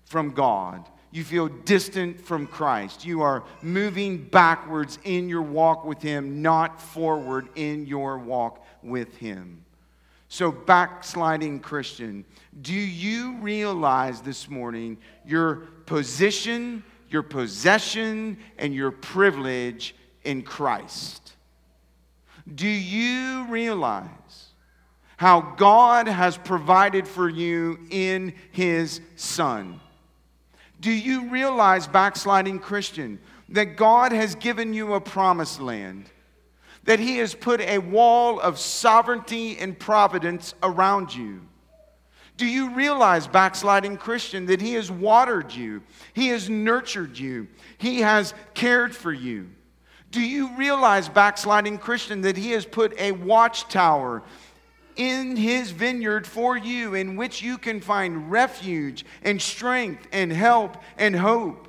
from 0.05 0.31
God. 0.31 0.89
You 1.13 1.25
feel 1.25 1.49
distant 1.49 2.21
from 2.21 2.47
Christ. 2.47 3.05
You 3.05 3.23
are 3.23 3.43
moving 3.63 4.19
backwards 4.19 4.99
in 5.05 5.29
your 5.29 5.43
walk 5.43 5.85
with 5.85 6.01
Him, 6.01 6.41
not 6.41 6.81
forward 6.81 7.49
in 7.57 7.87
your 7.87 8.19
walk 8.19 8.65
with 8.83 9.17
Him. 9.17 9.65
So, 10.29 10.53
backsliding 10.53 11.59
Christian, 11.59 12.25
do 12.63 12.73
you 12.73 13.37
realize 13.39 14.21
this 14.21 14.49
morning 14.49 14.99
your 15.27 15.57
position, 15.87 16.85
your 17.09 17.25
possession, 17.25 18.39
and 18.57 18.73
your 18.73 18.93
privilege 18.93 19.97
in 20.23 20.43
Christ? 20.43 21.33
Do 22.55 22.69
you 22.69 23.47
realize 23.49 24.09
how 25.17 25.41
God 25.41 26.07
has 26.07 26.37
provided 26.37 27.09
for 27.09 27.29
you 27.29 27.81
in 27.91 28.35
His 28.53 29.01
Son? 29.17 29.81
Do 30.81 30.91
you 30.91 31.29
realize, 31.29 31.87
backsliding 31.87 32.59
Christian, 32.59 33.21
that 33.51 33.77
God 33.77 34.13
has 34.13 34.35
given 34.35 34.73
you 34.73 34.95
a 34.95 35.01
promised 35.01 35.61
land? 35.61 36.07
That 36.85 36.99
He 36.99 37.19
has 37.19 37.35
put 37.35 37.61
a 37.61 37.79
wall 37.79 38.41
of 38.41 38.59
sovereignty 38.59 39.59
and 39.59 39.79
providence 39.79 40.55
around 40.63 41.15
you? 41.15 41.43
Do 42.39 42.47
you 42.47 42.71
realize, 42.71 43.27
backsliding 43.27 43.99
Christian, 43.99 44.47
that 44.47 44.63
He 44.63 44.73
has 44.73 44.91
watered 44.91 45.53
you? 45.53 45.83
He 46.15 46.29
has 46.29 46.49
nurtured 46.49 47.19
you. 47.19 47.49
He 47.77 48.01
has 48.01 48.33
cared 48.55 48.97
for 48.97 49.13
you. 49.13 49.51
Do 50.11 50.23
you 50.23 50.57
realize, 50.57 51.11
backsliding 51.11 51.77
Christian, 51.77 52.23
that 52.23 52.39
He 52.39 52.53
has 52.53 52.65
put 52.65 52.99
a 52.99 53.13
watchtower 53.13 54.23
in 54.97 55.37
his 55.37 55.71
vineyard 55.71 56.27
for 56.27 56.57
you 56.57 56.95
in 56.95 57.17
which 57.17 57.43
you 57.43 57.59
can 57.59 57.81
find 57.81 58.31
refuge 58.31 59.05
and 59.23 59.41
strength 59.41 60.07
and 60.13 60.33
help 60.33 60.77
and 60.99 61.17
hope. 61.17 61.69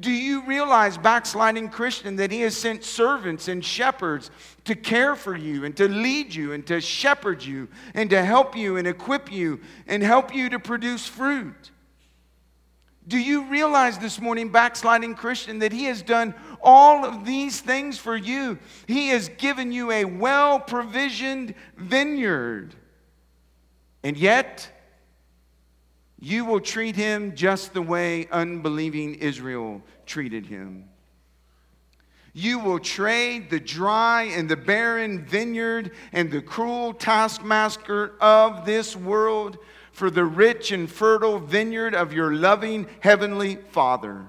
Do 0.00 0.10
you 0.10 0.46
realize, 0.46 0.96
backsliding 0.96 1.68
Christian, 1.68 2.16
that 2.16 2.30
he 2.30 2.40
has 2.42 2.56
sent 2.56 2.84
servants 2.84 3.48
and 3.48 3.64
shepherds 3.64 4.30
to 4.64 4.74
care 4.74 5.16
for 5.16 5.36
you 5.36 5.64
and 5.64 5.76
to 5.76 5.88
lead 5.88 6.34
you 6.34 6.52
and 6.52 6.66
to 6.68 6.80
shepherd 6.80 7.42
you 7.42 7.68
and 7.92 8.08
to 8.10 8.24
help 8.24 8.56
you 8.56 8.76
and 8.76 8.86
equip 8.86 9.30
you 9.30 9.60
and 9.86 10.02
help 10.02 10.34
you 10.34 10.48
to 10.48 10.58
produce 10.58 11.06
fruit? 11.06 11.71
Do 13.08 13.18
you 13.18 13.44
realize 13.46 13.98
this 13.98 14.20
morning, 14.20 14.50
backsliding 14.50 15.16
Christian, 15.16 15.58
that 15.58 15.72
he 15.72 15.84
has 15.84 16.02
done 16.02 16.34
all 16.62 17.04
of 17.04 17.24
these 17.24 17.60
things 17.60 17.98
for 17.98 18.16
you. 18.16 18.58
He 18.86 19.08
has 19.08 19.28
given 19.28 19.72
you 19.72 19.90
a 19.90 20.04
well 20.04 20.60
provisioned 20.60 21.54
vineyard. 21.76 22.74
And 24.04 24.16
yet, 24.16 24.70
you 26.20 26.44
will 26.44 26.60
treat 26.60 26.94
him 26.94 27.34
just 27.34 27.74
the 27.74 27.82
way 27.82 28.28
unbelieving 28.30 29.16
Israel 29.16 29.82
treated 30.06 30.46
him. 30.46 30.88
You 32.32 32.60
will 32.60 32.78
trade 32.78 33.50
the 33.50 33.60
dry 33.60 34.22
and 34.22 34.48
the 34.48 34.56
barren 34.56 35.24
vineyard 35.24 35.90
and 36.12 36.30
the 36.30 36.40
cruel 36.40 36.94
taskmaster 36.94 38.14
of 38.20 38.64
this 38.64 38.96
world 38.96 39.58
for 39.92 40.10
the 40.10 40.24
rich 40.24 40.72
and 40.72 40.90
fertile 40.90 41.38
vineyard 41.38 41.94
of 41.94 42.12
your 42.12 42.34
loving 42.34 42.86
heavenly 43.00 43.56
Father. 43.56 44.26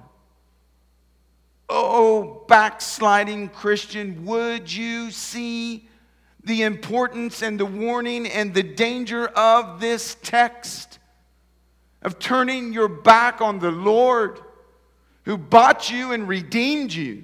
Oh, 1.70 2.45
backsliding 2.47 3.49
Christian, 3.49 4.26
would 4.26 4.72
you 4.72 5.09
see 5.09 5.88
the 6.43 6.64
importance 6.64 7.41
and 7.41 7.59
the 7.59 7.66
warning 7.66 8.28
and 8.28 8.53
the 8.53 8.64
danger 8.64 9.28
of 9.28 9.80
this 9.80 10.18
text? 10.22 10.99
Of 12.01 12.20
turning 12.20 12.74
your 12.74 12.89
back 12.89 13.39
on 13.39 13.59
the 13.59 13.72
Lord 13.72 14.41
who 15.24 15.38
bought 15.38 15.89
you 15.89 16.11
and 16.11 16.28
redeemed 16.28 16.91
you 16.91 17.24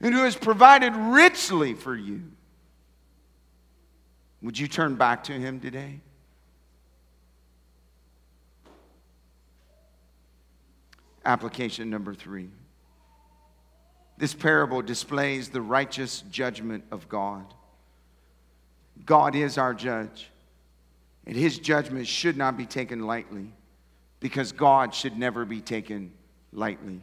and 0.00 0.12
who 0.12 0.24
has 0.24 0.36
provided 0.36 0.94
richly 0.94 1.72
for 1.72 1.96
you. 1.96 2.22
Would 4.42 4.58
you 4.58 4.68
turn 4.68 4.96
back 4.96 5.24
to 5.24 5.32
him 5.32 5.58
today? 5.60 6.00
Application 11.24 11.90
number 11.90 12.14
three. 12.14 12.50
This 14.18 14.34
parable 14.34 14.82
displays 14.82 15.48
the 15.48 15.62
righteous 15.62 16.22
judgment 16.30 16.84
of 16.90 17.08
God. 17.08 17.44
God 19.04 19.34
is 19.34 19.58
our 19.58 19.74
judge, 19.74 20.30
and 21.26 21.36
his 21.36 21.58
judgment 21.58 22.06
should 22.06 22.36
not 22.36 22.56
be 22.56 22.66
taken 22.66 23.06
lightly 23.06 23.52
because 24.20 24.52
God 24.52 24.94
should 24.94 25.16
never 25.18 25.44
be 25.44 25.60
taken 25.60 26.12
lightly. 26.52 27.00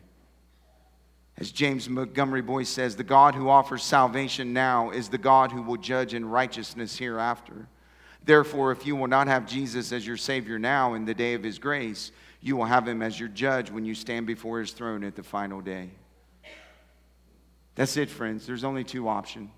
As 1.38 1.52
James 1.52 1.90
Montgomery 1.90 2.42
Boice 2.42 2.70
says, 2.70 2.96
the 2.96 3.04
God 3.04 3.34
who 3.34 3.50
offers 3.50 3.84
salvation 3.84 4.54
now 4.54 4.92
is 4.92 5.08
the 5.08 5.18
God 5.18 5.52
who 5.52 5.62
will 5.62 5.78
judge 5.78 6.14
in 6.14 6.30
righteousness 6.30 6.98
hereafter. 6.98 7.68
Therefore, 8.26 8.72
if 8.72 8.86
you 8.86 8.96
will 8.96 9.08
not 9.08 9.28
have 9.28 9.48
Jesus 9.48 9.92
as 9.92 10.06
your 10.06 10.18
Savior 10.18 10.60
now 10.60 10.94
in 10.94 11.06
the 11.06 11.14
day 11.14 11.34
of 11.34 11.44
His 11.44 11.58
grace, 11.58 12.12
you 12.42 12.56
will 12.56 12.66
have 12.66 12.88
Him 12.88 13.02
as 13.02 13.20
your 13.20 13.30
judge 13.30 13.72
when 13.72 13.86
you 13.86 13.96
stand 13.96 14.28
before 14.28 14.60
His 14.60 14.72
throne 14.72 15.04
at 15.04 15.16
the 15.16 15.24
final 15.24 15.62
day. 15.62 15.90
That's 17.76 17.98
it, 17.98 18.10
friends. 18.10 18.46
There's 18.46 18.64
only 18.64 18.84
two 18.84 19.08
options. 19.08 19.52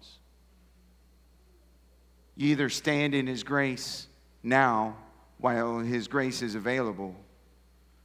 You 2.36 2.50
either 2.50 2.70
stand 2.70 3.14
in 3.14 3.28
His 3.28 3.44
grace 3.44 4.08
now 4.44 4.98
while 5.38 5.80
His 5.80 6.08
grace 6.08 6.42
is 6.42 6.56
available, 6.56 7.16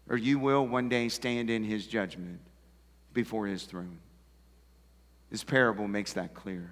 or 0.08 0.16
you 0.16 0.38
will 0.38 0.66
one 0.66 0.88
day 0.88 1.08
stand 1.08 1.50
in 1.50 1.64
His 1.64 1.86
judgment 1.86 2.40
before 3.16 3.46
his 3.46 3.64
throne. 3.64 3.98
This 5.30 5.42
parable 5.42 5.88
makes 5.88 6.12
that 6.12 6.34
clear. 6.34 6.70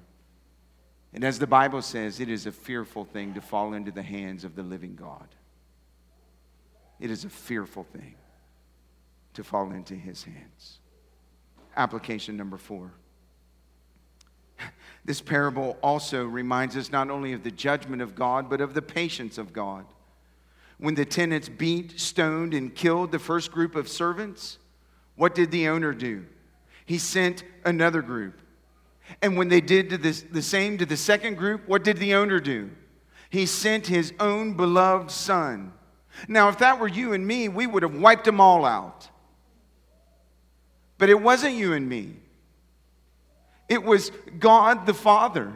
And 1.13 1.25
as 1.25 1.39
the 1.39 1.47
Bible 1.47 1.81
says, 1.83 2.21
it 2.21 2.29
is 2.29 2.47
a 2.47 2.53
fearful 2.53 3.05
thing 3.05 3.35
to 3.35 3.41
fall 3.41 3.73
into 3.73 3.91
the 3.91 4.03
hands 4.03 4.45
of 4.45 4.55
the 4.55 4.63
living 4.63 4.95
God. 4.95 5.27
It 7.01 7.11
is 7.11 7.25
a 7.25 7.29
fearful 7.29 7.85
thing 7.85 8.15
to 9.35 9.45
fall 9.45 9.73
into 9.73 9.95
his 9.95 10.25
hands. 10.25 10.79
Application 11.77 12.37
number 12.37 12.59
four. 12.59 12.93
This 15.07 15.21
parable 15.21 15.77
also 15.83 16.25
reminds 16.25 16.79
us 16.79 16.91
not 16.91 17.11
only 17.11 17.35
of 17.35 17.43
the 17.43 17.51
judgment 17.51 18.01
of 18.01 18.15
God, 18.15 18.49
but 18.49 18.63
of 18.63 18.73
the 18.73 18.81
patience 18.81 19.37
of 19.37 19.53
God. 19.53 19.85
When 20.79 20.95
the 20.95 21.05
tenants 21.05 21.51
beat, 21.51 22.01
stoned, 22.01 22.55
and 22.55 22.75
killed 22.75 23.13
the 23.13 23.19
first 23.19 23.53
group 23.53 23.75
of 23.75 23.87
servants, 23.87 24.57
what 25.15 25.35
did 25.35 25.51
the 25.51 25.69
owner 25.69 25.93
do? 25.93 26.25
he 26.85 26.99
sent 26.99 27.45
another 27.65 28.03
group. 28.03 28.41
And 29.23 29.37
when 29.37 29.49
they 29.49 29.61
did 29.61 29.91
this, 29.91 30.23
the 30.23 30.43
same 30.43 30.79
to 30.79 30.87
the 30.87 30.97
second 30.97 31.37
group, 31.37 31.67
what 31.67 31.85
did 31.85 31.99
the 31.99 32.15
owner 32.15 32.41
do? 32.41 32.71
He 33.31 33.47
sent 33.47 33.87
his 33.87 34.13
own 34.21 34.55
beloved 34.55 35.11
son. 35.11 35.73
Now, 36.29 36.49
if 36.49 36.59
that 36.59 36.79
were 36.79 36.89
you 36.89 37.13
and 37.13 37.27
me, 37.27 37.49
we 37.49 37.67
would 37.67 37.83
have 37.83 37.95
wiped 37.95 38.25
them 38.25 38.41
all 38.41 38.65
out. 38.65 39.09
But 40.99 41.11
it 41.11 41.21
wasn't 41.21 41.55
you 41.55 41.73
and 41.73 41.89
me, 41.89 42.17
it 43.69 43.83
was 43.83 44.13
God 44.39 44.87
the 44.87 44.95
Father. 44.95 45.53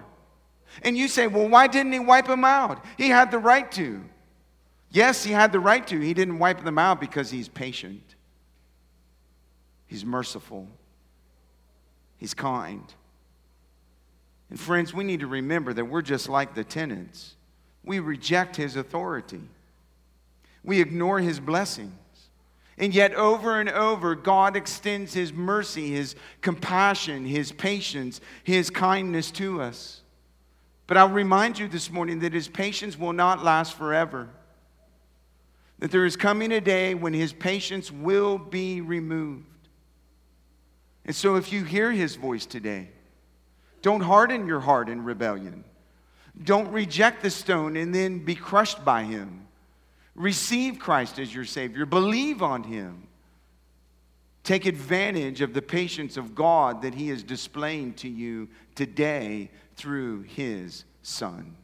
And 0.83 0.97
you 0.97 1.09
say, 1.09 1.27
well, 1.27 1.49
why 1.49 1.67
didn't 1.67 1.93
he 1.93 1.99
wipe 1.99 2.27
them 2.27 2.45
out? 2.45 2.85
He 2.97 3.09
had 3.09 3.31
the 3.31 3.39
right 3.39 3.71
to. 3.73 4.05
Yes, 4.91 5.25
he 5.25 5.33
had 5.33 5.51
the 5.51 5.61
right 5.61 5.87
to. 5.87 5.99
He 5.99 6.15
didn't 6.15 6.39
wipe 6.39 6.63
them 6.63 6.79
out 6.79 7.01
because 7.01 7.31
he's 7.31 7.49
patient, 7.49 8.15
he's 9.87 10.05
merciful. 10.05 10.69
He's 12.19 12.35
kind. 12.35 12.83
And 14.51 14.59
friends, 14.59 14.93
we 14.93 15.05
need 15.05 15.21
to 15.21 15.29
remember 15.29 15.73
that 15.73 15.85
we're 15.85 16.03
just 16.03 16.29
like 16.29 16.55
the 16.55 16.65
tenants. 16.65 17.37
We 17.85 18.01
reject 18.01 18.57
his 18.57 18.75
authority, 18.75 19.41
we 20.65 20.81
ignore 20.81 21.21
his 21.21 21.41
blessings. 21.41 21.93
And 22.79 22.95
yet, 22.95 23.13
over 23.15 23.59
and 23.59 23.69
over, 23.69 24.15
God 24.15 24.57
extends 24.57 25.13
his 25.13 25.33
mercy, 25.33 25.91
his 25.91 26.15
compassion, 26.41 27.27
his 27.27 27.51
patience, 27.51 28.21
his 28.45 28.71
kindness 28.71 29.33
to 29.33 29.61
us. 29.61 30.03
But 30.87 30.97
I'll 30.97 31.09
remind 31.09 31.59
you 31.59 31.67
this 31.67 31.91
morning 31.91 32.21
that 32.21 32.33
his 32.33 32.47
patience 32.47 32.97
will 32.97 33.13
not 33.13 33.43
last 33.43 33.77
forever. 33.77 34.29
That 35.81 35.91
there 35.91 36.07
is 36.07 36.17
coming 36.17 36.53
a 36.53 36.61
day 36.61 36.95
when 36.95 37.13
his 37.13 37.33
patience 37.33 37.91
will 37.91 38.39
be 38.39 38.81
removed. 38.81 39.45
And 41.05 41.17
so, 41.17 41.35
if 41.35 41.53
you 41.53 41.65
hear 41.65 41.91
his 41.91 42.15
voice 42.15 42.47
today, 42.47 42.91
don't 43.83 44.03
harden 44.03 44.47
your 44.47 44.61
heart 44.61 44.89
in 44.89 45.03
rebellion. 45.03 45.65
Don't 46.45 46.71
reject 46.71 47.23
the 47.23 47.31
stone 47.31 47.77
and 47.77 47.93
then 47.93 48.25
be 48.25 48.37
crushed 48.37 48.85
by 48.85 49.03
him. 49.03 49.48
Receive 50.19 50.79
Christ 50.79 51.19
as 51.19 51.35
your 51.35 51.45
Savior, 51.45 51.87
believe 51.87 52.43
on 52.43 52.65
him. 52.65 53.05
Take 54.43 54.67
advantage 54.67 55.41
of 55.41 55.55
the 55.55 55.63
patience 55.63 56.17
of 56.17 56.35
God 56.35 56.83
that 56.83 56.95
he 56.95 57.09
is 57.11 57.23
displaying 57.23 57.95
to 57.95 58.09
you 58.09 58.49
today 58.75 59.51
through 59.77 60.23
his 60.23 60.85
Son. 61.03 61.55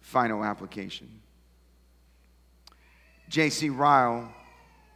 Final 0.00 0.44
application. 0.44 1.08
J.C. 3.28 3.70
Ryle 3.70 4.30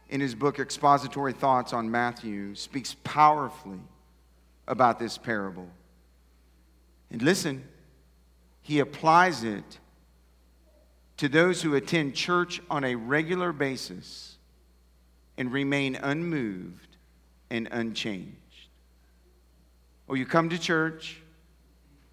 in 0.09 0.19
his 0.19 0.33
book 0.35 0.59
Expository 0.59 1.33
Thoughts 1.33 1.71
on 1.71 1.89
Matthew, 1.89 2.55
speaks 2.55 2.95
powerfully 3.03 3.79
about 4.67 4.99
this 4.99 5.17
parable. 5.17 5.69
And 7.11 7.21
listen, 7.21 7.63
he 8.61 8.79
applies 8.79 9.43
it 9.43 9.79
to 11.19 11.27
those 11.27 11.61
who 11.61 11.75
attend 11.75 12.15
church 12.15 12.61
on 12.69 12.85
a 12.85 12.95
regular 12.95 13.51
basis 13.51 14.37
and 15.37 15.51
remain 15.51 15.97
unmoved 15.97 16.95
and 17.49 17.67
unchanged. 17.71 18.37
Or 20.07 20.15
you 20.15 20.25
come 20.25 20.47
to 20.47 20.57
church, 20.57 21.21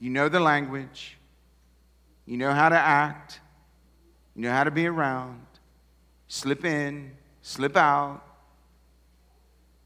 you 0.00 0.10
know 0.10 0.28
the 0.28 0.40
language, 0.40 1.18
you 2.26 2.36
know 2.36 2.52
how 2.52 2.68
to 2.68 2.76
act, 2.76 3.38
you 4.34 4.42
know 4.42 4.50
how 4.50 4.64
to 4.64 4.72
be 4.72 4.88
around, 4.88 5.46
slip 6.26 6.64
in, 6.64 7.12
slip 7.42 7.76
out, 7.76 8.22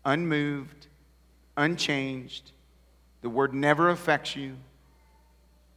unmoved, 0.02 0.86
unchanged. 1.58 2.52
The 3.20 3.28
word 3.28 3.52
never 3.52 3.90
affects 3.90 4.34
you. 4.34 4.56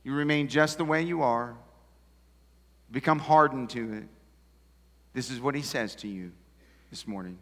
You 0.06 0.14
remain 0.14 0.48
just 0.48 0.78
the 0.78 0.86
way 0.86 1.02
you 1.02 1.24
are, 1.24 1.58
become 2.94 3.20
hardened 3.20 3.72
to 3.72 3.94
it. 3.94 4.04
This 5.14 5.30
is 5.30 5.42
what 5.42 5.56
he 5.56 5.62
says 5.62 5.96
to 5.96 6.08
you 6.08 6.32
this 6.92 7.08
morning. 7.08 7.38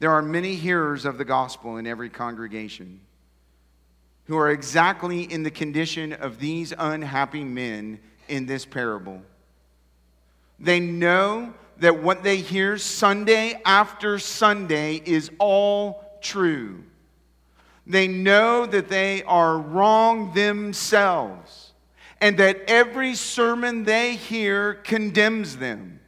There 0.00 0.10
are 0.10 0.22
many 0.22 0.54
hearers 0.54 1.04
of 1.04 1.18
the 1.18 1.24
gospel 1.24 1.76
in 1.76 1.86
every 1.86 2.08
congregation 2.08 3.00
who 4.24 4.36
are 4.36 4.50
exactly 4.50 5.22
in 5.22 5.42
the 5.42 5.50
condition 5.50 6.12
of 6.12 6.38
these 6.38 6.72
unhappy 6.76 7.44
men 7.44 8.00
in 8.28 8.46
this 8.46 8.64
parable. 8.64 9.20
They 10.58 10.80
know 10.80 11.52
that 11.78 12.02
what 12.02 12.22
they 12.22 12.38
hear 12.38 12.78
Sunday 12.78 13.60
after 13.64 14.18
Sunday 14.18 15.02
is 15.04 15.30
all 15.38 16.18
true. 16.20 16.82
They 17.86 18.08
know 18.08 18.66
that 18.66 18.88
they 18.88 19.22
are 19.22 19.58
wrong 19.58 20.34
themselves 20.34 21.67
and 22.20 22.36
that 22.38 22.62
every 22.66 23.14
sermon 23.14 23.84
they 23.84 24.16
hear 24.16 24.74
condemns 24.74 25.58
them. 25.58 26.00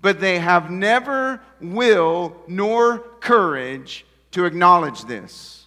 But 0.00 0.20
they 0.20 0.38
have 0.38 0.70
never 0.70 1.40
will 1.60 2.36
nor 2.46 2.98
courage 3.20 4.04
to 4.32 4.44
acknowledge 4.44 5.04
this. 5.04 5.66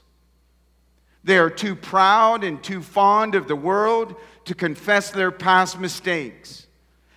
They 1.24 1.38
are 1.38 1.50
too 1.50 1.76
proud 1.76 2.44
and 2.44 2.64
too 2.64 2.82
fond 2.82 3.36
of 3.36 3.48
the 3.48 3.56
world 3.56 4.16
to 4.46 4.56
confess 4.56 5.12
their 5.12 5.32
past 5.32 5.80
mistakes 5.80 6.68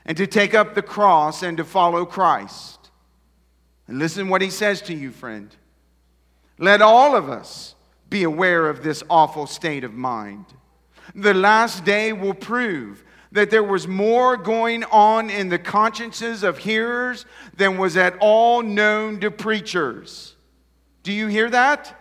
and 0.04 0.16
to 0.16 0.26
take 0.26 0.54
up 0.54 0.74
the 0.74 0.82
cross 0.82 1.42
and 1.42 1.56
to 1.58 1.64
follow 1.64 2.04
Christ. 2.04 2.90
And 3.86 3.98
listen 3.98 4.28
what 4.28 4.42
he 4.42 4.50
says 4.50 4.82
to 4.82 4.94
you, 4.94 5.10
friend. 5.10 5.54
Let 6.58 6.82
all 6.82 7.16
of 7.16 7.28
us 7.28 7.74
be 8.08 8.24
aware 8.24 8.68
of 8.68 8.82
this 8.82 9.02
awful 9.08 9.46
state 9.46 9.84
of 9.84 9.94
mind. 9.94 10.46
The 11.14 11.34
last 11.34 11.84
day 11.84 12.12
will 12.12 12.34
prove 12.34 13.04
that 13.32 13.50
there 13.50 13.64
was 13.64 13.86
more 13.86 14.36
going 14.36 14.84
on 14.84 15.30
in 15.30 15.48
the 15.48 15.58
consciences 15.58 16.42
of 16.42 16.58
hearers 16.58 17.26
than 17.56 17.78
was 17.78 17.96
at 17.96 18.16
all 18.20 18.62
known 18.62 19.20
to 19.20 19.30
preachers. 19.30 20.34
Do 21.02 21.12
you 21.12 21.28
hear 21.28 21.48
that? 21.50 21.96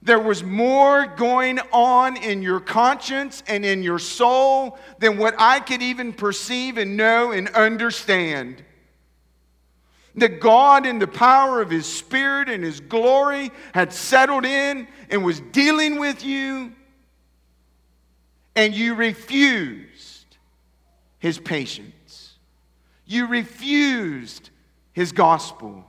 There 0.00 0.20
was 0.20 0.44
more 0.44 1.06
going 1.06 1.58
on 1.72 2.16
in 2.16 2.40
your 2.40 2.60
conscience 2.60 3.42
and 3.48 3.64
in 3.64 3.82
your 3.82 3.98
soul 3.98 4.78
than 5.00 5.18
what 5.18 5.34
I 5.38 5.58
could 5.60 5.82
even 5.82 6.12
perceive 6.12 6.78
and 6.78 6.96
know 6.96 7.32
and 7.32 7.48
understand. 7.48 8.62
That 10.14 10.40
God, 10.40 10.86
in 10.86 10.98
the 10.98 11.08
power 11.08 11.60
of 11.60 11.70
His 11.70 11.86
Spirit 11.86 12.48
and 12.48 12.62
His 12.62 12.80
glory, 12.80 13.50
had 13.74 13.92
settled 13.92 14.44
in 14.44 14.86
and 15.10 15.24
was 15.24 15.40
dealing 15.40 15.98
with 15.98 16.24
you, 16.24 16.72
and 18.58 18.74
you 18.74 18.96
refused 18.96 20.36
His 21.20 21.38
patience. 21.38 22.34
You 23.06 23.28
refused 23.28 24.50
His 24.92 25.12
gospel. 25.12 25.86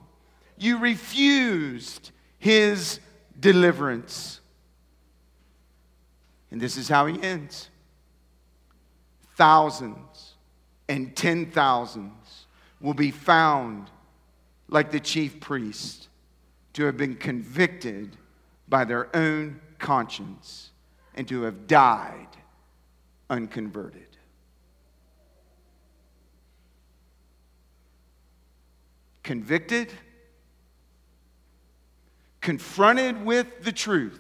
You 0.56 0.78
refused 0.78 2.12
His 2.38 3.00
deliverance. 3.40 4.40
And 6.52 6.62
this 6.62 6.78
is 6.78 6.88
how 6.88 7.08
he 7.08 7.22
ends 7.22 7.70
thousands 9.36 10.36
and 10.90 11.16
ten 11.16 11.50
thousands 11.50 12.46
will 12.82 12.94
be 12.94 13.10
found 13.10 13.90
like 14.68 14.92
the 14.92 15.00
chief 15.00 15.40
priest 15.40 16.10
to 16.74 16.84
have 16.86 16.98
been 16.98 17.16
convicted 17.16 18.18
by 18.68 18.84
their 18.86 19.16
own 19.16 19.60
conscience 19.80 20.72
and 21.16 21.28
to 21.28 21.44
have 21.44 21.66
died 21.66 22.28
unconverted. 23.30 24.08
Convicted 29.24 29.92
confronted 32.42 33.26
with 33.26 33.64
the 33.64 33.72
truth, 33.72 34.20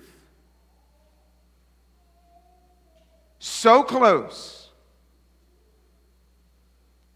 so 3.40 3.82
close, 3.84 4.70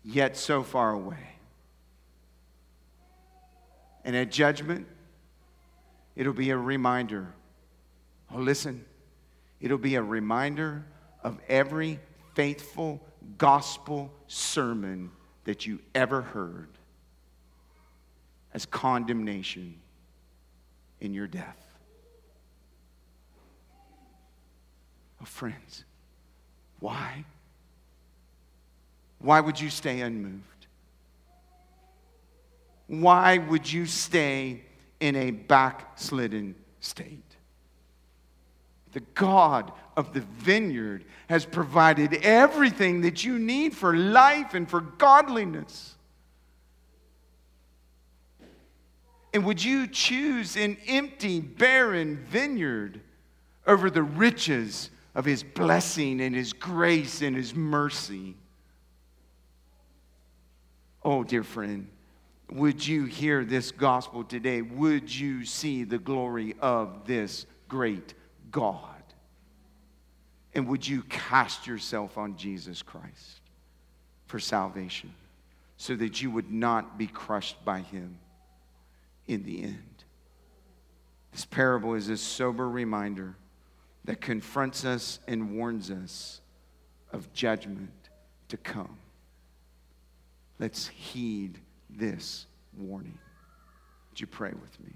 yet 0.03 0.37
so 0.37 0.63
far 0.63 0.91
away. 0.91 1.35
And 4.05 4.15
at 4.15 4.31
judgment, 4.31 4.87
it'll 6.15 6.33
be 6.33 6.49
a 6.49 6.57
reminder. 6.57 7.27
Oh, 8.33 8.39
listen, 8.39 8.83
it'll 9.61 9.77
be 9.77 9.95
a 9.95 10.01
reminder 10.01 10.83
of 11.23 11.39
every 11.47 11.99
faithful 12.35 13.01
gospel 13.37 14.11
sermon 14.27 15.11
that 15.45 15.65
you 15.65 15.79
ever 15.95 16.21
heard 16.21 16.69
as 18.53 18.65
condemnation 18.65 19.75
in 21.01 21.13
your 21.13 21.27
death. 21.27 21.57
Oh, 25.21 25.25
friends, 25.25 25.85
why? 26.79 27.25
Why 29.19 29.39
would 29.39 29.59
you 29.59 29.69
stay 29.69 30.01
unmoved? 30.01 30.67
Why 32.87 33.37
would 33.37 33.71
you 33.71 33.85
stay 33.85 34.63
in 34.99 35.15
a 35.15 35.31
backslidden 35.31 36.55
state? 36.81 37.37
The 38.91 38.99
God 39.15 39.71
of 39.95 40.13
the 40.13 40.21
vineyard 40.21 41.05
has 41.29 41.45
provided 41.45 42.13
everything 42.23 43.01
that 43.01 43.23
you 43.23 43.39
need 43.39 43.75
for 43.75 43.95
life 43.95 44.53
and 44.53 44.69
for 44.69 44.81
godliness. 44.81 45.95
And 49.33 49.45
would 49.45 49.63
you 49.63 49.87
choose 49.87 50.55
an 50.55 50.77
empty, 50.87 51.39
barren 51.39 52.17
vineyard 52.29 53.01
over 53.65 53.89
the 53.89 54.03
riches 54.03 54.91
of 55.15 55.25
His 55.25 55.43
blessing 55.43 56.21
and 56.21 56.35
His 56.35 56.53
grace 56.53 57.21
and 57.21 57.35
His 57.35 57.55
mercy? 57.55 58.35
Oh, 61.03 61.23
dear 61.23 61.43
friend, 61.43 61.87
would 62.51 62.85
you 62.85 63.05
hear 63.05 63.43
this 63.43 63.71
gospel 63.71 64.23
today? 64.23 64.61
Would 64.61 65.13
you 65.13 65.45
see 65.45 65.83
the 65.83 65.97
glory 65.97 66.55
of 66.61 67.05
this 67.07 67.47
great 67.67 68.13
God? 68.51 68.92
And 70.55 70.67
would 70.67 70.87
you 70.87 71.01
cast 71.03 71.67
yourself 71.67 72.17
on 72.17 72.37
Jesus 72.37 72.81
Christ 72.81 73.41
for 74.27 74.39
salvation 74.39 75.13
so 75.77 75.95
that 75.95 76.21
you 76.21 76.29
would 76.31 76.51
not 76.51 76.97
be 76.97 77.07
crushed 77.07 77.63
by 77.65 77.79
Him? 77.79 78.19
in 79.27 79.43
the 79.43 79.63
end. 79.63 80.03
This 81.31 81.45
parable 81.45 81.95
is 81.95 82.09
a 82.09 82.17
sober 82.17 82.69
reminder 82.69 83.35
that 84.05 84.21
confronts 84.21 84.85
us 84.85 85.19
and 85.27 85.55
warns 85.57 85.89
us 85.89 86.41
of 87.11 87.31
judgment 87.33 88.09
to 88.49 88.57
come. 88.57 88.97
Let's 90.59 90.87
heed 90.87 91.59
this 91.89 92.45
warning. 92.77 93.17
Would 94.11 94.19
you 94.19 94.27
pray 94.27 94.51
with 94.51 94.79
me? 94.79 94.93